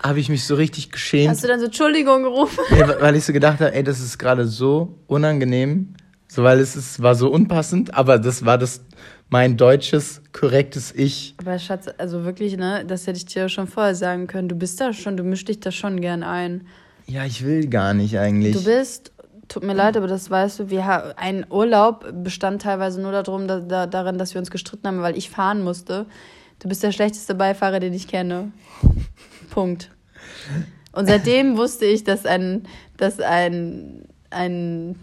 habe 0.00 0.20
ich 0.20 0.28
mich 0.28 0.44
so 0.44 0.54
richtig 0.54 0.92
geschämt. 0.92 1.30
Hast 1.30 1.42
du 1.42 1.48
dann 1.48 1.58
so 1.58 1.66
Entschuldigung 1.66 2.22
gerufen? 2.22 2.62
Nee, 2.70 2.84
weil 3.00 3.16
ich 3.16 3.24
so 3.24 3.32
gedacht 3.32 3.58
habe, 3.58 3.74
ey, 3.74 3.82
das 3.82 3.98
ist 3.98 4.18
gerade 4.18 4.46
so 4.46 5.00
unangenehm, 5.08 5.94
so 6.28 6.44
weil 6.44 6.60
es 6.60 6.76
ist, 6.76 7.02
war 7.02 7.16
so 7.16 7.28
unpassend, 7.28 7.92
aber 7.92 8.20
das 8.20 8.44
war 8.44 8.56
das 8.56 8.84
mein 9.28 9.56
deutsches 9.56 10.22
korrektes 10.32 10.94
Ich. 10.94 11.34
Aber 11.38 11.58
Schatz, 11.58 11.86
also 11.98 12.24
wirklich, 12.24 12.56
ne, 12.56 12.84
das 12.86 13.08
hätte 13.08 13.16
ich 13.16 13.26
dir 13.26 13.48
schon 13.48 13.66
vorher 13.66 13.96
sagen 13.96 14.28
können. 14.28 14.48
Du 14.48 14.54
bist 14.54 14.80
da 14.80 14.92
schon, 14.92 15.16
du 15.16 15.24
mischst 15.24 15.48
dich 15.48 15.58
da 15.58 15.72
schon 15.72 16.00
gern 16.00 16.22
ein. 16.22 16.68
Ja, 17.06 17.24
ich 17.24 17.44
will 17.44 17.66
gar 17.66 17.94
nicht 17.94 18.16
eigentlich. 18.16 18.54
Du 18.54 18.62
bist, 18.62 19.10
tut 19.48 19.64
mir 19.64 19.74
leid, 19.74 19.96
aber 19.96 20.06
das 20.06 20.30
weißt 20.30 20.60
du, 20.60 20.70
wir 20.70 21.14
ein 21.16 21.44
Urlaub 21.50 22.06
bestand 22.22 22.62
teilweise 22.62 23.00
nur 23.00 23.10
darum, 23.12 23.48
da, 23.48 23.60
da, 23.60 23.86
darin, 23.86 24.18
dass 24.18 24.34
wir 24.34 24.40
uns 24.40 24.50
gestritten 24.50 24.86
haben, 24.86 25.00
weil 25.02 25.16
ich 25.16 25.30
fahren 25.30 25.62
musste. 25.62 26.04
Du 26.58 26.68
bist 26.68 26.82
der 26.82 26.92
schlechteste 26.92 27.34
Beifahrer, 27.34 27.80
den 27.80 27.94
ich 27.94 28.08
kenne. 28.08 28.52
Punkt. 29.50 29.90
Und 30.92 31.06
seitdem 31.06 31.56
wusste 31.56 31.86
ich, 31.86 32.04
dass 32.04 32.26
ein, 32.26 32.68
dass 32.96 33.20
ein, 33.20 34.04
ein 34.30 34.96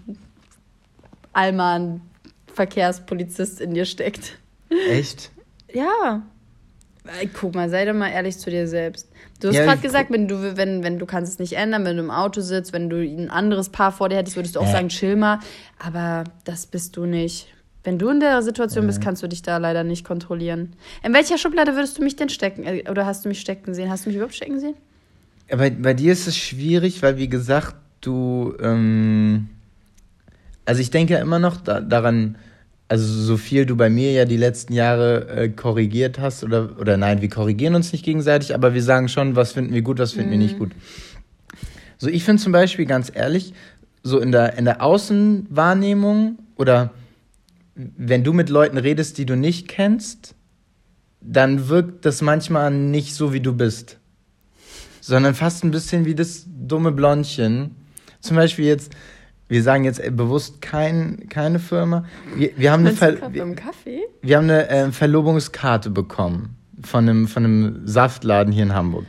Allmann-Verkehrspolizist 1.33 3.59
in 3.61 3.73
dir 3.73 3.85
steckt. 3.85 4.37
Echt? 4.89 5.31
Ja. 5.73 6.21
Ey, 7.19 7.27
Guck 7.33 7.53
mal, 7.55 7.69
sei 7.69 7.85
doch 7.85 7.93
mal 7.93 8.09
ehrlich 8.09 8.37
zu 8.37 8.49
dir 8.49 8.67
selbst. 8.67 9.09
Du 9.39 9.49
hast 9.49 9.55
Ja, 9.55 9.63
gerade 9.65 9.81
gesagt, 9.81 10.09
wenn 10.11 10.27
du, 10.27 10.57
wenn, 10.57 10.83
wenn 10.83 10.97
du 10.97 11.05
kannst 11.05 11.33
es 11.33 11.39
nicht 11.39 11.53
ändern, 11.53 11.85
wenn 11.85 11.97
du 11.97 12.03
im 12.03 12.11
Auto 12.11 12.41
sitzt, 12.41 12.73
wenn 12.73 12.89
du 12.89 12.97
ein 12.97 13.29
anderes 13.29 13.69
Paar 13.69 13.91
vor 13.91 14.09
dir 14.09 14.15
hättest, 14.17 14.35
würdest 14.35 14.55
du 14.55 14.59
auch 14.61 14.67
Äh. 14.67 14.71
sagen, 14.71 14.89
chill 14.89 15.15
mal. 15.15 15.39
Aber 15.77 16.23
das 16.45 16.65
bist 16.65 16.97
du 16.97 17.05
nicht. 17.05 17.47
Wenn 17.83 17.99
du 17.99 18.09
in 18.09 18.19
der 18.19 18.41
Situation 18.41 18.87
bist, 18.87 19.01
kannst 19.01 19.21
du 19.21 19.27
dich 19.27 19.43
da 19.43 19.57
leider 19.57 19.83
nicht 19.83 20.03
kontrollieren. 20.05 20.73
In 21.03 21.13
welcher 21.13 21.37
Schublade 21.37 21.75
würdest 21.75 21.99
du 21.99 22.03
mich 22.03 22.15
denn 22.15 22.29
stecken? 22.29 22.63
Äh, 22.65 22.89
Oder 22.89 23.05
hast 23.05 23.23
du 23.25 23.29
mich 23.29 23.39
stecken 23.39 23.75
sehen? 23.75 23.91
Hast 23.91 24.05
du 24.05 24.09
mich 24.09 24.15
überhaupt 24.15 24.33
stecken 24.35 24.59
sehen? 24.59 24.73
Ja, 25.49 25.57
Bei, 25.57 25.69
bei 25.69 25.93
dir 25.93 26.11
ist 26.13 26.25
es 26.27 26.35
schwierig, 26.35 27.03
weil 27.03 27.17
wie 27.17 27.29
gesagt, 27.29 27.75
du, 28.01 28.55
ähm, 28.59 29.49
also 30.65 30.81
ich 30.81 30.89
denke 30.89 31.13
ja 31.13 31.19
immer 31.19 31.37
noch 31.37 31.57
da, 31.57 31.79
daran, 31.81 32.37
also 32.87 33.05
so 33.05 33.37
viel 33.37 33.65
du 33.65 33.75
bei 33.75 33.89
mir 33.89 34.11
ja 34.11 34.25
die 34.25 34.37
letzten 34.37 34.73
Jahre 34.73 35.27
äh, 35.29 35.49
korrigiert 35.49 36.19
hast 36.19 36.43
oder, 36.43 36.79
oder 36.79 36.97
nein, 36.97 37.21
wir 37.21 37.29
korrigieren 37.29 37.75
uns 37.75 37.91
nicht 37.91 38.05
gegenseitig, 38.05 38.53
aber 38.53 38.73
wir 38.73 38.83
sagen 38.83 39.09
schon, 39.09 39.35
was 39.35 39.53
finden 39.53 39.73
wir 39.73 39.81
gut, 39.81 39.99
was 39.99 40.13
finden 40.13 40.31
wir 40.31 40.37
nicht 40.37 40.59
gut. 40.59 40.71
So, 41.97 42.09
ich 42.09 42.23
finde 42.23 42.41
zum 42.41 42.51
Beispiel 42.51 42.85
ganz 42.85 43.11
ehrlich, 43.13 43.53
so 44.03 44.19
in 44.19 44.31
der, 44.31 44.57
in 44.57 44.65
der 44.65 44.83
Außenwahrnehmung 44.83 46.37
oder 46.55 46.91
wenn 47.73 48.23
du 48.23 48.33
mit 48.33 48.49
Leuten 48.49 48.77
redest, 48.77 49.17
die 49.17 49.25
du 49.25 49.35
nicht 49.35 49.67
kennst, 49.67 50.35
dann 51.21 51.69
wirkt 51.69 52.05
das 52.05 52.21
manchmal 52.21 52.71
nicht 52.71 53.15
so, 53.15 53.33
wie 53.33 53.41
du 53.41 53.53
bist 53.53 53.97
sondern 55.05 55.35
fast 55.35 55.63
ein 55.63 55.69
bisschen 55.69 56.05
wie 56.05 56.15
das 56.15 56.45
dumme 56.47 56.91
Blondchen. 56.91 57.75
Zum 58.21 58.37
Beispiel 58.37 58.65
jetzt, 58.65 58.91
wir 59.47 59.63
sagen 59.63 59.83
jetzt 59.83 59.99
äh, 59.99 60.11
bewusst 60.11 60.61
kein, 60.61 61.27
keine 61.29 61.59
Firma. 61.59 62.05
Wir, 62.35 62.51
wir 62.57 62.71
haben 62.71 62.85
eine, 62.85 62.95
Ver 62.95 63.33
wir, 63.33 63.45
wir 64.21 64.37
haben 64.37 64.43
eine 64.43 64.69
äh, 64.69 64.91
Verlobungskarte 64.91 65.89
bekommen 65.89 66.55
von 66.83 67.07
einem, 67.07 67.27
von 67.27 67.45
einem 67.45 67.87
Saftladen 67.87 68.51
hier 68.51 68.63
in 68.63 68.73
Hamburg. 68.73 69.05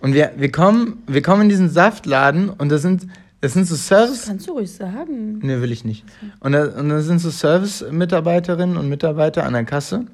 Und 0.00 0.14
wir, 0.14 0.32
wir, 0.36 0.52
kommen, 0.52 1.02
wir 1.06 1.22
kommen 1.22 1.42
in 1.42 1.48
diesen 1.48 1.70
Saftladen 1.70 2.50
und 2.50 2.68
da 2.70 2.78
sind, 2.78 3.06
das 3.40 3.54
sind 3.54 3.66
so 3.66 3.74
Service... 3.74 4.26
Kannst 4.26 4.46
du 4.48 4.52
ruhig 4.52 4.70
sagen. 4.70 5.38
Nee, 5.38 5.60
will 5.60 5.72
ich 5.72 5.84
nicht. 5.84 6.04
Und 6.40 6.52
da, 6.52 6.64
und 6.64 6.88
da 6.88 7.00
sind 7.00 7.20
so 7.20 7.30
Service-Mitarbeiterinnen 7.30 8.76
und 8.76 8.88
Mitarbeiter 8.88 9.44
an 9.44 9.54
der 9.54 9.64
Kasse. 9.64 10.06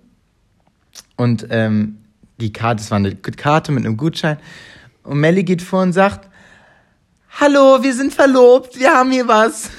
Und 1.16 1.46
ähm, 1.50 1.98
die 2.40 2.52
Karte, 2.52 2.82
es 2.82 2.90
war 2.90 2.96
eine 2.96 3.14
Karte 3.16 3.72
mit 3.72 3.84
einem 3.84 3.96
Gutschein. 3.96 4.38
Und 5.02 5.18
Melly 5.20 5.44
geht 5.44 5.62
vor 5.62 5.82
und 5.82 5.92
sagt, 5.92 6.29
hallo, 7.38 7.82
wir 7.82 7.94
sind 7.94 8.12
verlobt, 8.14 8.78
wir 8.78 8.90
haben 8.92 9.10
hier 9.10 9.28
was. 9.28 9.70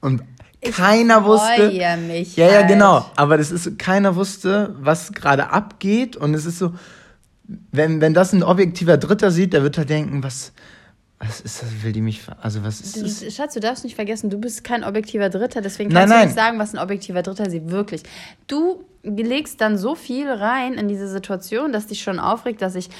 Und 0.00 0.22
keiner 0.62 1.24
wusste. 1.24 1.68
mich 2.08 2.36
ja, 2.36 2.46
ja, 2.48 2.52
halt. 2.56 2.68
genau. 2.68 3.10
Aber 3.16 3.36
das 3.38 3.50
ist 3.50 3.78
keiner 3.78 4.16
wusste, 4.16 4.74
was 4.80 5.12
gerade 5.12 5.50
abgeht. 5.50 6.16
Und 6.16 6.34
es 6.34 6.44
ist 6.44 6.58
so, 6.58 6.74
wenn, 7.72 8.00
wenn 8.00 8.14
das 8.14 8.32
ein 8.32 8.42
objektiver 8.42 8.96
Dritter 8.96 9.30
sieht, 9.30 9.52
der 9.52 9.62
wird 9.62 9.78
halt 9.78 9.90
denken, 9.90 10.22
was, 10.22 10.52
was 11.18 11.40
ist 11.40 11.62
das, 11.62 11.68
will 11.82 11.92
die 11.92 12.00
mich, 12.00 12.22
also 12.40 12.64
was 12.64 12.80
ist 12.80 13.00
das? 13.00 13.20
Du- 13.20 13.30
Schatz, 13.30 13.54
du 13.54 13.60
darfst 13.60 13.84
nicht 13.84 13.94
vergessen, 13.94 14.30
du 14.30 14.38
bist 14.38 14.64
kein 14.64 14.82
objektiver 14.84 15.28
Dritter, 15.30 15.60
deswegen 15.60 15.90
Nein, 15.90 16.02
kannst 16.08 16.12
du 16.12 16.16
nein. 16.18 16.26
nicht 16.28 16.36
sagen, 16.36 16.58
was 16.58 16.74
ein 16.74 16.78
objektiver 16.78 17.22
Dritter 17.22 17.48
sieht. 17.50 17.70
Wirklich. 17.70 18.02
Du 18.48 18.84
legst 19.04 19.60
dann 19.60 19.78
so 19.78 19.94
viel 19.94 20.28
rein 20.28 20.74
in 20.74 20.88
diese 20.88 21.08
Situation, 21.08 21.72
dass 21.72 21.86
dich 21.86 22.02
schon 22.02 22.18
aufregt, 22.18 22.60
dass 22.60 22.74
ich 22.74 22.90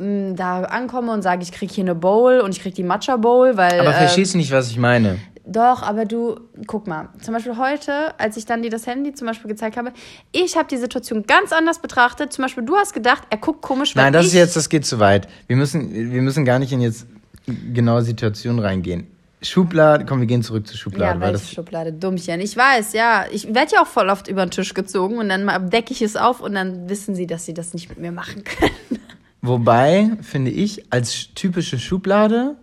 ähm, 0.00 0.36
da 0.36 0.62
ankomme 0.62 1.12
und 1.12 1.22
sage, 1.22 1.42
ich 1.42 1.52
krieg 1.52 1.70
hier 1.70 1.84
eine 1.84 1.94
Bowl 1.94 2.40
und 2.40 2.50
ich 2.50 2.60
krieg 2.60 2.74
die 2.74 2.82
Matcha 2.82 3.16
Bowl, 3.16 3.56
weil. 3.56 3.80
Aber 3.80 3.92
verstehst 3.92 4.34
du 4.34 4.38
nicht, 4.38 4.50
was 4.50 4.70
ich 4.70 4.78
meine? 4.78 5.18
Doch, 5.48 5.82
aber 5.82 6.06
du, 6.06 6.40
guck 6.66 6.88
mal, 6.88 7.08
zum 7.22 7.32
Beispiel 7.32 7.56
heute, 7.56 8.18
als 8.18 8.36
ich 8.36 8.46
dann 8.46 8.62
dir 8.62 8.70
das 8.70 8.88
Handy 8.88 9.14
zum 9.14 9.28
Beispiel 9.28 9.48
gezeigt 9.48 9.76
habe, 9.76 9.92
ich 10.32 10.56
habe 10.56 10.66
die 10.68 10.76
Situation 10.76 11.22
ganz 11.24 11.52
anders 11.52 11.78
betrachtet. 11.78 12.32
Zum 12.32 12.42
Beispiel, 12.42 12.64
du 12.64 12.74
hast 12.74 12.92
gedacht, 12.92 13.22
er 13.30 13.38
guckt 13.38 13.62
komisch, 13.62 13.94
Nein, 13.94 14.12
das 14.12 14.26
ist 14.26 14.34
jetzt, 14.34 14.56
das 14.56 14.68
geht 14.68 14.84
zu 14.84 14.98
weit. 14.98 15.28
Wir 15.46 15.54
müssen, 15.54 16.12
wir 16.12 16.22
müssen 16.22 16.44
gar 16.44 16.58
nicht 16.58 16.72
in 16.72 16.80
jetzt 16.80 17.06
genaue 17.72 18.02
Situationen 18.02 18.58
reingehen. 18.58 19.06
Schublade, 19.40 20.04
komm, 20.04 20.20
wir 20.20 20.26
gehen 20.26 20.42
zurück 20.42 20.66
zur 20.66 20.76
Schublade. 20.76 21.18
Ja, 21.18 21.24
weil 21.24 21.32
das, 21.32 21.52
Schublade? 21.52 21.92
Dummchen. 21.92 22.40
Ich 22.40 22.56
weiß, 22.56 22.94
ja. 22.94 23.26
Ich 23.30 23.54
werde 23.54 23.74
ja 23.74 23.82
auch 23.82 23.86
voll 23.86 24.08
oft 24.08 24.28
über 24.28 24.44
den 24.44 24.50
Tisch 24.50 24.74
gezogen 24.74 25.18
und 25.18 25.28
dann 25.28 25.44
mal 25.44 25.60
decke 25.60 25.92
ich 25.92 26.02
es 26.02 26.16
auf 26.16 26.40
und 26.40 26.54
dann 26.54 26.88
wissen 26.88 27.14
sie, 27.14 27.26
dass 27.26 27.44
sie 27.44 27.54
das 27.54 27.72
nicht 27.74 27.88
mit 27.88 27.98
mir 27.98 28.12
machen 28.12 28.42
können. 28.42 29.00
Wobei, 29.46 30.10
finde 30.22 30.50
ich, 30.50 30.92
als 30.92 31.34
typische 31.34 31.78
Schublade, 31.78 32.56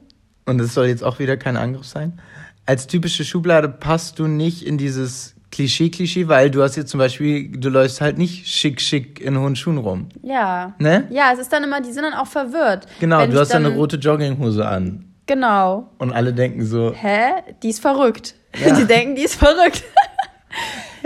und 0.45 0.57
das 0.57 0.73
soll 0.73 0.87
jetzt 0.87 1.03
auch 1.03 1.19
wieder 1.19 1.37
kein 1.37 1.57
Angriff 1.57 1.85
sein, 1.85 2.19
als 2.65 2.87
typische 2.87 3.25
Schublade 3.25 3.69
passt 3.69 4.19
du 4.19 4.27
nicht 4.27 4.65
in 4.65 4.77
dieses 4.77 5.35
Klischee-Klischee, 5.51 6.27
weil 6.27 6.49
du 6.49 6.63
hast 6.63 6.75
jetzt 6.75 6.89
zum 6.89 6.97
Beispiel, 6.97 7.49
du 7.49 7.69
läufst 7.69 8.01
halt 8.01 8.17
nicht 8.17 8.47
schick, 8.47 8.81
schick 8.81 9.19
in 9.19 9.37
hohen 9.37 9.55
Schuhen 9.55 9.77
rum. 9.77 10.09
Ja. 10.23 10.73
Ne? 10.79 11.07
Ja, 11.11 11.31
es 11.33 11.39
ist 11.39 11.53
dann 11.53 11.63
immer, 11.63 11.79
die 11.81 11.91
sind 11.91 12.03
dann 12.03 12.13
auch 12.13 12.27
verwirrt. 12.27 12.87
Genau, 12.99 13.19
Wenn 13.19 13.31
du 13.31 13.39
hast 13.39 13.49
dann 13.53 13.63
dann 13.63 13.73
eine 13.73 13.79
rote 13.79 13.97
Jogginghose 13.97 14.65
an. 14.65 15.05
Genau. 15.27 15.89
Und 15.99 16.11
alle 16.11 16.33
denken 16.33 16.65
so, 16.65 16.93
Hä? 16.93 17.43
Die 17.61 17.69
ist 17.69 17.81
verrückt. 17.81 18.35
Ja. 18.59 18.75
Die 18.79 18.85
denken, 18.85 19.15
die 19.15 19.23
ist 19.23 19.35
verrückt. 19.35 19.83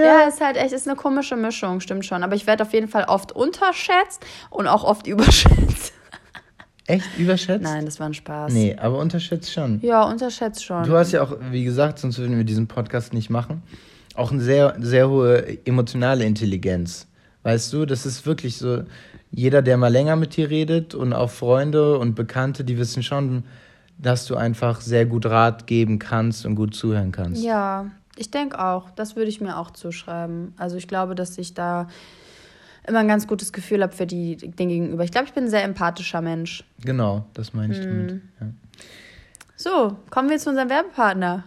ja. 0.06 0.28
ist 0.28 0.42
halt 0.42 0.58
echt, 0.58 0.74
ist 0.74 0.88
eine 0.88 0.96
komische 0.96 1.36
Mischung, 1.36 1.80
stimmt 1.80 2.06
schon. 2.06 2.24
Aber 2.24 2.36
ich 2.36 2.48
werde 2.48 2.64
auf 2.64 2.74
jeden 2.74 2.88
Fall 2.88 3.06
oft 3.06 3.32
unterschätzt 3.32 4.26
und 4.50 4.68
auch 4.68 4.84
oft 4.84 5.08
überschätzt. 5.08 5.94
echt 6.86 7.18
überschätzt? 7.18 7.64
Nein, 7.64 7.86
das 7.86 8.00
war 8.00 8.08
ein 8.08 8.14
Spaß. 8.14 8.54
Nee, 8.54 8.76
aber 8.80 9.00
unterschätzt 9.00 9.52
schon. 9.52 9.80
Ja, 9.82 10.04
unterschätzt 10.04 10.64
schon. 10.64 10.84
Du 10.84 10.96
hast 10.96 11.12
ja 11.12 11.24
auch, 11.24 11.36
wie 11.52 11.64
gesagt, 11.64 12.00
sonst 12.00 12.18
würden 12.18 12.38
wir 12.38 12.44
diesen 12.44 12.68
Podcast 12.68 13.14
nicht 13.14 13.30
machen, 13.30 13.64
auch 14.16 14.32
eine 14.32 14.42
sehr, 14.42 14.76
sehr 14.80 15.10
hohe 15.10 15.66
emotionale 15.66 16.26
Intelligenz. 16.26 17.08
Weißt 17.44 17.72
du, 17.72 17.86
das 17.86 18.06
ist 18.06 18.26
wirklich 18.26 18.58
so, 18.58 18.84
jeder, 19.32 19.62
der 19.62 19.78
mal 19.78 19.92
länger 19.92 20.16
mit 20.16 20.36
dir 20.36 20.50
redet 20.50 20.96
und 20.96 21.14
auch 21.14 21.30
Freunde 21.30 21.98
und 21.98 22.16
Bekannte, 22.16 22.64
die 22.64 22.78
wissen 22.78 23.04
schon, 23.04 23.44
dass 23.98 24.26
du 24.26 24.36
einfach 24.36 24.82
sehr 24.82 25.06
gut 25.06 25.26
Rat 25.26 25.68
geben 25.68 26.00
kannst 26.00 26.46
und 26.46 26.56
gut 26.56 26.76
zuhören 26.76 27.12
kannst. 27.12 27.44
Ja, 27.44 27.88
ich 28.18 28.32
denke 28.32 28.60
auch. 28.64 28.90
Das 28.92 29.16
würde 29.16 29.30
ich 29.30 29.42
mir 29.42 29.58
auch 29.58 29.72
zuschreiben. 29.72 30.54
Also 30.58 30.78
ich 30.78 30.88
glaube, 30.88 31.16
dass 31.16 31.38
ich 31.38 31.54
da 31.54 31.88
immer 32.88 33.00
ein 33.00 33.08
ganz 33.08 33.28
gutes 33.28 33.54
Gefühl 33.54 33.84
habe 33.84 33.94
für 33.94 34.08
die 34.08 34.38
den 34.38 34.70
Gegenüber. 34.70 35.04
Ich 35.04 35.12
glaube, 35.12 35.28
ich 35.28 35.34
bin 35.34 35.46
ein 35.46 35.50
sehr 35.50 35.64
empathischer 35.64 36.22
Mensch. 36.22 36.64
Genau, 36.84 37.26
das 37.34 37.54
meine 37.54 37.74
ich 37.74 37.80
damit. 37.80 38.14
Mhm. 38.14 38.22
Ja. 38.40 38.48
So, 39.56 39.98
kommen 40.10 40.30
wir 40.30 40.38
zu 40.38 40.50
unserem 40.50 40.70
Werbepartner. 40.70 41.44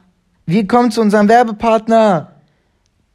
Wir 0.46 0.66
kommen 0.66 0.90
zu 0.90 1.00
unserem 1.00 1.28
Werbepartner. 1.28 2.32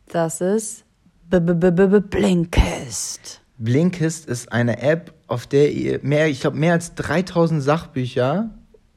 Das 0.08 0.42
ist 0.42 0.86
B 1.30 1.38
-B 1.38 1.52
-B 1.52 1.72
-B 1.72 1.88
-B 1.88 2.00
Blinkist. 2.00 3.42
Blinkist 3.58 4.28
ist 4.28 4.52
eine 4.52 4.82
App, 4.82 5.14
auf 5.28 5.48
der 5.48 5.72
ihr 5.72 6.00
mehr, 6.02 6.28
ich 6.28 6.42
glaube, 6.42 6.58
mehr 6.58 6.74
als 6.74 6.96
3000 6.96 7.62
Sachbücher 7.62 8.50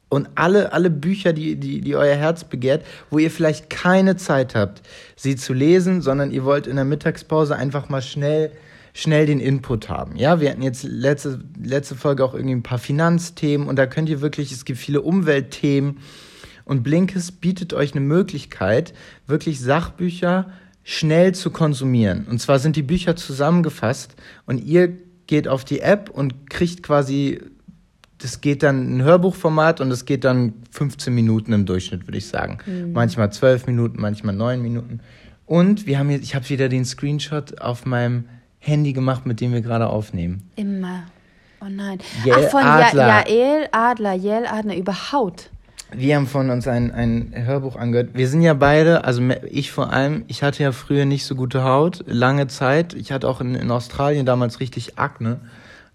und 0.09 0.27
alle, 0.35 0.73
alle 0.73 0.89
Bücher, 0.89 1.33
die, 1.33 1.55
die, 1.55 1.81
die 1.81 1.95
euer 1.95 2.15
Herz 2.15 2.43
begehrt, 2.43 2.83
wo 3.09 3.19
ihr 3.19 3.31
vielleicht 3.31 3.69
keine 3.69 4.17
Zeit 4.17 4.55
habt, 4.55 4.81
sie 5.15 5.35
zu 5.35 5.53
lesen, 5.53 6.01
sondern 6.01 6.31
ihr 6.31 6.43
wollt 6.43 6.67
in 6.67 6.75
der 6.75 6.85
Mittagspause 6.85 7.55
einfach 7.55 7.89
mal 7.89 8.01
schnell, 8.01 8.51
schnell 8.93 9.27
den 9.27 9.39
Input 9.39 9.87
haben. 9.87 10.15
Ja, 10.15 10.41
wir 10.41 10.49
hatten 10.49 10.63
jetzt 10.63 10.83
letzte, 10.83 11.39
letzte 11.63 11.95
Folge 11.95 12.25
auch 12.25 12.33
irgendwie 12.33 12.55
ein 12.55 12.63
paar 12.63 12.79
Finanzthemen 12.79 13.67
und 13.67 13.75
da 13.75 13.85
könnt 13.85 14.09
ihr 14.09 14.21
wirklich, 14.21 14.51
es 14.51 14.65
gibt 14.65 14.79
viele 14.79 15.01
Umweltthemen 15.01 15.99
und 16.65 16.83
Blinkist 16.83 17.39
bietet 17.39 17.73
euch 17.73 17.93
eine 17.93 18.01
Möglichkeit, 18.01 18.93
wirklich 19.27 19.59
Sachbücher 19.59 20.51
schnell 20.83 21.35
zu 21.35 21.51
konsumieren. 21.51 22.25
Und 22.27 22.39
zwar 22.41 22.57
sind 22.57 22.75
die 22.75 22.83
Bücher 22.83 23.15
zusammengefasst 23.15 24.15
und 24.47 24.57
ihr 24.63 24.97
geht 25.27 25.47
auf 25.47 25.63
die 25.63 25.81
App 25.81 26.09
und 26.09 26.49
kriegt 26.49 26.81
quasi, 26.81 27.39
das 28.19 28.41
geht 28.41 28.63
dann 28.63 28.97
ein 28.97 29.01
Hörbuchformat 29.01 29.81
und 29.81 29.89
das 29.89 30.05
geht 30.05 30.23
dann 30.23 30.53
15 30.71 31.13
Minuten 31.13 31.53
im 31.53 31.65
Durchschnitt, 31.65 32.05
würde 32.07 32.17
ich 32.17 32.27
sagen. 32.27 32.59
Manchmal 32.93 33.31
12 33.31 33.67
Minuten, 33.67 34.01
manchmal 34.01 34.35
9 34.35 34.61
Minuten. 34.61 34.99
Und 35.45 35.87
wir 35.87 35.97
haben 35.97 36.09
jetzt, 36.11 36.23
ich 36.23 36.35
habe 36.35 36.47
wieder 36.49 36.69
den 36.69 36.85
Screenshot 36.85 37.59
auf 37.61 37.85
meinem 37.85 38.25
Handy 38.59 38.93
gemacht, 38.93 39.25
mit 39.25 39.41
dem 39.41 39.53
wir 39.53 39.61
gerade 39.61 39.87
aufnehmen. 39.87 40.49
Immer. 40.55 41.03
Oh 41.61 41.67
nein. 41.69 41.99
Jael 42.25 42.45
Ach, 42.45 42.51
von 42.51 42.63
Adler. 42.63 43.07
Ja 43.07 43.27
Jael 43.27 43.67
Adler. 43.71 44.13
Jael 44.13 44.45
Adler 44.45 44.75
über 44.75 45.11
Haut. 45.11 45.49
Wir 45.91 46.15
haben 46.15 46.27
von 46.27 46.49
uns 46.51 46.67
ein, 46.67 46.91
ein 46.91 47.33
Hörbuch 47.35 47.75
angehört. 47.75 48.09
Wir 48.13 48.27
sind 48.27 48.41
ja 48.43 48.53
beide, 48.53 49.05
also 49.05 49.23
ich 49.49 49.71
vor 49.71 49.91
allem, 49.91 50.23
ich 50.27 50.43
hatte 50.43 50.61
ja 50.61 50.71
früher 50.71 51.05
nicht 51.05 51.25
so 51.25 51.35
gute 51.35 51.63
Haut, 51.63 52.03
lange 52.05 52.47
Zeit. 52.47 52.93
Ich 52.93 53.11
hatte 53.11 53.27
auch 53.27 53.41
in, 53.41 53.55
in 53.55 53.71
Australien 53.71 54.25
damals 54.25 54.59
richtig 54.59 54.99
Akne, 54.99 55.39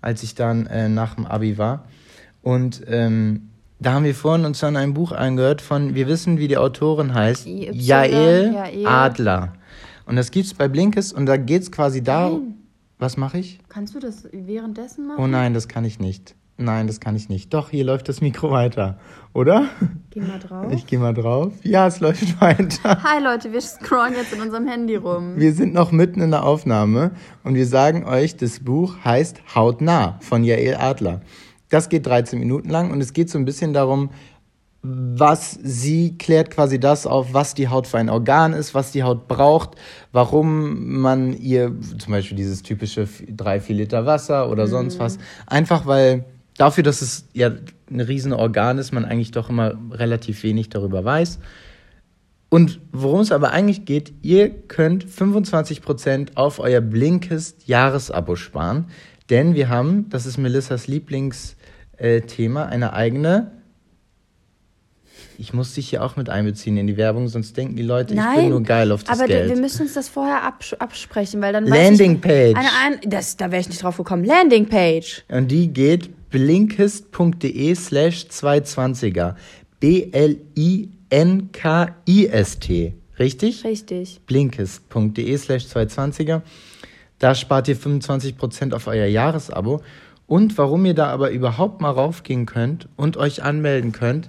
als 0.01 0.23
ich 0.25 0.35
dann 0.35 0.67
äh, 0.67 0.89
nach 0.89 1.15
dem 1.15 1.27
Abi 1.27 1.59
war. 1.59 1.85
Und 2.45 2.83
ähm, 2.89 3.49
da 3.81 3.95
haben 3.95 4.05
wir 4.05 4.15
vorhin 4.15 4.45
uns 4.45 4.61
dann 4.61 4.77
ein 4.77 4.93
Buch 4.93 5.13
angehört 5.13 5.63
von, 5.63 5.95
wir 5.95 6.07
wissen, 6.07 6.39
wie 6.39 6.47
die 6.47 6.59
Autorin 6.59 7.15
heißt, 7.15 7.47
Jael 7.47 8.53
Jael. 8.53 8.87
Adler. 8.87 9.55
Und 10.05 10.17
das 10.17 10.31
gibt's 10.31 10.53
bei 10.53 10.69
Blinkes 10.69 11.11
und 11.11 11.25
da 11.25 11.39
geht's 11.39 11.73
quasi 11.73 12.03
da. 12.03 12.33
Was 12.99 13.17
mache 13.17 13.39
ich? 13.39 13.61
Kannst 13.71 13.95
du 13.95 13.99
das 13.99 14.29
währenddessen 14.31 15.07
machen? 15.07 15.23
Oh 15.25 15.27
nein, 15.27 15.55
das 15.55 15.69
kann 15.69 15.87
ich 15.87 15.99
nicht. 15.99 16.35
Nein, 16.59 16.87
das 16.87 17.01
kann 17.01 17.17
ich 17.17 17.31
nicht. 17.31 17.53
Doch, 17.55 17.71
hier 17.71 17.85
läuft 17.85 18.11
das 18.11 18.21
Mikro 18.21 18.51
weiter, 18.51 18.99
oder? 19.33 19.67
Geh 20.11 20.21
mal 20.21 20.39
drauf. 20.39 20.71
Ich 20.71 20.87
gehe 20.87 20.99
mal 20.99 21.15
drauf. 21.15 21.53
Ja, 21.63 21.87
es 21.87 21.99
läuft 22.01 22.41
weiter. 22.43 23.03
Hi 23.03 23.23
Leute, 23.23 23.53
wir 23.53 23.61
scrollen 23.63 24.13
jetzt 24.15 24.35
in 24.35 24.43
unserem 24.43 24.69
Handy 24.69 24.97
rum. 24.97 25.33
Wir 25.37 25.55
sind 25.55 25.73
noch 25.73 25.93
mitten 25.93 26.21
in 26.21 26.31
der 26.31 26.45
Aufnahme 26.45 27.13
und 27.43 27.55
wir 27.55 27.67
sagen 27.67 28.05
euch, 28.05 28.37
das 28.37 28.61
Buch 28.61 28.97
heißt 29.03 29.55
Hautnah 29.55 30.19
von 30.21 30.45
Jael 30.45 30.77
Adler. 30.77 31.23
Das 31.75 31.89
geht 31.89 32.07
13 32.07 32.39
Minuten 32.39 32.71
lang 32.71 32.93
und 32.93 33.01
es 33.01 33.13
geht 33.13 33.29
so 33.29 33.37
ein 33.37 33.45
bisschen 33.45 33.73
darum, 33.73 34.11
was 34.81 35.59
sie 35.61 36.17
klärt 36.17 36.53
quasi 36.53 36.79
das 36.79 37.05
auf, 37.05 37.35
was 37.35 37.55
die 37.55 37.67
Haut 37.67 37.89
für 37.89 37.99
ein 37.99 38.09
Organ 38.09 38.53
ist, 38.53 38.75
was 38.77 38.93
die 38.93 39.03
Haut 39.03 39.27
braucht, 39.27 39.71
warum 40.13 41.01
man 41.01 41.33
ihr 41.33 41.75
zum 41.99 42.13
Beispiel 42.13 42.37
dieses 42.37 42.63
typische 42.63 43.09
3, 43.29 43.59
4 43.59 43.75
Liter 43.75 44.07
Wasser 44.07 44.51
oder 44.51 44.69
sonst 44.69 45.01
was, 45.01 45.19
einfach 45.49 45.85
weil 45.85 46.25
dafür, 46.57 46.85
dass 46.85 47.03
es 47.03 47.27
ja 47.33 47.51
ein 47.91 48.01
riesen 48.01 48.33
Organ 48.33 48.79
ist, 48.79 48.93
man 48.93 49.05
eigentlich 49.05 49.33
doch 49.33 49.51
immer 49.51 49.75
relativ 49.91 50.45
wenig 50.45 50.69
darüber 50.69 51.05
weiß. 51.05 51.41
Und 52.51 52.79
worum 52.93 53.19
es 53.19 53.33
aber 53.33 53.51
eigentlich 53.51 53.85
geht, 53.85 54.13
ihr 54.23 54.49
könnt 54.49 55.05
25% 55.05 56.37
auf 56.37 56.61
euer 56.61 56.81
Blinkist 56.81 57.67
Jahresabo 57.67 58.37
sparen, 58.37 58.87
denn 59.31 59.55
wir 59.55 59.69
haben, 59.69 60.09
das 60.11 60.27
ist 60.27 60.39
Melissas 60.39 60.87
Lieblingsthema, 60.87 62.67
eine 62.67 62.93
eigene. 62.93 63.53
Ich 65.39 65.53
muss 65.53 65.75
dich 65.75 65.89
hier 65.89 66.05
auch 66.05 66.17
mit 66.17 66.29
einbeziehen 66.29 66.77
in 66.77 66.87
die 66.87 66.97
Werbung, 66.97 67.29
sonst 67.29 67.57
denken 67.57 67.77
die 67.77 67.83
Leute, 67.83 68.15
ich 68.15 68.21
bin 68.37 68.51
nur 68.51 68.63
geil 68.63 68.93
auf 68.93 69.03
das 69.05 69.19
aber 69.19 69.27
Geld. 69.27 69.49
wir 69.49 69.57
müssen 69.57 69.83
uns 69.83 69.95
das 69.95 70.09
vorher 70.09 70.45
abs 70.45 70.75
absprechen, 70.75 71.43
weil 71.43 71.53
dann 71.53 71.67
Landingpage. 71.67 72.55
eine, 72.57 72.69
ein, 72.85 73.01
das, 73.05 73.37
da 73.37 73.51
wäre 73.51 73.61
ich 73.61 73.69
nicht 73.69 73.83
drauf 73.83 73.97
gekommen. 73.97 74.25
Landingpage. 74.25 75.25
Und 75.29 75.49
die 75.51 75.73
geht 75.73 76.11
blinkist.de 76.31 77.75
slash 77.75 78.27
220er. 78.31 79.35
B-L-I-N-K-I-S-T. 79.81 80.95
Richtig? 83.19 83.65
Richtig. 83.65 84.21
blinkist.de 84.27 85.39
slash 85.39 85.65
220er. 85.67 86.43
Da 87.25 87.35
spart 87.35 87.69
ihr 87.69 87.77
25% 87.79 88.75
auf 88.75 88.87
euer 88.87 89.07
Jahresabo. 89.07 89.81
Und 90.27 90.59
warum 90.59 90.85
ihr 90.85 90.93
da 90.93 91.07
aber 91.07 91.31
überhaupt 91.31 91.81
mal 91.81 91.89
raufgehen 91.89 92.45
könnt 92.45 92.87
und 92.97 93.17
euch 93.17 93.43
anmelden 93.43 93.93
könnt, 93.93 94.29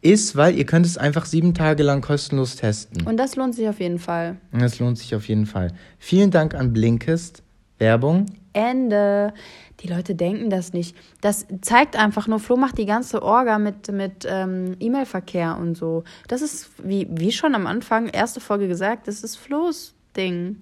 ist, 0.00 0.34
weil 0.34 0.58
ihr 0.58 0.66
könnt 0.66 0.86
es 0.86 0.98
einfach 0.98 1.24
sieben 1.24 1.54
Tage 1.54 1.84
lang 1.84 2.00
kostenlos 2.00 2.56
testen. 2.56 3.06
Und 3.06 3.16
das 3.16 3.36
lohnt 3.36 3.54
sich 3.54 3.68
auf 3.68 3.78
jeden 3.78 4.00
Fall. 4.00 4.38
Und 4.50 4.60
das 4.60 4.80
lohnt 4.80 4.98
sich 4.98 5.14
auf 5.14 5.28
jeden 5.28 5.46
Fall. 5.46 5.72
Vielen 6.00 6.32
Dank 6.32 6.56
an 6.56 6.72
Blinkist. 6.72 7.44
Werbung 7.78 8.26
Ende. 8.54 9.32
Die 9.78 9.86
Leute 9.86 10.16
denken 10.16 10.50
das 10.50 10.72
nicht. 10.72 10.96
Das 11.20 11.46
zeigt 11.60 11.94
einfach 11.94 12.26
nur, 12.26 12.40
Flo 12.40 12.56
macht 12.56 12.76
die 12.78 12.86
ganze 12.86 13.22
Orga 13.22 13.60
mit, 13.60 13.92
mit 13.92 14.26
ähm, 14.28 14.74
E-Mail-Verkehr 14.80 15.56
und 15.60 15.76
so. 15.76 16.02
Das 16.26 16.42
ist, 16.42 16.70
wie, 16.82 17.06
wie 17.08 17.30
schon 17.30 17.54
am 17.54 17.68
Anfang, 17.68 18.08
erste 18.08 18.40
Folge 18.40 18.66
gesagt, 18.66 19.06
das 19.06 19.22
ist 19.22 19.36
Flo's 19.36 19.94
Ding. 20.16 20.56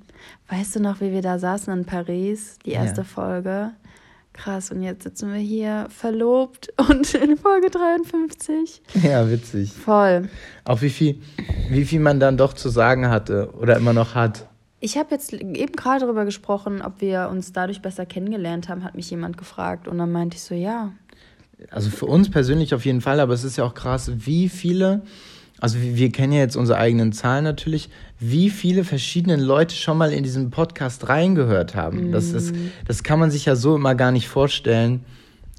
Weißt 0.48 0.76
du 0.76 0.80
noch, 0.80 1.00
wie 1.00 1.12
wir 1.12 1.22
da 1.22 1.38
saßen 1.38 1.72
in 1.72 1.84
Paris, 1.84 2.58
die 2.64 2.70
erste 2.72 3.02
Ja. 3.02 3.04
Folge? 3.06 3.70
Krass, 4.32 4.70
und 4.70 4.82
jetzt 4.82 5.02
sitzen 5.02 5.32
wir 5.32 5.40
hier 5.40 5.86
verlobt 5.90 6.68
und 6.88 7.12
in 7.14 7.36
Folge 7.36 7.70
53. 7.70 8.82
Ja, 9.02 9.28
witzig. 9.28 9.72
Voll. 9.72 10.28
Auch 10.64 10.80
wie 10.80 10.90
viel, 10.90 11.20
wie 11.70 11.84
viel 11.84 12.00
man 12.00 12.20
dann 12.20 12.36
doch 12.36 12.52
zu 12.52 12.68
sagen 12.68 13.08
hatte 13.08 13.50
oder 13.58 13.76
immer 13.76 13.92
noch 13.92 14.14
hat. 14.14 14.46
Ich 14.80 14.96
habe 14.96 15.08
jetzt 15.12 15.32
eben 15.32 15.72
gerade 15.72 16.00
darüber 16.04 16.24
gesprochen, 16.24 16.82
ob 16.82 17.00
wir 17.00 17.28
uns 17.32 17.52
dadurch 17.52 17.82
besser 17.82 18.06
kennengelernt 18.06 18.68
haben, 18.68 18.84
hat 18.84 18.94
mich 18.94 19.10
jemand 19.10 19.36
gefragt. 19.36 19.88
Und 19.88 19.98
dann 19.98 20.12
meinte 20.12 20.36
ich 20.36 20.42
so, 20.42 20.54
ja. 20.54 20.92
Also 21.72 21.90
für 21.90 22.06
uns 22.06 22.30
persönlich 22.30 22.72
auf 22.74 22.84
jeden 22.84 23.00
Fall, 23.00 23.18
aber 23.18 23.34
es 23.34 23.42
ist 23.42 23.56
ja 23.56 23.64
auch 23.64 23.74
krass, 23.74 24.12
wie 24.14 24.48
viele, 24.48 25.02
also 25.60 25.80
wir, 25.80 25.96
wir 25.96 26.12
kennen 26.12 26.32
ja 26.32 26.40
jetzt 26.40 26.56
unsere 26.56 26.78
eigenen 26.78 27.12
Zahlen 27.12 27.44
natürlich, 27.44 27.88
wie 28.20 28.50
viele 28.50 28.84
verschiedene 28.84 29.36
Leute 29.36 29.74
schon 29.74 29.98
mal 29.98 30.12
in 30.12 30.22
diesen 30.24 30.50
Podcast 30.50 31.08
reingehört 31.08 31.74
haben. 31.74 32.12
Das, 32.12 32.32
ist, 32.32 32.54
das 32.86 33.02
kann 33.02 33.18
man 33.18 33.30
sich 33.30 33.44
ja 33.44 33.56
so 33.56 33.76
immer 33.76 33.94
gar 33.94 34.12
nicht 34.12 34.28
vorstellen. 34.28 35.04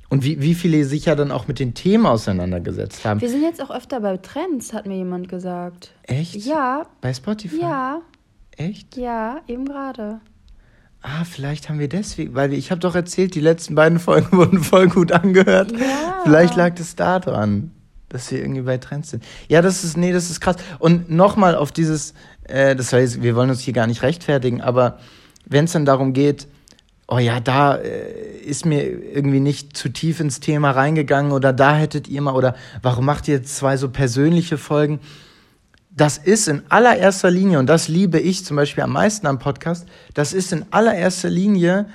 Und 0.10 0.24
wie, 0.24 0.42
wie 0.42 0.56
viele 0.56 0.84
sich 0.86 1.06
ja 1.06 1.14
dann 1.14 1.32
auch 1.32 1.48
mit 1.48 1.60
den 1.60 1.76
Themen 1.76 2.08
auseinandergesetzt 2.08 3.06
haben. 3.06 3.22
Wir 3.22 3.30
sind 3.30 3.44
jetzt 3.44 3.62
auch 3.62 3.70
öfter 3.70 4.00
bei 4.00 4.18
Trends, 4.18 4.74
hat 4.74 4.88
mir 4.88 4.96
jemand 4.98 5.30
gesagt. 5.30 5.92
Echt? 6.04 6.36
Ja, 6.46 6.88
Bei 7.00 7.14
Spotify? 7.14 7.62
ja, 7.62 8.02
Echt? 8.58 8.98
ja, 8.98 9.42
eben 9.48 9.66
gerade. 9.66 10.20
Ah, 11.02 11.24
vielleicht 11.24 11.70
haben 11.70 11.78
wir 11.80 11.88
deswegen, 11.88 12.34
weil 12.36 12.54
ich 12.54 12.72
habe 12.72 12.82
doch 12.82 12.96
erzählt, 12.96 13.36
die 13.36 13.40
letzten 13.40 13.76
beiden 13.76 14.00
Folgen 14.00 14.32
wurden 14.38 14.64
voll 14.64 14.88
gut 14.90 15.12
angehört. 15.12 15.72
Ja. 15.74 16.22
Vielleicht 16.24 16.56
lag 16.56 16.78
es 16.80 16.96
da 16.96 17.20
dran, 17.20 17.72
dass 18.10 18.32
wir 18.32 18.39
irgendwie 18.39 18.62
bei 18.62 18.78
Trends 18.78 19.12
sind. 19.12 19.24
Ja, 19.48 19.62
das 19.62 19.84
ist, 19.84 19.98
nee, 19.98 20.12
das 20.12 20.30
ist 20.30 20.39
krass. 20.41 20.58
Und 20.80 21.10
nochmal 21.10 21.56
auf 21.56 21.72
dieses, 21.72 22.13
äh, 22.43 22.76
das 22.76 22.93
heißt, 22.93 23.22
wir 23.22 23.36
wollen 23.36 23.50
uns 23.50 23.62
hier 23.62 23.74
gar 23.74 23.88
nicht 23.88 24.02
rechtfertigen, 24.02 24.62
aber 24.62 25.00
wenn 25.45 25.65
es 25.65 25.72
dann 25.72 25.86
darum 25.86 26.13
geht, 26.13 26.48
oh 27.08 27.17
ja, 27.17 27.39
da 27.39 27.76
äh, 27.76 28.38
ist 28.45 28.65
mir 28.65 28.84
irgendwie 28.84 29.39
nicht 29.39 29.76
zu 29.76 29.89
tief 29.89 30.19
ins 30.19 30.39
Thema 30.39 30.72
reingegangen 30.72 31.32
oder 31.32 31.54
da 31.54 31.76
hättet 31.76 32.08
ihr 32.08 32.22
mal 32.22 32.36
oder 32.36 32.56
warum 32.82 33.06
macht 33.06 33.28
ihr 33.28 33.43
zwei 33.43 33.78
so 33.78 33.89
persönliche 33.89 34.58
Folgen? 34.58 35.00
das 36.00 36.17
ist 36.17 36.48
in 36.48 36.63
allererster 36.69 37.30
Linie, 37.30 37.60
und 37.60 37.67
das 37.67 37.88
liebe 37.88 38.19
ich 38.19 38.45
zum 38.45 38.56
Beispiel 38.56 38.84
am 38.84 38.93
meisten 38.93 39.28
am 39.28 39.38
Podcast, 39.38 39.86
das 40.13 40.34
ist 40.34 40.54
in 40.54 40.65
allererster 40.72 41.30
Linie 41.30 41.88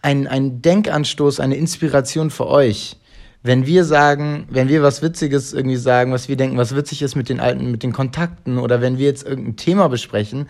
ein, 0.00 0.28
ein 0.28 0.62
Denkanstoß, 0.62 1.40
eine 1.40 1.56
Inspiration 1.56 2.30
für 2.30 2.46
euch. 2.46 2.96
Wenn 3.42 3.66
wir 3.66 3.84
sagen, 3.84 4.46
wenn 4.50 4.68
wir 4.68 4.82
was 4.82 5.02
Witziges 5.02 5.52
irgendwie 5.52 5.76
sagen, 5.76 6.12
was 6.12 6.28
wir 6.28 6.36
denken, 6.36 6.58
was 6.58 6.76
witzig 6.76 7.02
ist 7.02 7.16
mit 7.16 7.28
den 7.28 7.40
alten, 7.40 7.70
mit 7.70 7.82
den 7.82 7.92
Kontakten 7.92 8.58
oder 8.58 8.80
wenn 8.80 8.98
wir 8.98 9.06
jetzt 9.06 9.26
irgendein 9.26 9.56
Thema 9.56 9.88
besprechen, 9.88 10.48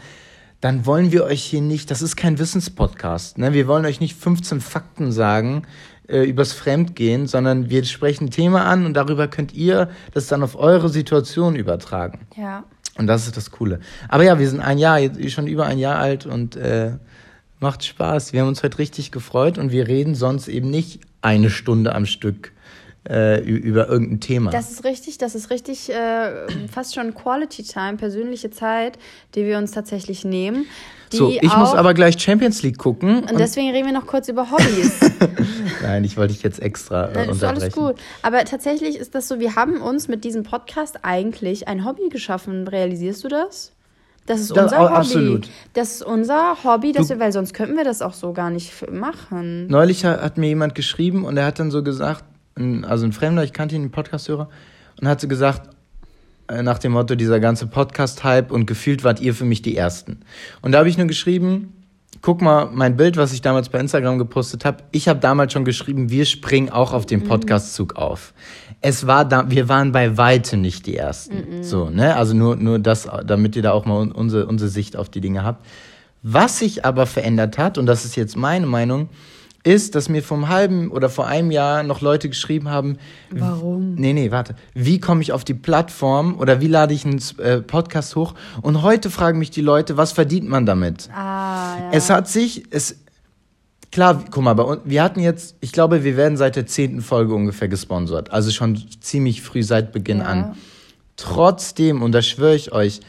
dann 0.61 0.85
wollen 0.87 1.13
wir 1.13 1.25
euch 1.25 1.43
hier 1.43 1.63
nicht, 1.63 1.91
das 1.91 2.03
ist 2.03 2.17
kein 2.17 2.39
Wissenspodcast, 2.39 3.39
ne? 3.39 3.53
wir 3.53 3.67
wollen 3.67 3.87
euch 3.87 4.01
nicht 4.01 4.17
15 4.17 4.61
Fakten 4.61 5.13
sagen 5.13 5.63
äh, 6.09 6.25
übers 6.25 6.53
Fremdgehen, 6.53 7.27
sondern 7.27 7.71
wir 7.71 7.85
sprechen 7.85 8.27
ein 8.27 8.31
Thema 8.31 8.65
an 8.65 8.85
und 8.85 8.95
darüber 8.95 9.29
könnt 9.29 9.55
ihr 9.55 9.89
das 10.13 10.27
dann 10.27 10.43
auf 10.43 10.57
eure 10.57 10.89
Situation 10.89 11.55
übertragen. 11.55 12.27
Ja. 12.37 12.65
Und 12.99 13.07
das 13.07 13.27
ist 13.27 13.37
das 13.37 13.51
Coole. 13.51 13.81
Aber 14.09 14.25
ja, 14.25 14.39
wir 14.39 14.49
sind 14.49 14.61
ein 14.61 14.77
Jahr, 14.77 14.99
schon 15.29 15.47
über 15.47 15.67
ein 15.67 15.79
Jahr 15.79 15.99
alt 15.99 16.27
und 16.27 16.57
äh, 16.57 16.93
macht 17.61 17.85
Spaß. 17.85 18.33
Wir 18.33 18.41
haben 18.41 18.49
uns 18.49 18.63
heute 18.63 18.79
richtig 18.79 19.13
gefreut 19.13 19.57
und 19.57 19.71
wir 19.71 19.87
reden 19.87 20.15
sonst 20.15 20.49
eben 20.49 20.71
nicht 20.71 21.01
eine 21.23 21.51
Stunde 21.51 21.95
am 21.95 22.05
Stück 22.05 22.53
äh, 23.09 23.41
über 23.41 23.89
irgendein 23.89 24.21
Thema. 24.21 24.51
Das 24.51 24.71
ist 24.71 24.85
richtig, 24.85 25.17
das 25.19 25.35
ist 25.35 25.51
richtig 25.51 25.91
äh, 25.91 26.47
fast 26.71 26.95
schon 26.95 27.15
Quality 27.15 27.63
Time, 27.63 27.97
persönliche 27.97 28.51
Zeit, 28.51 28.99
die 29.35 29.45
wir 29.47 29.59
uns 29.59 29.71
tatsächlich 29.73 30.25
nehmen. 30.25 30.67
So, 31.13 31.29
ich 31.31 31.57
muss 31.57 31.75
aber 31.75 31.93
gleich 31.95 32.21
Champions 32.21 32.63
League 32.63 32.79
gucken. 32.79 33.25
Und 33.25 33.41
deswegen 33.41 33.71
reden 33.73 33.87
wir 33.87 33.93
noch 33.93 34.07
kurz 34.07 34.29
über 34.29 34.49
Hobbys. 34.51 35.01
Nein, 35.83 36.05
ich 36.05 36.17
wollte 36.17 36.35
dich 36.35 36.43
jetzt 36.45 36.61
extra 36.63 37.07
äh, 37.07 37.15
Nein, 37.15 37.31
ist 37.31 37.43
alles 37.43 37.73
gut. 37.75 37.97
Aber 38.23 38.45
tatsächlich 38.45 38.97
ist 38.97 39.15
das 39.17 39.27
so, 39.27 39.41
wir 39.41 39.57
haben 39.57 39.81
uns 39.81 40.07
mit 40.07 40.23
diesem 40.23 40.45
Podcast 40.45 41.01
eigentlich 41.03 41.67
ein 41.67 41.85
Hobby 41.85 42.11
geschaffen. 42.11 42.69
Realisierst 42.69 43.25
du 43.25 43.29
das? 43.29 43.73
Das 44.27 44.41
ist 44.41 44.51
Das- 44.57 44.65
unser 44.67 44.79
au- 44.79 44.85
Hobby. 44.85 44.95
absolut. 44.95 45.49
Das 45.73 45.91
ist 45.95 46.03
unser 46.05 46.57
Hobby, 46.63 46.93
das 46.93 47.09
Du- 47.09 47.15
wir, 47.15 47.21
weil 47.21 47.33
sonst 47.33 47.55
könnten 47.55 47.77
wir 47.77 47.85
das 47.85 48.03
auch 48.03 48.15
so 48.15 48.33
gar 48.33 48.51
nicht 48.51 48.89
machen. 48.93 49.67
Neulich 49.67 50.05
hat, 50.05 50.23
hat 50.23 50.39
mir 50.39 50.47
jemand 50.49 50.77
geschrieben 50.77 51.25
und 51.25 51.37
er 51.37 51.47
hat 51.47 51.59
dann 51.59 51.73
so 51.73 51.83
gesagt, 51.83 52.23
ein, 52.57 52.85
also 52.85 53.05
ein 53.07 53.13
Fremder, 53.13 53.45
ich 53.45 53.53
kannte 53.53 53.75
ihn, 53.75 53.83
einen 53.83 53.91
Podcast-Hörer, 53.91 54.49
und 55.01 55.09
hat 55.09 55.21
so 55.21 55.29
gesagt, 55.29 55.71
äh, 56.49 56.63
nach 56.63 56.79
dem 56.79 56.93
Motto, 56.93 57.15
dieser 57.15 57.41
ganze 57.41 57.67
Podcast-Hype 57.67 58.51
und 58.51 58.67
gefühlt 58.67 59.05
wart 59.05 59.21
ihr 59.21 59.35
für 59.35 59.45
mich 59.45 59.63
die 59.63 59.77
Ersten. 59.77 60.21
Und 60.63 60.73
da 60.73 60.79
habe 60.79 60.89
ich 60.89 60.99
nur 60.99 61.07
geschrieben, 61.07 61.73
guck 62.23 62.43
mal, 62.43 62.69
mein 62.73 62.97
Bild, 62.97 63.17
was 63.17 63.33
ich 63.33 63.41
damals 63.41 63.69
bei 63.71 63.79
Instagram 63.79 64.19
gepostet 64.19 64.65
habe, 64.65 64.79
ich 64.91 65.09
habe 65.09 65.21
damals 65.21 65.53
schon 65.53 65.65
geschrieben, 65.65 66.11
wir 66.11 66.27
springen 66.27 66.69
auch 66.69 66.93
auf 66.93 67.07
den 67.07 67.25
Podcast-Zug 67.25 67.97
auf. 67.97 68.35
Es 68.83 69.07
war 69.07 69.25
da, 69.25 69.51
wir 69.51 69.69
waren 69.69 69.93
bei 69.93 70.17
weitem 70.19 70.61
nicht 70.61 70.87
die 70.87 70.97
Ersten. 70.97 71.63
So, 71.63 71.89
ne? 71.89 72.17
Also 72.17 72.35
nur, 72.35 72.57
nur 72.57 72.79
das, 72.79 73.09
damit 73.27 73.57
ihr 73.57 73.63
da 73.63 73.73
auch 73.73 73.85
mal 73.87 74.01
un- 74.01 74.13
unsere, 74.13 74.47
unsere 74.47 74.71
Sicht 74.71 74.97
auf 74.97 75.09
die 75.09 75.21
Dinge 75.21 75.45
habt. 75.45 75.65
Was 76.23 76.59
sich 76.59 76.85
aber 76.85 77.07
verändert 77.07 77.57
hat, 77.57 77.79
und 77.79 77.87
das 77.87 78.05
ist 78.05 78.17
jetzt 78.17 78.37
meine 78.37 78.67
Meinung, 78.67 79.09
ist, 79.63 79.95
dass 79.95 80.09
mir 80.09 80.23
vom 80.23 80.49
halben 80.49 80.91
oder 80.91 81.11
vor 81.11 81.27
einem 81.27 81.51
Jahr 81.51 81.83
noch 81.83 82.01
Leute 82.01 82.29
geschrieben 82.29 82.71
haben, 82.71 82.97
Warum? 83.31 83.95
Nee, 83.95 84.13
nee, 84.15 84.31
warte. 84.31 84.55
Wie 84.75 85.01
komme 85.01 85.21
ich 85.23 85.33
auf 85.33 85.45
die 85.45 85.55
Plattform 85.55 86.39
oder 86.39 86.61
wie 86.61 86.67
lade 86.67 86.95
ich 86.95 87.05
einen 87.05 87.21
äh, 87.39 87.61
Podcast 87.61 88.17
hoch? 88.17 88.35
Und 88.63 88.83
heute 88.83 89.11
fragen 89.11 89.39
mich 89.39 89.51
die 89.51 89.61
Leute, 89.61 89.97
was 89.97 90.13
verdient 90.13 90.49
man 90.49 90.65
damit? 90.65 91.11
Ah, 91.15 91.77
ja. 91.79 91.91
Es 91.93 92.09
hat 92.09 92.27
sich, 92.29 92.65
es, 92.71 92.97
klar, 93.93 94.25
guck 94.31 94.43
mal, 94.43 94.55
bei 94.55 94.63
uns, 94.63 94.81
wir 94.85 95.03
hatten 95.03 95.21
jetzt, 95.21 95.57
ich 95.61 95.73
glaube, 95.73 96.05
wir 96.05 96.17
werden 96.17 96.39
seit 96.39 96.57
der 96.57 96.67
zehnten 96.67 97.03
Folge 97.03 97.35
ungefähr 97.35 97.69
gesponsert. 97.69 98.33
Also 98.33 98.51
schon 98.51 98.83
ziemlich 99.01 99.43
früh 99.43 99.63
seit 99.63 99.93
Beginn 99.93 100.19
Ja. 100.19 100.25
an. 100.25 100.57
Trotzdem, 101.17 102.01
und 102.01 102.13
das 102.13 102.27
schwöre 102.27 102.55
ich 102.55 102.73
euch, 102.73 103.01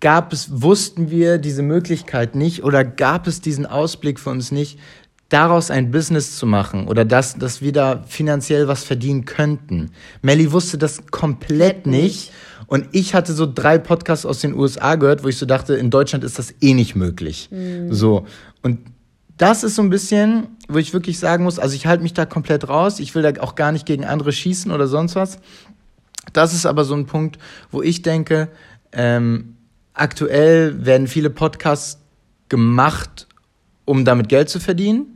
gab 0.00 0.34
es, 0.34 0.60
wussten 0.60 1.10
wir 1.10 1.38
diese 1.38 1.62
Möglichkeit 1.62 2.34
nicht 2.34 2.62
oder 2.64 2.84
gab 2.84 3.26
es 3.26 3.40
diesen 3.40 3.64
Ausblick 3.64 4.20
für 4.20 4.28
uns 4.28 4.52
nicht, 4.52 4.78
daraus 5.28 5.70
ein 5.70 5.90
Business 5.90 6.36
zu 6.36 6.46
machen 6.46 6.86
oder 6.86 7.04
dass, 7.04 7.36
dass 7.36 7.60
wir 7.60 7.72
da 7.72 8.04
finanziell 8.06 8.68
was 8.68 8.84
verdienen 8.84 9.24
könnten. 9.24 9.90
Melly 10.22 10.52
wusste 10.52 10.78
das 10.78 11.06
komplett 11.10 11.86
nicht. 11.86 12.32
Und 12.66 12.88
ich 12.92 13.14
hatte 13.14 13.32
so 13.34 13.50
drei 13.52 13.78
Podcasts 13.78 14.24
aus 14.24 14.40
den 14.40 14.54
USA 14.54 14.94
gehört, 14.94 15.22
wo 15.22 15.28
ich 15.28 15.36
so 15.36 15.46
dachte, 15.46 15.74
in 15.74 15.90
Deutschland 15.90 16.24
ist 16.24 16.38
das 16.38 16.54
eh 16.60 16.74
nicht 16.74 16.94
möglich. 16.94 17.50
So. 17.90 18.26
Und 18.62 18.78
das 19.36 19.64
ist 19.64 19.74
so 19.74 19.82
ein 19.82 19.90
bisschen, 19.90 20.48
wo 20.68 20.78
ich 20.78 20.92
wirklich 20.92 21.18
sagen 21.18 21.44
muss, 21.44 21.58
also 21.58 21.74
ich 21.74 21.86
halte 21.86 22.02
mich 22.02 22.14
da 22.14 22.24
komplett 22.24 22.68
raus. 22.68 23.00
Ich 23.00 23.14
will 23.14 23.22
da 23.22 23.40
auch 23.42 23.54
gar 23.54 23.72
nicht 23.72 23.86
gegen 23.86 24.04
andere 24.04 24.32
schießen 24.32 24.70
oder 24.70 24.86
sonst 24.86 25.16
was. 25.16 25.38
Das 26.32 26.54
ist 26.54 26.64
aber 26.66 26.84
so 26.84 26.94
ein 26.94 27.06
Punkt, 27.06 27.38
wo 27.70 27.82
ich 27.82 28.02
denke, 28.02 28.48
ähm, 28.92 29.56
aktuell 29.92 30.86
werden 30.86 31.06
viele 31.06 31.30
Podcasts 31.30 32.00
gemacht, 32.48 33.26
um 33.84 34.04
damit 34.04 34.28
Geld 34.28 34.48
zu 34.48 34.60
verdienen. 34.60 35.13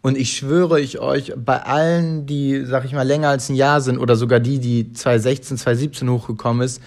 Und 0.00 0.16
ich 0.16 0.36
schwöre 0.36 0.80
ich 0.80 1.00
euch, 1.00 1.32
bei 1.36 1.60
allen, 1.62 2.26
die, 2.26 2.64
sag 2.64 2.84
ich 2.84 2.92
mal, 2.92 3.02
länger 3.06 3.28
als 3.30 3.48
ein 3.48 3.56
Jahr 3.56 3.80
sind 3.80 3.98
oder 3.98 4.14
sogar 4.16 4.38
die, 4.40 4.58
die 4.60 4.92
2016, 4.92 5.56
2017 5.58 6.08
hochgekommen 6.10 6.64
ist, 6.64 6.80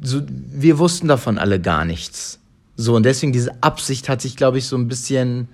so, 0.00 0.20
wir 0.26 0.78
wussten 0.78 1.08
davon 1.08 1.38
alle 1.38 1.60
gar 1.60 1.84
nichts. 1.84 2.38
So, 2.76 2.94
und 2.96 3.04
deswegen 3.04 3.32
diese 3.32 3.62
Absicht 3.62 4.08
hat 4.08 4.22
sich, 4.22 4.36
glaube 4.36 4.58
ich, 4.58 4.66
so 4.66 4.76
ein 4.76 4.88
bisschen, 4.88 5.48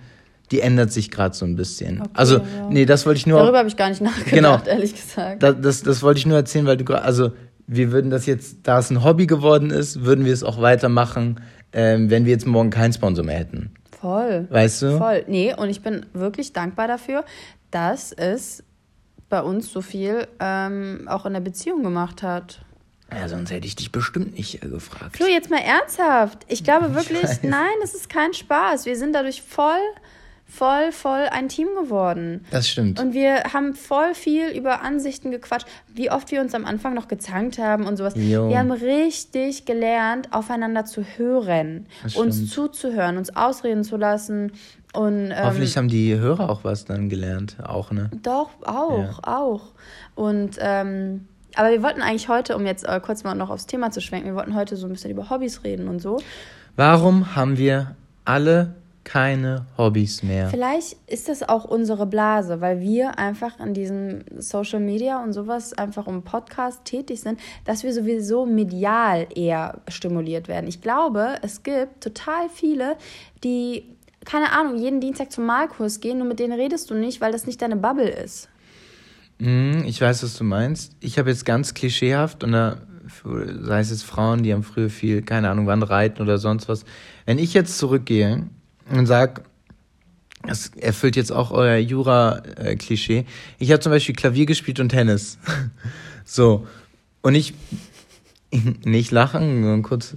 die 0.50 0.60
ändert 0.60 0.92
sich 0.92 1.10
gerade 1.10 1.34
so 1.34 1.44
ein 1.46 1.56
bisschen. 1.56 2.00
Okay, 2.00 2.10
also, 2.14 2.36
ja. 2.36 2.42
nee, 2.70 2.84
das 2.84 3.06
wollte 3.06 3.18
ich 3.18 3.26
nur. 3.26 3.40
Darüber 3.40 3.58
habe 3.58 3.68
ich 3.68 3.76
gar 3.76 3.88
nicht 3.88 4.02
nachgedacht, 4.02 4.30
Genau. 4.30 4.60
ehrlich 4.64 4.94
gesagt. 4.94 5.42
Da, 5.42 5.52
das, 5.52 5.82
das 5.82 6.02
wollte 6.02 6.18
ich 6.18 6.26
nur 6.26 6.36
erzählen, 6.36 6.66
weil 6.66 6.76
du 6.76 6.84
gerade, 6.84 7.02
also 7.02 7.32
wir 7.66 7.92
würden 7.92 8.10
das 8.10 8.26
jetzt, 8.26 8.58
da 8.64 8.78
es 8.78 8.90
ein 8.90 9.02
Hobby 9.02 9.26
geworden 9.26 9.70
ist, 9.70 10.04
würden 10.04 10.24
wir 10.26 10.32
es 10.34 10.44
auch 10.44 10.60
weitermachen, 10.60 11.40
ähm, 11.72 12.10
wenn 12.10 12.26
wir 12.26 12.32
jetzt 12.32 12.46
morgen 12.46 12.70
keinen 12.70 12.92
Sponsor 12.92 13.24
mehr 13.24 13.38
hätten. 13.38 13.70
Voll. 14.04 14.46
Weißt 14.50 14.82
du? 14.82 14.98
Voll. 14.98 15.24
Nee, 15.28 15.54
und 15.54 15.70
ich 15.70 15.80
bin 15.80 16.04
wirklich 16.12 16.52
dankbar 16.52 16.88
dafür, 16.88 17.24
dass 17.70 18.12
es 18.12 18.62
bei 19.30 19.40
uns 19.40 19.72
so 19.72 19.80
viel 19.80 20.28
ähm, 20.40 21.08
auch 21.08 21.24
in 21.24 21.32
der 21.32 21.40
Beziehung 21.40 21.82
gemacht 21.82 22.22
hat. 22.22 22.60
Ja, 23.10 23.26
sonst 23.28 23.50
hätte 23.50 23.66
ich 23.66 23.76
dich 23.76 23.92
bestimmt 23.92 24.34
nicht 24.34 24.62
äh, 24.62 24.68
gefragt. 24.68 25.16
Flo, 25.16 25.24
jetzt 25.24 25.48
mal 25.48 25.62
ernsthaft. 25.62 26.44
Ich 26.48 26.64
glaube 26.64 26.94
wirklich, 26.94 27.22
weiß. 27.22 27.44
nein, 27.44 27.72
das 27.80 27.94
ist 27.94 28.10
kein 28.10 28.34
Spaß. 28.34 28.84
Wir 28.84 28.98
sind 28.98 29.14
dadurch 29.14 29.40
voll, 29.40 29.80
voll, 30.56 30.92
voll 30.92 31.26
ein 31.30 31.48
Team 31.48 31.68
geworden. 31.80 32.44
Das 32.50 32.68
stimmt. 32.68 33.00
Und 33.00 33.12
wir 33.12 33.42
haben 33.52 33.74
voll 33.74 34.14
viel 34.14 34.48
über 34.48 34.82
Ansichten 34.82 35.30
gequatscht, 35.30 35.66
wie 35.92 36.10
oft 36.10 36.30
wir 36.30 36.40
uns 36.40 36.54
am 36.54 36.64
Anfang 36.64 36.94
noch 36.94 37.08
gezankt 37.08 37.58
haben 37.58 37.86
und 37.86 37.96
sowas. 37.96 38.14
Jo. 38.16 38.48
Wir 38.48 38.58
haben 38.58 38.70
richtig 38.70 39.64
gelernt, 39.64 40.32
aufeinander 40.32 40.84
zu 40.84 41.04
hören, 41.16 41.86
uns 42.14 42.50
zuzuhören, 42.50 43.16
uns 43.16 43.34
ausreden 43.34 43.84
zu 43.84 43.96
lassen, 43.96 44.52
Und, 44.92 45.32
ähm, 45.32 45.36
Hoffentlich 45.42 45.76
haben 45.76 45.88
die 45.88 46.14
Hörer 46.16 46.48
auch 46.48 46.62
was 46.62 46.84
dann 46.84 47.08
gelernt, 47.08 47.56
auch, 47.64 47.90
ne? 47.90 48.10
Doch, 48.22 48.50
auch, 48.64 49.18
auch. 49.24 49.62
Und 50.14 50.56
ähm, 50.60 51.26
aber 51.56 51.70
wir 51.70 51.82
wollten 51.82 52.00
eigentlich 52.00 52.28
heute, 52.28 52.56
um 52.56 52.64
jetzt 52.66 52.86
äh, 52.86 53.00
kurz 53.00 53.24
mal 53.24 53.34
noch 53.34 53.50
aufs 53.50 53.66
Thema 53.66 53.90
zu 53.90 54.00
schwenken, 54.00 54.28
wir 54.28 54.34
wollten 54.36 54.54
heute 54.54 54.76
so 54.76 54.86
ein 54.86 54.92
bisschen 54.92 55.10
über 55.10 55.30
Hobbys 55.30 55.64
reden 55.64 55.88
und 55.88 56.00
so. 56.00 56.20
Warum 56.76 57.34
haben 57.36 57.58
wir 57.58 57.96
alle 58.24 58.74
keine 59.04 59.66
Hobbys 59.76 60.22
mehr? 60.22 60.48
Vielleicht 60.48 60.96
ist 61.06 61.28
das 61.28 61.48
auch 61.48 61.64
unsere 61.64 62.06
Blase, 62.06 62.60
weil 62.60 62.80
wir 62.80 63.18
einfach 63.18 63.60
an 63.60 63.74
diesem 63.74 64.24
Social 64.38 64.80
Media 64.80 65.22
und 65.22 65.32
sowas 65.32 65.72
einfach 65.74 66.06
um 66.06 66.22
Podcast 66.22 66.84
tätig 66.84 67.20
sind, 67.20 67.38
dass 67.64 67.84
wir 67.84 67.92
sowieso 67.92 68.46
medial 68.46 69.26
eher 69.34 69.82
stimuliert 69.88 70.48
werden. 70.48 70.66
Ich 70.66 70.80
glaube, 70.80 71.36
es 71.42 71.62
gibt 71.62 72.02
total 72.02 72.48
viele, 72.48 72.96
die 73.42 73.84
keine 74.24 74.52
Ahnung, 74.52 74.78
jeden 74.78 75.00
Dienstag 75.00 75.30
zum 75.30 75.44
Malkurs 75.44 76.00
gehen, 76.00 76.18
nur 76.18 76.26
mit 76.26 76.38
denen 76.38 76.58
redest 76.58 76.90
du 76.90 76.94
nicht, 76.94 77.20
weil 77.20 77.30
das 77.30 77.46
nicht 77.46 77.60
deine 77.60 77.76
Bubble 77.76 78.08
ist. 78.08 78.48
Mm, 79.38 79.82
ich 79.84 80.00
weiß, 80.00 80.22
was 80.22 80.36
du 80.36 80.44
meinst. 80.44 80.96
Ich 81.00 81.18
habe 81.18 81.30
jetzt 81.30 81.44
ganz 81.44 81.74
klischeehaft 81.74 82.42
und 82.42 82.52
da 82.52 82.78
sei 83.60 83.80
es 83.80 83.90
jetzt 83.90 84.04
Frauen, 84.04 84.42
die 84.42 84.52
haben 84.52 84.62
früher 84.62 84.88
viel, 84.88 85.22
keine 85.22 85.50
Ahnung, 85.50 85.66
wann 85.66 85.82
reiten 85.82 86.22
oder 86.22 86.38
sonst 86.38 86.68
was. 86.68 86.84
Wenn 87.26 87.38
ich 87.38 87.54
jetzt 87.54 87.78
zurückgehe 87.78 88.48
und 88.90 89.06
sag, 89.06 89.44
das 90.46 90.68
erfüllt 90.76 91.16
jetzt 91.16 91.32
auch 91.32 91.50
euer 91.50 91.76
Jura-Klischee. 91.76 93.24
Ich 93.58 93.70
habe 93.70 93.80
zum 93.80 93.90
Beispiel 93.90 94.14
Klavier 94.14 94.46
gespielt 94.46 94.80
und 94.80 94.90
Tennis. 94.90 95.38
so. 96.24 96.66
Und 97.22 97.34
ich, 97.34 97.54
nicht 98.84 99.10
lachen, 99.10 99.62
nur 99.62 99.82
kurz. 99.82 100.16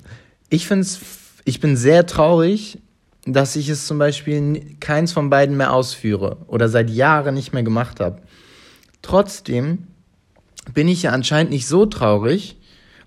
Ich 0.49 0.67
find's, 0.67 0.99
ich 1.45 1.59
bin 1.59 1.77
sehr 1.77 2.05
traurig, 2.05 2.79
dass 3.25 3.55
ich 3.55 3.69
es 3.69 3.87
zum 3.87 3.97
Beispiel 3.99 4.75
keins 4.79 5.11
von 5.11 5.29
beiden 5.29 5.57
mehr 5.57 5.73
ausführe 5.73 6.37
oder 6.47 6.69
seit 6.69 6.89
Jahren 6.89 7.35
nicht 7.35 7.53
mehr 7.53 7.63
gemacht 7.63 7.99
habe. 7.99 8.21
Trotzdem 9.01 9.87
bin 10.73 10.87
ich 10.87 11.03
ja 11.03 11.11
anscheinend 11.11 11.51
nicht 11.51 11.67
so 11.67 11.85
traurig 11.85 12.57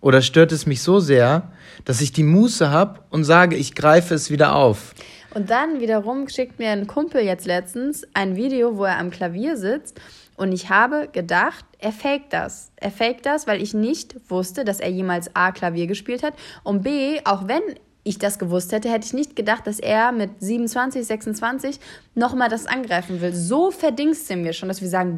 oder 0.01 0.23
stört 0.23 0.53
es 0.53 0.67
mich 0.67 0.83
so 0.83 1.01
sehr, 1.01 1.53
dass 1.85 2.01
ich 2.01 2.13
die 2.13 2.23
Muße 2.23 2.71
habe 2.71 3.01
und 3.11 3.25
sage, 3.25 3.57
ich 3.57 3.75
greife 3.75 4.15
es 4.15 4.31
wieder 4.31 4.55
auf. 4.55 4.95
Und 5.35 5.51
dann 5.51 5.81
wiederum 5.81 6.29
schickt 6.29 6.59
mir 6.59 6.71
ein 6.71 6.87
Kumpel 6.87 7.23
jetzt 7.23 7.47
letztens 7.47 8.07
ein 8.15 8.37
Video, 8.37 8.77
wo 8.77 8.85
er 8.85 8.99
am 8.99 9.11
Klavier 9.11 9.57
sitzt 9.57 10.01
und 10.37 10.53
ich 10.53 10.71
habe 10.71 11.09
gedacht, 11.13 11.65
er 11.79 11.93
faked 11.93 12.33
das. 12.33 12.73
Er 12.77 12.91
faked 12.91 13.27
das, 13.27 13.47
weil 13.47 13.63
ich 13.63 13.75
nicht 13.75 14.17
wusste, 14.29 14.65
dass 14.65 14.81
er 14.81 14.91
jemals 14.91 15.37
A 15.37 15.53
Klavier 15.53 15.87
gespielt 15.87 16.23
hat 16.23 16.35
und 16.65 16.83
B, 16.83 17.21
auch 17.25 17.47
wenn 17.47 17.61
ich 18.03 18.19
das 18.19 18.39
gewusst 18.39 18.73
hätte, 18.73 18.91
hätte 18.91 19.07
ich 19.07 19.13
nicht 19.13 19.37
gedacht, 19.37 19.67
dass 19.67 19.79
er 19.79 20.11
mit 20.13 20.31
27, 20.41 21.07
26 21.07 21.79
nochmal 22.15 22.49
das 22.49 22.67
angreifen 22.67 23.21
will. 23.21 23.35
So 23.35 23.71
verdingst 23.71 24.27
sind 24.27 24.45
wir 24.45 24.55
schon, 24.55 24.69
dass 24.69 24.81
wir 24.81 24.89
sagen, 24.89 25.17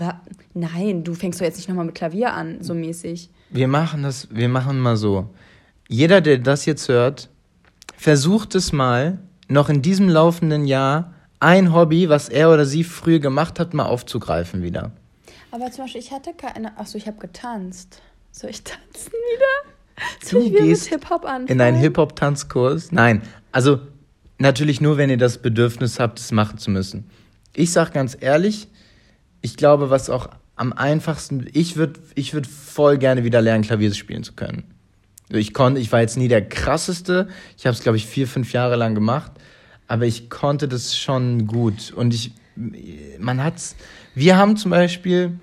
nein, 0.52 1.04
du 1.04 1.14
fängst 1.14 1.40
doch 1.40 1.44
jetzt 1.44 1.56
nicht 1.56 1.68
nochmal 1.68 1.86
mit 1.86 1.94
Klavier 1.94 2.34
an, 2.34 2.58
so 2.60 2.74
mäßig. 2.74 3.30
Wir 3.50 3.68
machen 3.68 4.02
das, 4.02 4.28
wir 4.30 4.48
machen 4.48 4.80
mal 4.80 4.96
so. 4.96 5.28
Jeder, 5.88 6.20
der 6.20 6.38
das 6.38 6.66
jetzt 6.66 6.88
hört, 6.88 7.28
versucht 7.96 8.56
es 8.56 8.72
mal, 8.72 9.18
noch 9.52 9.68
in 9.68 9.82
diesem 9.82 10.08
laufenden 10.08 10.66
Jahr 10.66 11.14
ein 11.40 11.72
Hobby, 11.72 12.08
was 12.08 12.28
er 12.28 12.50
oder 12.50 12.64
sie 12.64 12.84
früher 12.84 13.18
gemacht 13.18 13.58
hat, 13.58 13.74
mal 13.74 13.86
aufzugreifen 13.86 14.62
wieder. 14.62 14.92
Aber 15.50 15.70
zum 15.70 15.84
Beispiel, 15.84 16.00
ich 16.00 16.12
hatte 16.12 16.32
keine, 16.34 16.78
achso, 16.78 16.96
ich 16.96 17.06
habe 17.06 17.18
getanzt. 17.18 18.00
Soll 18.30 18.50
ich 18.50 18.62
tanzen 18.62 19.12
wieder? 19.12 19.72
Du 20.30 20.50
gehst 20.50 20.90
in 21.46 21.60
einen 21.60 21.76
Hip-Hop-Tanzkurs? 21.76 22.92
Nein, 22.92 23.22
also 23.52 23.80
natürlich 24.38 24.80
nur, 24.80 24.96
wenn 24.96 25.10
ihr 25.10 25.18
das 25.18 25.38
Bedürfnis 25.38 26.00
habt, 26.00 26.18
es 26.18 26.32
machen 26.32 26.58
zu 26.58 26.70
müssen. 26.70 27.10
Ich 27.54 27.72
sag 27.72 27.92
ganz 27.92 28.16
ehrlich, 28.18 28.68
ich 29.42 29.56
glaube, 29.56 29.90
was 29.90 30.08
auch 30.08 30.28
am 30.56 30.72
einfachsten, 30.72 31.46
ich 31.52 31.76
würde 31.76 32.00
ich 32.14 32.32
würd 32.32 32.46
voll 32.46 32.96
gerne 32.96 33.24
wieder 33.24 33.42
lernen, 33.42 33.62
Klavier 33.62 33.92
spielen 33.92 34.24
zu 34.24 34.32
können. 34.32 34.64
Ich 35.28 35.54
konnte, 35.54 35.80
ich 35.80 35.90
war 35.92 36.00
jetzt 36.00 36.16
nie 36.16 36.28
der 36.28 36.46
krasseste. 36.46 37.28
Ich 37.56 37.66
habe 37.66 37.74
es, 37.74 37.82
glaube 37.82 37.96
ich, 37.96 38.06
vier, 38.06 38.26
fünf 38.26 38.52
Jahre 38.52 38.76
lang 38.76 38.94
gemacht, 38.94 39.32
aber 39.92 40.06
ich 40.06 40.30
konnte 40.30 40.68
das 40.68 40.96
schon 40.96 41.46
gut. 41.46 41.92
Und 41.92 42.14
ich, 42.14 42.32
man 43.18 43.44
hat's. 43.44 43.76
Wir 44.14 44.38
haben 44.38 44.56
zum 44.56 44.70
Beispiel, 44.70 45.38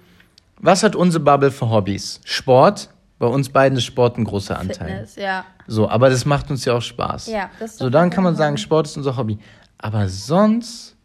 was 0.58 0.82
hat 0.82 0.96
unsere 0.96 1.24
Bubble 1.24 1.52
für 1.52 1.70
Hobbys? 1.70 2.20
Sport, 2.24 2.90
bei 3.20 3.28
uns 3.28 3.50
beiden 3.50 3.78
ist 3.78 3.84
Sport 3.84 4.18
ein 4.18 4.24
großer 4.24 4.58
Anteil. 4.58 4.88
Fitness, 4.88 5.16
ja. 5.18 5.46
So, 5.68 5.88
aber 5.88 6.10
das 6.10 6.26
macht 6.26 6.50
uns 6.50 6.66
ja 6.66 6.74
auch 6.74 6.82
Spaß. 6.82 7.28
Ja, 7.28 7.52
das 7.60 7.74
ist 7.74 7.78
So, 7.78 7.92
dann 7.92 8.10
kann 8.10 8.24
man 8.24 8.36
sagen, 8.36 8.58
Sport 8.58 8.88
ist 8.88 8.98
unser 8.98 9.18
Hobby. 9.18 9.38
Aber 9.78 10.10
sonst, 10.10 10.96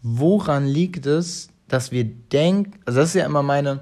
woran 0.00 0.66
liegt 0.66 1.04
es, 1.04 1.50
dass 1.68 1.92
wir 1.92 2.04
denken, 2.04 2.80
also 2.86 3.00
das 3.00 3.10
ist 3.10 3.16
ja 3.16 3.26
immer 3.26 3.42
meine, 3.42 3.80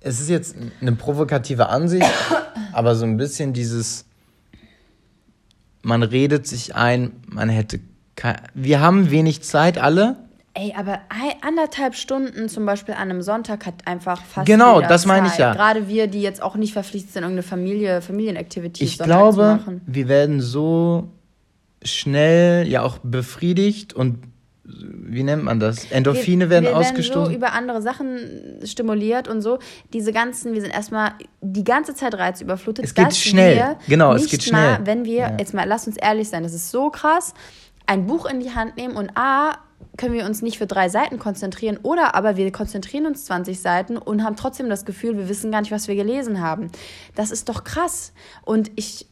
es 0.00 0.18
ist 0.18 0.28
jetzt 0.28 0.56
eine 0.80 0.96
provokative 0.96 1.68
Ansicht, 1.68 2.10
aber 2.72 2.96
so 2.96 3.04
ein 3.04 3.16
bisschen 3.16 3.52
dieses, 3.52 4.05
man 5.86 6.02
redet 6.02 6.46
sich 6.46 6.74
ein, 6.74 7.12
man 7.28 7.48
hätte, 7.48 7.78
kein, 8.16 8.36
wir 8.54 8.80
haben 8.80 9.10
wenig 9.10 9.42
Zeit 9.42 9.78
alle 9.78 10.16
Ey, 10.58 10.72
aber 10.74 11.00
anderthalb 11.42 11.94
Stunden 11.94 12.48
zum 12.48 12.64
Beispiel 12.64 12.94
an 12.94 13.10
einem 13.10 13.20
Sonntag 13.20 13.66
hat 13.66 13.86
einfach 13.86 14.24
fast. 14.24 14.46
Genau, 14.46 14.80
das 14.80 15.04
meine 15.04 15.26
ich 15.26 15.36
ja. 15.36 15.52
Gerade 15.52 15.86
wir, 15.86 16.06
die 16.06 16.22
jetzt 16.22 16.42
auch 16.42 16.56
nicht 16.56 16.72
verpflichtet 16.72 17.12
sind, 17.12 17.24
irgendeine 17.24 17.42
Familie, 17.42 18.00
Familienaktivität 18.00 18.80
Ich 18.80 18.98
glaube, 18.98 19.60
wir 19.84 20.08
werden 20.08 20.40
so 20.40 21.10
schnell 21.84 22.66
ja 22.66 22.80
auch 22.80 22.96
befriedigt 23.02 23.92
und 23.92 24.20
wie 24.68 25.22
nennt 25.22 25.44
man 25.44 25.60
das? 25.60 25.90
Endorphine 25.90 26.46
wir, 26.46 26.50
werden 26.50 26.64
wir 26.64 26.76
ausgestoßen. 26.76 27.12
Wir 27.12 27.16
werden 27.16 27.32
so 27.32 27.36
über 27.36 27.52
andere 27.52 27.82
Sachen 27.82 28.60
stimuliert 28.64 29.28
und 29.28 29.40
so. 29.40 29.58
Diese 29.92 30.12
ganzen, 30.12 30.54
wir 30.54 30.60
sind 30.60 30.72
erstmal 30.72 31.12
die 31.40 31.64
ganze 31.64 31.94
Zeit 31.94 32.14
reizüberflutet. 32.14 32.84
Es 32.84 32.94
geht 32.94 33.14
schnell. 33.14 33.76
Genau, 33.88 34.14
es 34.14 34.28
geht 34.28 34.42
schnell. 34.42 34.78
Mal, 34.78 34.86
wenn 34.86 35.04
wir, 35.04 35.18
ja. 35.18 35.36
jetzt 35.38 35.54
mal, 35.54 35.66
lass 35.66 35.86
uns 35.86 35.96
ehrlich 35.96 36.28
sein, 36.28 36.42
das 36.42 36.52
ist 36.52 36.70
so 36.70 36.90
krass, 36.90 37.34
ein 37.86 38.06
Buch 38.06 38.26
in 38.26 38.40
die 38.40 38.50
Hand 38.50 38.76
nehmen 38.76 38.96
und 38.96 39.10
A, 39.16 39.58
können 39.96 40.14
wir 40.14 40.26
uns 40.26 40.42
nicht 40.42 40.58
für 40.58 40.66
drei 40.66 40.88
Seiten 40.88 41.18
konzentrieren 41.18 41.78
oder 41.82 42.14
aber 42.14 42.36
wir 42.36 42.50
konzentrieren 42.52 43.06
uns 43.06 43.24
20 43.26 43.60
Seiten 43.60 43.96
und 43.96 44.24
haben 44.24 44.36
trotzdem 44.36 44.68
das 44.68 44.84
Gefühl, 44.84 45.16
wir 45.16 45.28
wissen 45.28 45.50
gar 45.50 45.60
nicht, 45.60 45.70
was 45.70 45.88
wir 45.88 45.94
gelesen 45.94 46.40
haben. 46.40 46.70
Das 47.14 47.30
ist 47.30 47.48
doch 47.48 47.64
krass. 47.64 48.12
Und 48.42 48.70
ich. 48.76 49.06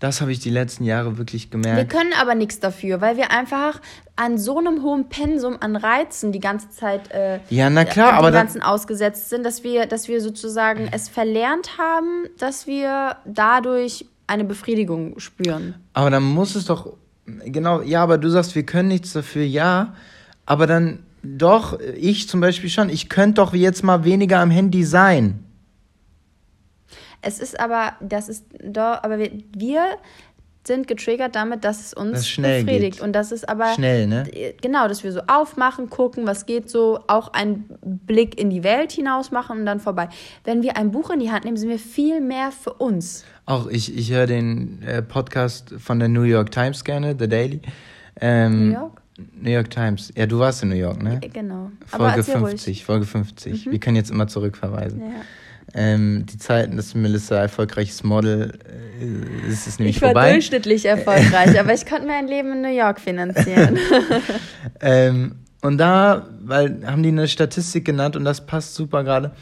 Das 0.00 0.20
habe 0.20 0.32
ich 0.32 0.40
die 0.40 0.50
letzten 0.50 0.84
Jahre 0.84 1.18
wirklich 1.18 1.50
gemerkt. 1.50 1.76
Wir 1.76 1.84
können 1.84 2.12
aber 2.18 2.34
nichts 2.34 2.58
dafür, 2.58 3.00
weil 3.00 3.16
wir 3.16 3.30
einfach 3.30 3.80
an 4.16 4.38
so 4.38 4.58
einem 4.58 4.82
hohen 4.82 5.08
Pensum 5.08 5.58
an 5.60 5.76
Reizen 5.76 6.32
die 6.32 6.40
ganze 6.40 6.70
Zeit 6.70 7.10
äh, 7.12 7.38
ja, 7.50 7.70
na 7.70 7.84
klar, 7.84 8.14
aber 8.14 8.32
ganzen 8.32 8.62
ausgesetzt 8.62 9.30
sind, 9.30 9.44
dass 9.44 9.62
wir, 9.62 9.86
dass 9.86 10.08
wir 10.08 10.20
sozusagen 10.20 10.88
es 10.90 11.08
verlernt 11.08 11.78
haben, 11.78 12.26
dass 12.38 12.66
wir 12.66 13.16
dadurch 13.24 14.06
eine 14.26 14.44
Befriedigung 14.44 15.18
spüren. 15.20 15.74
Aber 15.92 16.10
dann 16.10 16.22
muss 16.22 16.54
es 16.54 16.64
doch 16.64 16.94
Genau, 17.44 17.82
ja, 17.82 18.02
aber 18.02 18.18
du 18.18 18.28
sagst, 18.28 18.54
wir 18.54 18.64
können 18.64 18.88
nichts 18.88 19.12
dafür, 19.12 19.44
ja, 19.44 19.94
aber 20.46 20.66
dann 20.66 21.00
doch, 21.22 21.78
ich 21.96 22.28
zum 22.28 22.40
Beispiel 22.40 22.70
schon, 22.70 22.88
ich 22.88 23.08
könnte 23.08 23.34
doch 23.34 23.52
jetzt 23.52 23.84
mal 23.84 24.04
weniger 24.04 24.40
am 24.40 24.50
Handy 24.50 24.84
sein. 24.84 25.44
Es 27.22 27.38
ist 27.38 27.58
aber, 27.58 27.92
das 28.00 28.28
ist 28.28 28.46
doch, 28.62 29.02
aber 29.02 29.18
wir, 29.18 29.30
wir 29.56 29.98
sind 30.66 30.86
getriggert 30.86 31.34
damit, 31.34 31.64
dass 31.64 31.80
es 31.80 31.94
uns 31.94 32.12
das 32.12 32.36
befriedigt. 32.36 32.98
Geht. 32.98 33.00
Und 33.00 33.12
das 33.12 33.32
ist 33.32 33.48
aber. 33.48 33.74
Schnell, 33.74 34.06
ne? 34.06 34.24
Genau, 34.60 34.88
dass 34.88 35.02
wir 35.02 35.12
so 35.12 35.20
aufmachen, 35.26 35.88
gucken, 35.88 36.26
was 36.26 36.46
geht 36.46 36.68
so, 36.68 37.00
auch 37.08 37.32
einen 37.32 37.64
Blick 37.82 38.38
in 38.38 38.50
die 38.50 38.62
Welt 38.62 38.92
hinaus 38.92 39.30
machen 39.30 39.60
und 39.60 39.66
dann 39.66 39.80
vorbei. 39.80 40.08
Wenn 40.44 40.62
wir 40.62 40.76
ein 40.76 40.90
Buch 40.90 41.10
in 41.10 41.20
die 41.20 41.30
Hand 41.30 41.44
nehmen, 41.44 41.56
sind 41.56 41.70
wir 41.70 41.78
viel 41.78 42.20
mehr 42.20 42.52
für 42.52 42.74
uns. 42.74 43.24
Auch 43.46 43.66
ich, 43.68 43.96
ich 43.96 44.12
höre 44.12 44.26
den 44.26 44.82
äh, 44.82 45.02
Podcast 45.02 45.74
von 45.78 45.98
der 45.98 46.08
New 46.08 46.22
York 46.22 46.50
Times 46.50 46.84
gerne, 46.84 47.16
The 47.18 47.28
Daily. 47.28 47.60
Ähm, 48.20 48.68
New 48.68 48.74
York? 48.74 49.02
New 49.34 49.50
York 49.50 49.70
Times. 49.70 50.12
Ja, 50.16 50.26
du 50.26 50.38
warst 50.38 50.62
in 50.62 50.70
New 50.70 50.76
York, 50.76 51.02
ne? 51.02 51.20
Genau. 51.32 51.70
Folge 51.86 52.22
50, 52.22 52.66
ruhig. 52.66 52.84
Folge 52.84 53.06
50. 53.06 53.66
Mhm. 53.66 53.72
Wir 53.72 53.80
können 53.80 53.96
jetzt 53.96 54.10
immer 54.10 54.28
zurückverweisen. 54.28 55.00
Ja. 55.00 55.20
Ähm, 55.72 56.26
die 56.26 56.38
Zeiten, 56.38 56.76
dass 56.76 56.94
Melissa 56.94 57.36
erfolgreiches 57.36 58.02
Model 58.02 58.58
äh, 59.00 59.48
ist 59.48 59.68
es 59.68 59.78
nämlich 59.78 59.96
ich 59.96 60.02
war 60.02 60.10
vorbei. 60.10 60.32
durchschnittlich 60.32 60.84
erfolgreich, 60.84 61.58
aber 61.60 61.72
ich 61.72 61.86
konnte 61.86 62.06
mir 62.06 62.14
ein 62.14 62.26
Leben 62.26 62.52
in 62.52 62.62
New 62.62 62.76
York 62.76 63.00
finanzieren. 63.00 63.78
ähm, 64.80 65.36
und 65.62 65.78
da, 65.78 66.26
weil 66.42 66.84
haben 66.86 67.02
die 67.02 67.10
eine 67.10 67.28
Statistik 67.28 67.84
genannt 67.84 68.16
und 68.16 68.24
das 68.24 68.46
passt 68.46 68.74
super 68.74 69.04
gerade. 69.04 69.32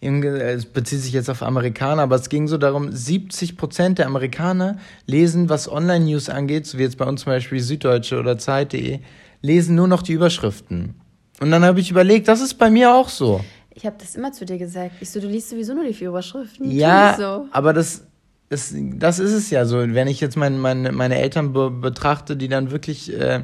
Es 0.00 0.64
bezieht 0.64 1.00
sich 1.00 1.12
jetzt 1.12 1.28
auf 1.28 1.42
Amerikaner, 1.42 2.02
aber 2.02 2.16
es 2.16 2.30
ging 2.30 2.48
so 2.48 2.56
darum, 2.56 2.90
70 2.90 3.58
Prozent 3.58 3.98
der 3.98 4.06
Amerikaner 4.06 4.78
lesen, 5.04 5.50
was 5.50 5.70
Online-News 5.70 6.30
angeht, 6.30 6.66
so 6.66 6.78
wie 6.78 6.82
jetzt 6.84 6.96
bei 6.96 7.04
uns 7.04 7.22
zum 7.22 7.32
Beispiel 7.32 7.60
Süddeutsche 7.60 8.18
oder 8.18 8.38
Zeit.de, 8.38 9.00
lesen 9.42 9.74
nur 9.74 9.88
noch 9.88 10.00
die 10.02 10.14
Überschriften. 10.14 10.94
Und 11.40 11.50
dann 11.50 11.64
habe 11.64 11.80
ich 11.80 11.90
überlegt, 11.90 12.28
das 12.28 12.40
ist 12.40 12.54
bei 12.54 12.70
mir 12.70 12.94
auch 12.94 13.10
so. 13.10 13.44
Ich 13.80 13.86
habe 13.86 13.96
das 13.98 14.14
immer 14.14 14.30
zu 14.30 14.44
dir 14.44 14.58
gesagt. 14.58 14.96
Ich 15.00 15.08
so, 15.08 15.20
du 15.20 15.26
liest 15.26 15.48
sowieso 15.48 15.72
nur 15.72 15.84
die 15.84 15.94
vier 15.94 16.10
Überschriften. 16.10 16.70
Ja, 16.70 17.16
so. 17.18 17.46
aber 17.50 17.72
das, 17.72 18.06
das, 18.50 18.74
das 18.76 19.18
ist 19.18 19.32
es 19.32 19.48
ja 19.48 19.64
so. 19.64 19.78
Wenn 19.78 20.06
ich 20.06 20.20
jetzt 20.20 20.36
mein, 20.36 20.58
meine, 20.58 20.92
meine 20.92 21.18
Eltern 21.18 21.54
be 21.54 21.70
betrachte, 21.70 22.36
die 22.36 22.48
dann 22.48 22.72
wirklich 22.72 23.10
äh, 23.18 23.40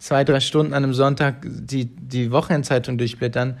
zwei, 0.00 0.24
drei 0.24 0.40
Stunden 0.40 0.74
an 0.74 0.82
einem 0.82 0.92
Sonntag 0.92 1.46
die, 1.46 1.84
die 1.84 2.32
Wochenendzeitung 2.32 2.98
durchblättern, 2.98 3.58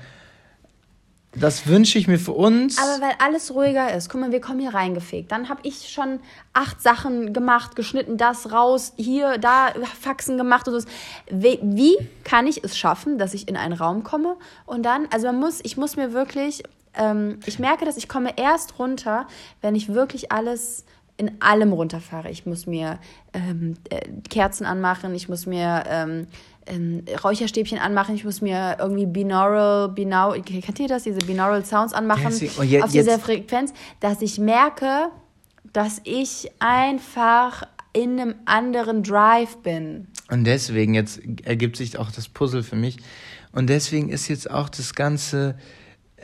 das 1.32 1.68
wünsche 1.68 1.96
ich 1.98 2.08
mir 2.08 2.18
für 2.18 2.32
uns. 2.32 2.78
Aber 2.78 3.00
weil 3.00 3.14
alles 3.20 3.54
ruhiger 3.54 3.94
ist. 3.94 4.08
Guck 4.08 4.20
mal, 4.20 4.32
wir 4.32 4.40
kommen 4.40 4.58
hier 4.58 4.74
reingefegt. 4.74 5.30
Dann 5.30 5.48
habe 5.48 5.60
ich 5.62 5.88
schon 5.88 6.18
acht 6.52 6.82
Sachen 6.82 7.32
gemacht, 7.32 7.76
geschnitten, 7.76 8.16
das 8.16 8.50
raus, 8.50 8.92
hier, 8.96 9.38
da, 9.38 9.72
Faxen 10.00 10.36
gemacht 10.36 10.66
und 10.66 10.80
so. 10.80 10.88
Wie, 11.30 11.60
wie 11.62 11.96
kann 12.24 12.48
ich 12.48 12.64
es 12.64 12.76
schaffen, 12.76 13.18
dass 13.18 13.32
ich 13.32 13.46
in 13.46 13.56
einen 13.56 13.74
Raum 13.74 14.02
komme 14.02 14.36
und 14.66 14.82
dann, 14.82 15.06
also 15.12 15.26
man 15.28 15.38
muss, 15.38 15.60
ich 15.62 15.76
muss 15.76 15.96
mir 15.96 16.12
wirklich, 16.12 16.64
ähm, 16.94 17.38
ich 17.46 17.60
merke, 17.60 17.84
dass 17.84 17.96
ich 17.96 18.08
komme 18.08 18.36
erst 18.36 18.80
runter, 18.80 19.28
wenn 19.60 19.76
ich 19.76 19.94
wirklich 19.94 20.32
alles 20.32 20.84
in 21.20 21.30
allem 21.40 21.72
runterfahre. 21.72 22.30
Ich 22.30 22.46
muss 22.46 22.66
mir 22.66 22.98
ähm, 23.34 23.76
äh, 23.90 24.00
Kerzen 24.28 24.64
anmachen, 24.64 25.14
ich 25.14 25.28
muss 25.28 25.44
mir 25.46 25.84
ähm, 25.88 26.26
ähm, 26.66 27.04
Räucherstäbchen 27.22 27.78
anmachen, 27.78 28.14
ich 28.14 28.24
muss 28.24 28.40
mir 28.40 28.76
irgendwie 28.80 29.06
binaural, 29.06 29.88
binaural, 29.90 30.40
kennt 30.42 30.78
ihr 30.80 30.88
das, 30.88 31.02
diese 31.04 31.18
binaural 31.20 31.64
Sounds 31.64 31.92
anmachen 31.92 32.30
sie- 32.32 32.50
oh, 32.58 32.62
je- 32.62 32.82
auf 32.82 32.90
dieser 32.90 33.12
jetzt- 33.12 33.22
Frequenz, 33.24 33.72
dass 34.00 34.22
ich 34.22 34.38
merke, 34.38 35.08
dass 35.72 36.00
ich 36.04 36.50
einfach 36.58 37.64
in 37.92 38.18
einem 38.20 38.34
anderen 38.46 39.02
Drive 39.02 39.58
bin. 39.58 40.06
Und 40.30 40.44
deswegen, 40.44 40.94
jetzt 40.94 41.20
ergibt 41.44 41.76
sich 41.76 41.98
auch 41.98 42.10
das 42.10 42.28
Puzzle 42.28 42.62
für 42.62 42.76
mich. 42.76 42.96
Und 43.52 43.68
deswegen 43.68 44.08
ist 44.10 44.28
jetzt 44.28 44.48
auch 44.50 44.68
das 44.68 44.94
ganze 44.94 45.56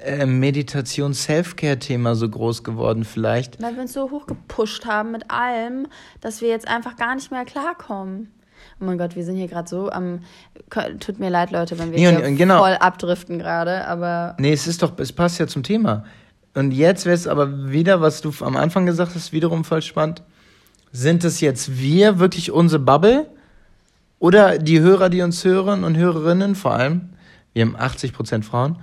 äh, 0.06 0.26
Meditation-Self-Care-Thema 0.26 2.14
so 2.14 2.28
groß 2.28 2.64
geworden, 2.64 3.04
vielleicht. 3.04 3.60
Weil 3.62 3.74
wir 3.74 3.82
uns 3.82 3.92
so 3.92 4.10
hochgepusht 4.10 4.86
haben 4.86 5.12
mit 5.12 5.30
allem, 5.30 5.86
dass 6.20 6.40
wir 6.40 6.48
jetzt 6.48 6.68
einfach 6.68 6.96
gar 6.96 7.14
nicht 7.14 7.30
mehr 7.30 7.44
klarkommen. 7.44 8.32
Oh 8.80 8.84
mein 8.84 8.98
Gott, 8.98 9.16
wir 9.16 9.24
sind 9.24 9.36
hier 9.36 9.48
gerade 9.48 9.68
so 9.68 9.90
am. 9.90 10.20
Tut 11.00 11.18
mir 11.18 11.30
leid, 11.30 11.50
Leute, 11.50 11.78
wenn 11.78 11.92
wir 11.92 11.98
Nee, 11.98 12.08
und- 12.08 12.24
hier 12.24 12.36
genau. 12.36 12.58
voll 12.58 12.74
abdriften 12.74 13.38
gerade, 13.38 13.86
aber 13.86 14.36
Nee, 14.38 14.52
es 14.52 14.66
ist 14.66 14.82
doch, 14.82 14.98
es 14.98 15.12
passt 15.12 15.38
ja 15.38 15.46
zum 15.46 15.62
Thema. 15.62 16.04
Und 16.54 16.72
jetzt 16.72 17.04
wäre 17.04 17.14
es 17.14 17.26
aber 17.26 17.70
wieder, 17.70 18.00
was 18.00 18.20
du 18.22 18.32
am 18.40 18.56
Anfang 18.56 18.86
gesagt 18.86 19.14
hast, 19.14 19.32
wiederum 19.32 19.64
voll 19.64 19.82
spannend. 19.82 20.22
Sind 20.92 21.24
es 21.24 21.40
jetzt 21.40 21.78
wir, 21.78 22.18
wirklich 22.18 22.50
unsere 22.50 22.80
Bubble? 22.82 23.26
Oder 24.18 24.58
die 24.58 24.80
Hörer, 24.80 25.10
die 25.10 25.20
uns 25.20 25.44
hören 25.44 25.84
und 25.84 25.96
Hörerinnen 25.96 26.54
vor 26.54 26.72
allem, 26.72 27.10
wir 27.52 27.66
haben 27.66 27.76
80% 27.76 28.42
Frauen, 28.44 28.76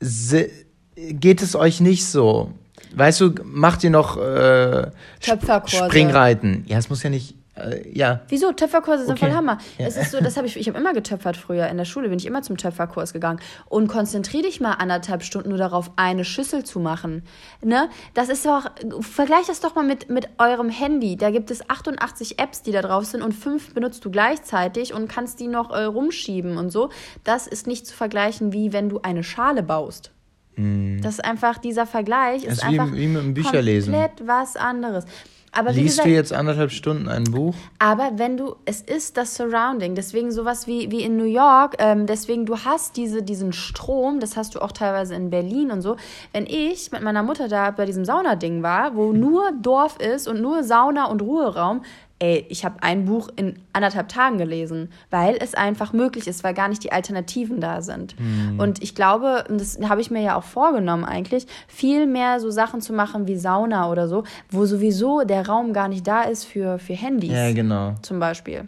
geht 0.00 1.42
es 1.42 1.56
euch 1.56 1.80
nicht 1.80 2.06
so? 2.06 2.52
Weißt 2.94 3.20
du, 3.20 3.34
macht 3.44 3.84
ihr 3.84 3.90
noch 3.90 4.16
äh. 4.16 4.90
Springreiten? 5.20 6.64
Ja, 6.66 6.78
es 6.78 6.88
muss 6.88 7.02
ja 7.02 7.10
nicht, 7.10 7.34
äh, 7.58 7.88
ja. 7.92 8.20
Wieso? 8.28 8.52
Töpferkurse 8.52 9.04
sind 9.06 9.12
Okay. 9.12 9.26
voll 9.26 9.34
Hammer. 9.36 9.58
Ja. 9.78 9.86
Es 9.86 9.96
ist 9.96 10.10
so, 10.12 10.20
das 10.20 10.36
habe 10.36 10.46
ich, 10.46 10.56
ich 10.56 10.68
habe 10.68 10.78
immer 10.78 10.92
getöpfert 10.92 11.36
früher. 11.36 11.66
In 11.68 11.76
der 11.76 11.84
Schule 11.84 12.08
bin 12.08 12.18
ich 12.18 12.26
immer 12.26 12.42
zum 12.42 12.56
Töpferkurs 12.56 13.12
gegangen. 13.12 13.40
Und 13.66 13.88
konzentrier 13.88 14.42
dich 14.42 14.60
mal 14.60 14.72
anderthalb 14.72 15.22
Stunden 15.22 15.48
nur 15.50 15.58
darauf, 15.58 15.90
eine 15.96 16.24
Schüssel 16.24 16.64
zu 16.64 16.80
machen. 16.80 17.22
Ne? 17.62 17.88
Das 18.14 18.28
ist 18.28 18.44
doch, 18.46 18.70
vergleich 19.00 19.46
das 19.46 19.60
doch 19.60 19.74
mal 19.74 19.84
mit, 19.84 20.08
mit 20.10 20.28
eurem 20.38 20.68
Handy. 20.70 21.16
Da 21.16 21.30
gibt 21.30 21.50
es 21.50 21.68
88 21.68 22.38
Apps, 22.38 22.62
die 22.62 22.72
da 22.72 22.82
drauf 22.82 23.04
sind 23.04 23.22
und 23.22 23.32
fünf 23.32 23.74
benutzt 23.74 24.04
du 24.04 24.10
gleichzeitig 24.10 24.94
und 24.94 25.08
kannst 25.08 25.40
die 25.40 25.48
noch 25.48 25.70
äh, 25.70 25.84
rumschieben 25.84 26.56
und 26.58 26.70
so. 26.70 26.90
Das 27.24 27.46
ist 27.46 27.66
nicht 27.66 27.86
zu 27.86 27.94
vergleichen, 27.94 28.52
wie 28.52 28.72
wenn 28.72 28.88
du 28.88 29.00
eine 29.02 29.22
Schale 29.24 29.62
baust. 29.62 30.12
Das 30.56 31.14
ist 31.14 31.24
einfach, 31.24 31.58
dieser 31.58 31.86
Vergleich 31.86 32.42
ist 32.42 32.48
Das 32.48 32.58
ist 32.58 32.62
wie- 32.72 32.80
einfach 32.80 32.92
wie 32.96 33.06
mit 33.06 33.22
dem 33.22 33.32
Bücherlesen. 33.34 33.94
komplett 33.94 34.26
was 34.26 34.56
anderes. 34.56 35.04
Aber 35.52 35.72
Liest 35.72 35.88
gesagt, 35.88 36.08
du 36.08 36.12
jetzt 36.12 36.32
anderthalb 36.32 36.70
Stunden 36.70 37.08
ein 37.08 37.24
Buch? 37.24 37.54
aber 37.78 38.12
wenn 38.16 38.36
du, 38.36 38.56
es 38.64 38.80
ist 38.80 39.16
das 39.16 39.34
Surrounding, 39.34 39.94
deswegen 39.94 40.30
sowas 40.30 40.66
wie, 40.66 40.90
wie 40.90 41.02
in 41.02 41.16
New 41.16 41.24
York, 41.24 41.76
ähm, 41.78 42.06
deswegen 42.06 42.46
du 42.46 42.58
hast 42.58 42.96
diese, 42.96 43.22
diesen 43.22 43.52
Strom, 43.52 44.20
das 44.20 44.36
hast 44.36 44.54
du 44.54 44.60
auch 44.60 44.72
teilweise 44.72 45.14
in 45.14 45.30
Berlin 45.30 45.70
und 45.70 45.82
so. 45.82 45.96
Wenn 46.32 46.46
ich 46.46 46.92
mit 46.92 47.02
meiner 47.02 47.22
Mutter 47.22 47.48
da 47.48 47.70
bei 47.70 47.86
diesem 47.86 48.04
Saunading 48.04 48.62
war, 48.62 48.94
wo 48.96 49.12
nur 49.12 49.52
Dorf 49.60 49.98
ist 49.98 50.28
und 50.28 50.40
nur 50.40 50.64
Sauna 50.64 51.06
und 51.06 51.22
Ruheraum, 51.22 51.82
ey, 52.20 52.44
ich 52.48 52.64
habe 52.64 52.82
ein 52.82 53.04
Buch 53.04 53.28
in 53.36 53.60
anderthalb 53.72 54.08
Tagen 54.08 54.38
gelesen, 54.38 54.90
weil 55.10 55.36
es 55.40 55.54
einfach 55.54 55.92
möglich 55.92 56.26
ist, 56.26 56.42
weil 56.42 56.52
gar 56.54 56.68
nicht 56.68 56.82
die 56.82 56.90
Alternativen 56.90 57.60
da 57.60 57.80
sind. 57.80 58.16
Und 58.58 58.82
ich 58.82 58.94
glaube, 58.94 59.44
und 59.48 59.60
das 59.60 59.78
habe 59.88 60.00
ich 60.00 60.10
mir 60.10 60.22
ja 60.22 60.36
auch 60.36 60.42
vorgenommen 60.42 61.04
eigentlich, 61.04 61.46
viel 61.68 62.06
mehr 62.06 62.40
so 62.40 62.50
Sachen 62.50 62.80
zu 62.80 62.92
machen 62.92 63.28
wie 63.28 63.36
Sauna 63.36 63.90
oder 63.90 64.08
so, 64.08 64.24
wo 64.50 64.66
sowieso 64.66 65.22
der 65.22 65.46
Raum 65.46 65.72
gar 65.72 65.88
nicht 65.88 66.06
da 66.06 66.22
ist 66.22 66.44
für, 66.44 66.78
für 66.78 66.94
Handys 66.94 67.30
Ja, 67.30 67.52
genau. 67.52 67.94
zum 68.02 68.18
Beispiel. 68.18 68.66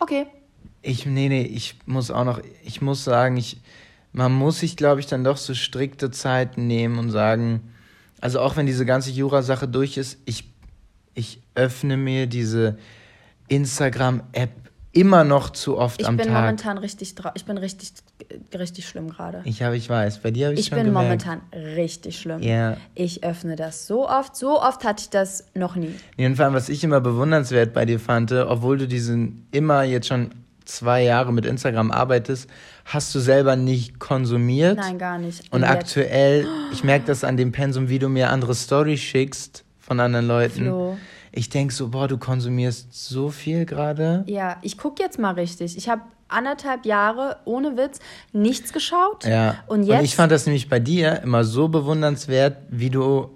Okay. 0.00 0.26
Ich, 0.82 1.06
nee, 1.06 1.28
nee, 1.28 1.42
ich 1.42 1.76
muss 1.86 2.10
auch 2.10 2.24
noch, 2.24 2.40
ich 2.64 2.82
muss 2.82 3.04
sagen, 3.04 3.36
ich, 3.36 3.60
man 4.12 4.32
muss 4.32 4.58
sich, 4.58 4.76
glaube 4.76 4.98
ich, 4.98 5.06
dann 5.06 5.22
doch 5.22 5.36
so 5.36 5.54
strikte 5.54 6.10
Zeiten 6.10 6.66
nehmen 6.66 6.98
und 6.98 7.10
sagen, 7.10 7.72
also 8.20 8.40
auch 8.40 8.56
wenn 8.56 8.66
diese 8.66 8.84
ganze 8.84 9.10
Jura-Sache 9.10 9.68
durch 9.68 9.96
ist, 9.96 10.18
ich, 10.24 10.44
ich 10.44 10.51
öffne 11.54 11.96
mir 11.96 12.26
diese 12.26 12.76
Instagram-App 13.48 14.50
immer 14.94 15.24
noch 15.24 15.50
zu 15.50 15.78
oft 15.78 16.00
Ich 16.02 16.06
am 16.06 16.16
bin 16.18 16.26
Tag. 16.26 16.34
momentan 16.42 16.76
richtig 16.76 17.14
ich 17.34 17.44
bin 17.46 17.56
richtig 17.56 17.92
richtig 18.54 18.86
schlimm 18.86 19.08
gerade. 19.08 19.40
ich 19.44 19.62
habe, 19.62 19.76
ich 19.76 19.88
weiß, 19.88 20.18
bei 20.18 20.30
dir 20.30 20.46
habe 20.46 20.54
ich, 20.54 20.60
Ich 20.60 20.66
schon 20.66 20.76
bin 20.78 20.86
gemerkt. 20.88 21.24
momentan 21.24 21.40
richtig 21.76 22.18
schlimm. 22.18 22.42
Ja. 22.42 22.76
Ich 22.94 23.24
öffne 23.24 23.56
das 23.56 23.86
so 23.86 24.06
oft, 24.08 24.36
so 24.36 24.60
oft 24.60 24.84
hatte 24.84 25.02
ich 25.02 25.10
das 25.10 25.46
noch 25.54 25.76
nie. 25.76 25.94
Jedenfalls, 26.18 26.52
was 26.52 26.68
ich 26.68 26.84
immer 26.84 27.00
bewundernswert 27.00 27.72
bei 27.72 27.86
dir 27.86 27.98
fand, 27.98 28.32
obwohl 28.32 28.76
du 28.78 28.86
diesen 28.86 29.46
immer 29.50 29.82
jetzt 29.82 30.08
schon 30.08 30.30
zwei 30.66 31.02
Jahre 31.02 31.32
mit 31.32 31.46
Instagram 31.46 31.90
arbeitest, 31.90 32.48
hast 32.84 33.14
du 33.14 33.18
selber 33.18 33.56
nicht 33.56 33.98
konsumiert. 33.98 34.76
Nein, 34.76 34.98
gar 34.98 35.18
nicht. 35.18 35.50
Und 35.52 35.62
jetzt- 35.62 35.70
aktuell, 35.70 36.46
ich 36.72 36.84
merke 36.84 37.06
das 37.06 37.24
an 37.24 37.36
dem 37.38 37.50
Pensum, 37.50 37.88
wie 37.88 37.98
du 37.98 38.08
mir 38.10 38.28
andere 38.30 38.54
Storys 38.54 39.00
schickst 39.00 39.64
von 39.78 40.00
anderen 40.00 40.26
Leuten. 40.28 40.64
Flo. 40.66 40.98
Ich 41.34 41.48
denke 41.48 41.72
so, 41.72 41.88
boah, 41.88 42.08
du 42.08 42.18
konsumierst 42.18 42.92
so 42.92 43.30
viel 43.30 43.64
gerade. 43.64 44.22
Ja, 44.26 44.56
ich 44.62 44.76
gucke 44.76 45.02
jetzt 45.02 45.18
mal 45.18 45.32
richtig. 45.32 45.76
Ich 45.78 45.88
habe 45.88 46.02
anderthalb 46.28 46.84
Jahre 46.86 47.38
ohne 47.46 47.76
Witz 47.76 47.98
nichts 48.32 48.72
geschaut. 48.72 49.24
Ja. 49.24 49.56
Und 49.66 49.84
jetzt 49.84 50.04
ich 50.04 50.14
fand 50.14 50.30
das 50.30 50.44
nämlich 50.46 50.68
bei 50.68 50.78
dir 50.78 51.22
immer 51.22 51.44
so 51.44 51.68
bewundernswert, 51.68 52.58
wie 52.70 52.90
du 52.90 53.30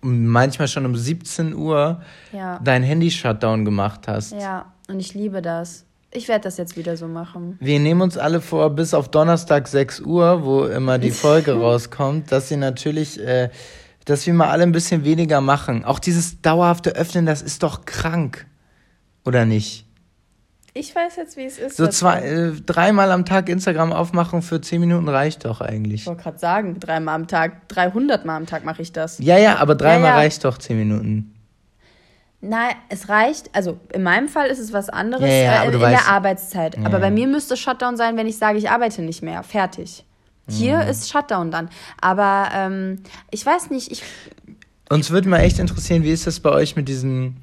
manchmal 0.00 0.68
schon 0.68 0.84
um 0.86 0.96
17 0.96 1.54
Uhr 1.54 2.02
Ja. 2.32 2.60
dein 2.62 2.82
Handy-Shutdown 2.82 3.64
gemacht 3.64 4.06
hast. 4.08 4.32
Ja, 4.32 4.72
und 4.88 5.00
ich 5.00 5.14
liebe 5.14 5.40
das. 5.42 5.86
Ich 6.12 6.28
werde 6.28 6.44
das 6.44 6.58
jetzt 6.58 6.76
wieder 6.76 6.96
so 6.96 7.08
machen. 7.08 7.56
Wir 7.60 7.80
nehmen 7.80 8.00
uns 8.02 8.16
alle 8.16 8.40
vor, 8.40 8.70
bis 8.70 8.94
auf 8.94 9.08
Donnerstag 9.10 9.66
6 9.66 10.00
Uhr, 10.00 10.44
wo 10.44 10.64
immer 10.66 10.98
die 10.98 11.10
Folge 11.22 11.54
rauskommt, 11.54 12.30
dass 12.30 12.48
sie 12.48 12.56
natürlich, 12.56 13.18
äh, 13.20 13.48
dass 14.04 14.26
wir 14.26 14.34
mal 14.34 14.50
alle 14.50 14.64
ein 14.64 14.72
bisschen 14.72 15.04
weniger 15.04 15.40
machen. 15.40 15.84
Auch 15.84 15.98
dieses 15.98 16.40
dauerhafte 16.42 16.90
Öffnen, 16.90 17.26
das 17.26 17.42
ist 17.42 17.62
doch 17.62 17.84
krank. 17.84 18.46
Oder 19.24 19.46
nicht? 19.46 19.86
Ich 20.76 20.94
weiß 20.94 21.16
jetzt, 21.16 21.36
wie 21.36 21.44
es 21.44 21.58
ist. 21.58 21.76
So 21.76 21.86
zwei, 21.86 22.20
äh, 22.22 22.52
dreimal 22.66 23.12
am 23.12 23.24
Tag 23.24 23.48
Instagram 23.48 23.92
aufmachen 23.92 24.42
für 24.42 24.60
10 24.60 24.80
Minuten 24.80 25.08
reicht 25.08 25.44
doch 25.44 25.60
eigentlich. 25.60 26.02
Ich 26.02 26.06
wollte 26.08 26.22
gerade 26.24 26.38
sagen, 26.38 26.80
dreimal 26.80 27.14
am 27.14 27.28
Tag, 27.28 27.68
300 27.68 28.24
Mal 28.24 28.36
am 28.36 28.46
Tag 28.46 28.64
mache 28.64 28.82
ich 28.82 28.92
das. 28.92 29.18
Ja, 29.20 29.38
ja, 29.38 29.58
aber 29.58 29.76
dreimal 29.76 30.08
Ja, 30.08 30.08
ja. 30.08 30.16
reicht 30.16 30.44
doch 30.44 30.58
10 30.58 30.76
Minuten. 30.76 31.32
Nein, 32.40 32.74
es 32.88 33.08
reicht. 33.08 33.54
Also 33.54 33.78
in 33.92 34.02
meinem 34.02 34.28
Fall 34.28 34.48
ist 34.48 34.58
es 34.58 34.72
was 34.72 34.90
anderes 34.90 35.22
Ja, 35.22 35.62
äh, 35.62 35.66
in 35.66 35.72
du 35.72 35.78
der 35.78 36.08
Arbeitszeit. 36.08 36.76
Aber 36.84 36.98
bei 36.98 37.10
mir 37.10 37.28
müsste 37.28 37.56
Shutdown 37.56 37.96
sein, 37.96 38.16
wenn 38.16 38.26
ich 38.26 38.36
sage, 38.36 38.58
ich 38.58 38.68
arbeite 38.68 39.00
nicht 39.00 39.22
mehr. 39.22 39.44
Fertig. 39.44 40.04
Hier 40.48 40.76
Mhm. 40.82 40.88
ist 40.90 41.10
Shutdown 41.10 41.50
dann. 41.50 41.70
Aber 42.00 42.48
ähm, 42.54 43.00
ich 43.30 43.44
weiß 43.44 43.70
nicht, 43.70 43.90
ich, 43.90 44.02
Uns 44.90 45.10
würde 45.10 45.28
mal 45.28 45.38
echt 45.38 45.58
interessieren, 45.58 46.02
wie 46.02 46.10
ist 46.12 46.26
das 46.26 46.40
bei 46.40 46.50
euch 46.50 46.76
mit 46.76 46.88
diesen, 46.88 47.38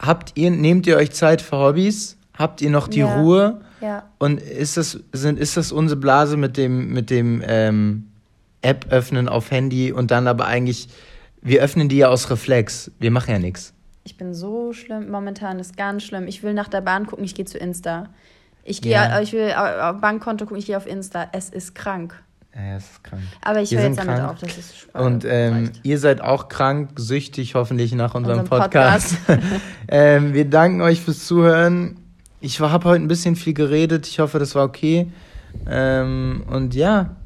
habt 0.00 0.32
ihr, 0.36 0.50
nehmt 0.50 0.86
ihr 0.86 0.96
euch 0.96 1.12
Zeit 1.12 1.40
für 1.40 1.56
Hobbys? 1.56 2.16
Habt 2.36 2.60
ihr 2.60 2.70
noch 2.70 2.88
die 2.88 2.98
Ja. 3.00 3.20
Ruhe? 3.20 3.60
ja. 3.80 4.04
Und 4.18 4.40
ist 4.40 4.76
das, 4.76 4.98
sind, 5.12 5.38
ist 5.38 5.56
das 5.56 5.70
unsere 5.70 6.00
Blase 6.00 6.36
mit 6.36 6.56
dem, 6.56 6.92
mit 6.92 7.10
dem 7.10 7.42
ähm, 7.46 8.08
App 8.62 8.86
öffnen 8.90 9.28
auf 9.28 9.50
Handy 9.52 9.92
und 9.92 10.10
dann 10.10 10.26
aber 10.26 10.46
eigentlich, 10.46 10.88
wir 11.40 11.62
öffnen 11.62 11.88
die 11.88 11.98
ja 11.98 12.08
aus 12.08 12.30
Reflex. 12.30 12.90
Wir 12.98 13.10
machen 13.12 13.30
ja 13.30 13.38
nichts. 13.38 13.72
Ich 14.04 14.16
bin 14.16 14.34
so 14.34 14.72
schlimm. 14.72 15.08
Momentan 15.10 15.60
ist 15.60 15.76
ganz 15.76 16.02
schlimm. 16.02 16.26
Ich 16.26 16.42
will 16.42 16.54
nach 16.54 16.68
der 16.68 16.80
Bahn 16.80 17.06
gucken, 17.06 17.24
ich 17.24 17.36
gehe 17.36 17.44
zu 17.44 17.58
Insta. 17.58 18.08
Ich 18.64 18.82
gehe, 18.82 18.92
Ja. 18.92 19.20
ich 19.20 19.32
will 19.32 19.52
auf 19.52 20.00
Bankkonto 20.00 20.44
gucken, 20.46 20.58
ich 20.58 20.66
gehe 20.66 20.76
auf 20.76 20.86
Insta. 20.86 21.28
Es 21.32 21.48
ist 21.48 21.74
krank. 21.76 22.20
Ja, 22.54 22.74
das 22.74 22.84
ist 22.84 23.04
krank. 23.04 23.22
Aber 23.40 23.60
ich 23.62 23.70
höre 23.74 23.82
jetzt 23.82 23.98
damit 23.98 24.16
krank. 24.16 24.30
auf, 24.30 24.38
das 24.40 24.58
ist 24.58 24.76
Spaß. 24.78 25.04
Und 25.06 25.24
ähm, 25.26 25.70
ihr 25.82 25.98
seid 25.98 26.20
auch 26.20 26.48
krank, 26.48 26.90
süchtig 26.96 27.54
hoffentlich 27.54 27.94
nach 27.94 28.14
unserem 28.14 28.40
Unserem 28.40 28.60
Podcast. 28.60 29.16
ähm, 29.88 30.34
wir 30.34 30.44
danken 30.44 30.82
euch 30.82 31.00
fürs 31.00 31.26
Zuhören. 31.26 31.96
Ich 32.40 32.60
habe 32.60 32.88
heute 32.88 33.02
ein 33.02 33.08
bisschen 33.08 33.36
viel 33.36 33.54
geredet. 33.54 34.06
Ich 34.06 34.18
hoffe, 34.18 34.38
das 34.38 34.54
war 34.54 34.64
okay. 34.64 35.10
Ähm, 35.66 36.44
und 36.48 36.74
ja, 36.74 37.16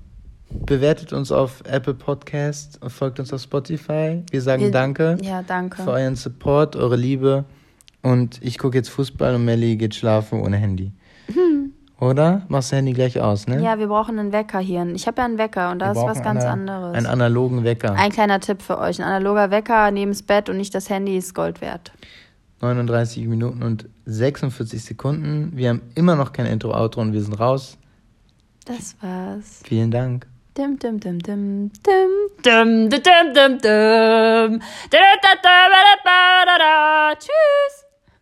Bewertet 0.48 1.12
uns 1.12 1.32
auf 1.32 1.62
Apple 1.66 1.94
Podcast 1.94 2.80
und 2.80 2.90
folgt 2.90 3.18
uns 3.18 3.32
auf 3.32 3.40
Spotify. 3.42 4.22
Wir 4.30 4.42
sagen 4.42 4.62
Wir- 4.62 4.70
Danke 4.70 5.18
Ja, 5.20 5.42
danke. 5.42 5.82
für 5.82 5.90
euren 5.90 6.14
Support, 6.14 6.76
eure 6.76 6.96
Liebe. 6.96 7.44
Und 8.00 8.38
ich 8.42 8.56
gucke 8.56 8.76
jetzt 8.76 8.88
Fußball 8.90 9.34
und 9.34 9.44
Melly 9.44 9.76
geht 9.76 9.96
schlafen 9.96 10.40
ohne 10.40 10.56
Handy. 10.56 10.92
Oder? 11.98 12.42
Machst 12.48 12.72
du 12.72 12.76
Handy 12.76 12.92
gleich 12.92 13.18
aus, 13.20 13.46
ne? 13.46 13.62
Ja, 13.62 13.78
wir 13.78 13.86
brauchen 13.86 14.18
einen 14.18 14.30
Wecker 14.32 14.58
hier. 14.58 14.86
Ich 14.94 15.06
habe 15.06 15.18
ja 15.18 15.24
einen 15.24 15.38
Wecker 15.38 15.70
und 15.70 15.78
das 15.78 15.96
ist 15.96 16.04
was 16.04 16.22
ganz 16.22 16.42
eine- 16.44 16.50
anderes. 16.52 16.94
Einen 16.96 17.06
analogen 17.06 17.64
Wecker. 17.64 17.92
Ein 17.94 18.12
kleiner 18.12 18.38
Tipp 18.40 18.60
für 18.60 18.78
euch. 18.78 18.98
Ein 19.00 19.06
analoger 19.06 19.50
Wecker 19.50 19.90
neben 19.90 20.10
das 20.10 20.22
Bett 20.22 20.50
und 20.50 20.58
nicht 20.58 20.74
das 20.74 20.90
Handy 20.90 21.16
ist 21.16 21.34
Gold 21.34 21.60
wert. 21.62 21.92
39 22.60 23.26
Minuten 23.26 23.62
und 23.62 23.86
46 24.04 24.82
Sekunden. 24.84 25.52
Wir 25.54 25.70
haben 25.70 25.82
immer 25.94 26.16
noch 26.16 26.32
kein 26.32 26.46
Intro-Outro 26.46 27.00
und 27.00 27.12
wir 27.14 27.22
sind 27.22 27.34
raus. 27.40 27.78
Das 28.66 28.96
war's. 29.00 29.62
Vielen 29.64 29.90
Dank. 29.90 30.26
Dim, 30.58 30.78
dim, 30.78 30.98
dim, 31.00 31.18
dim, 31.18 31.70
dim, 31.70 31.70
dim, 32.44 32.88
dim, 32.90 32.90
dim, 32.90 33.34
dim, 33.34 33.58
dim. 33.58 33.60
Da, 33.60 34.98
da, 35.22 35.32
da, 35.32 35.32
da, 35.42 35.80
da, 35.84 35.96
da, 36.04 36.44
da, 36.46 36.58
da. 36.58 37.14
Tschüss. 37.18 37.75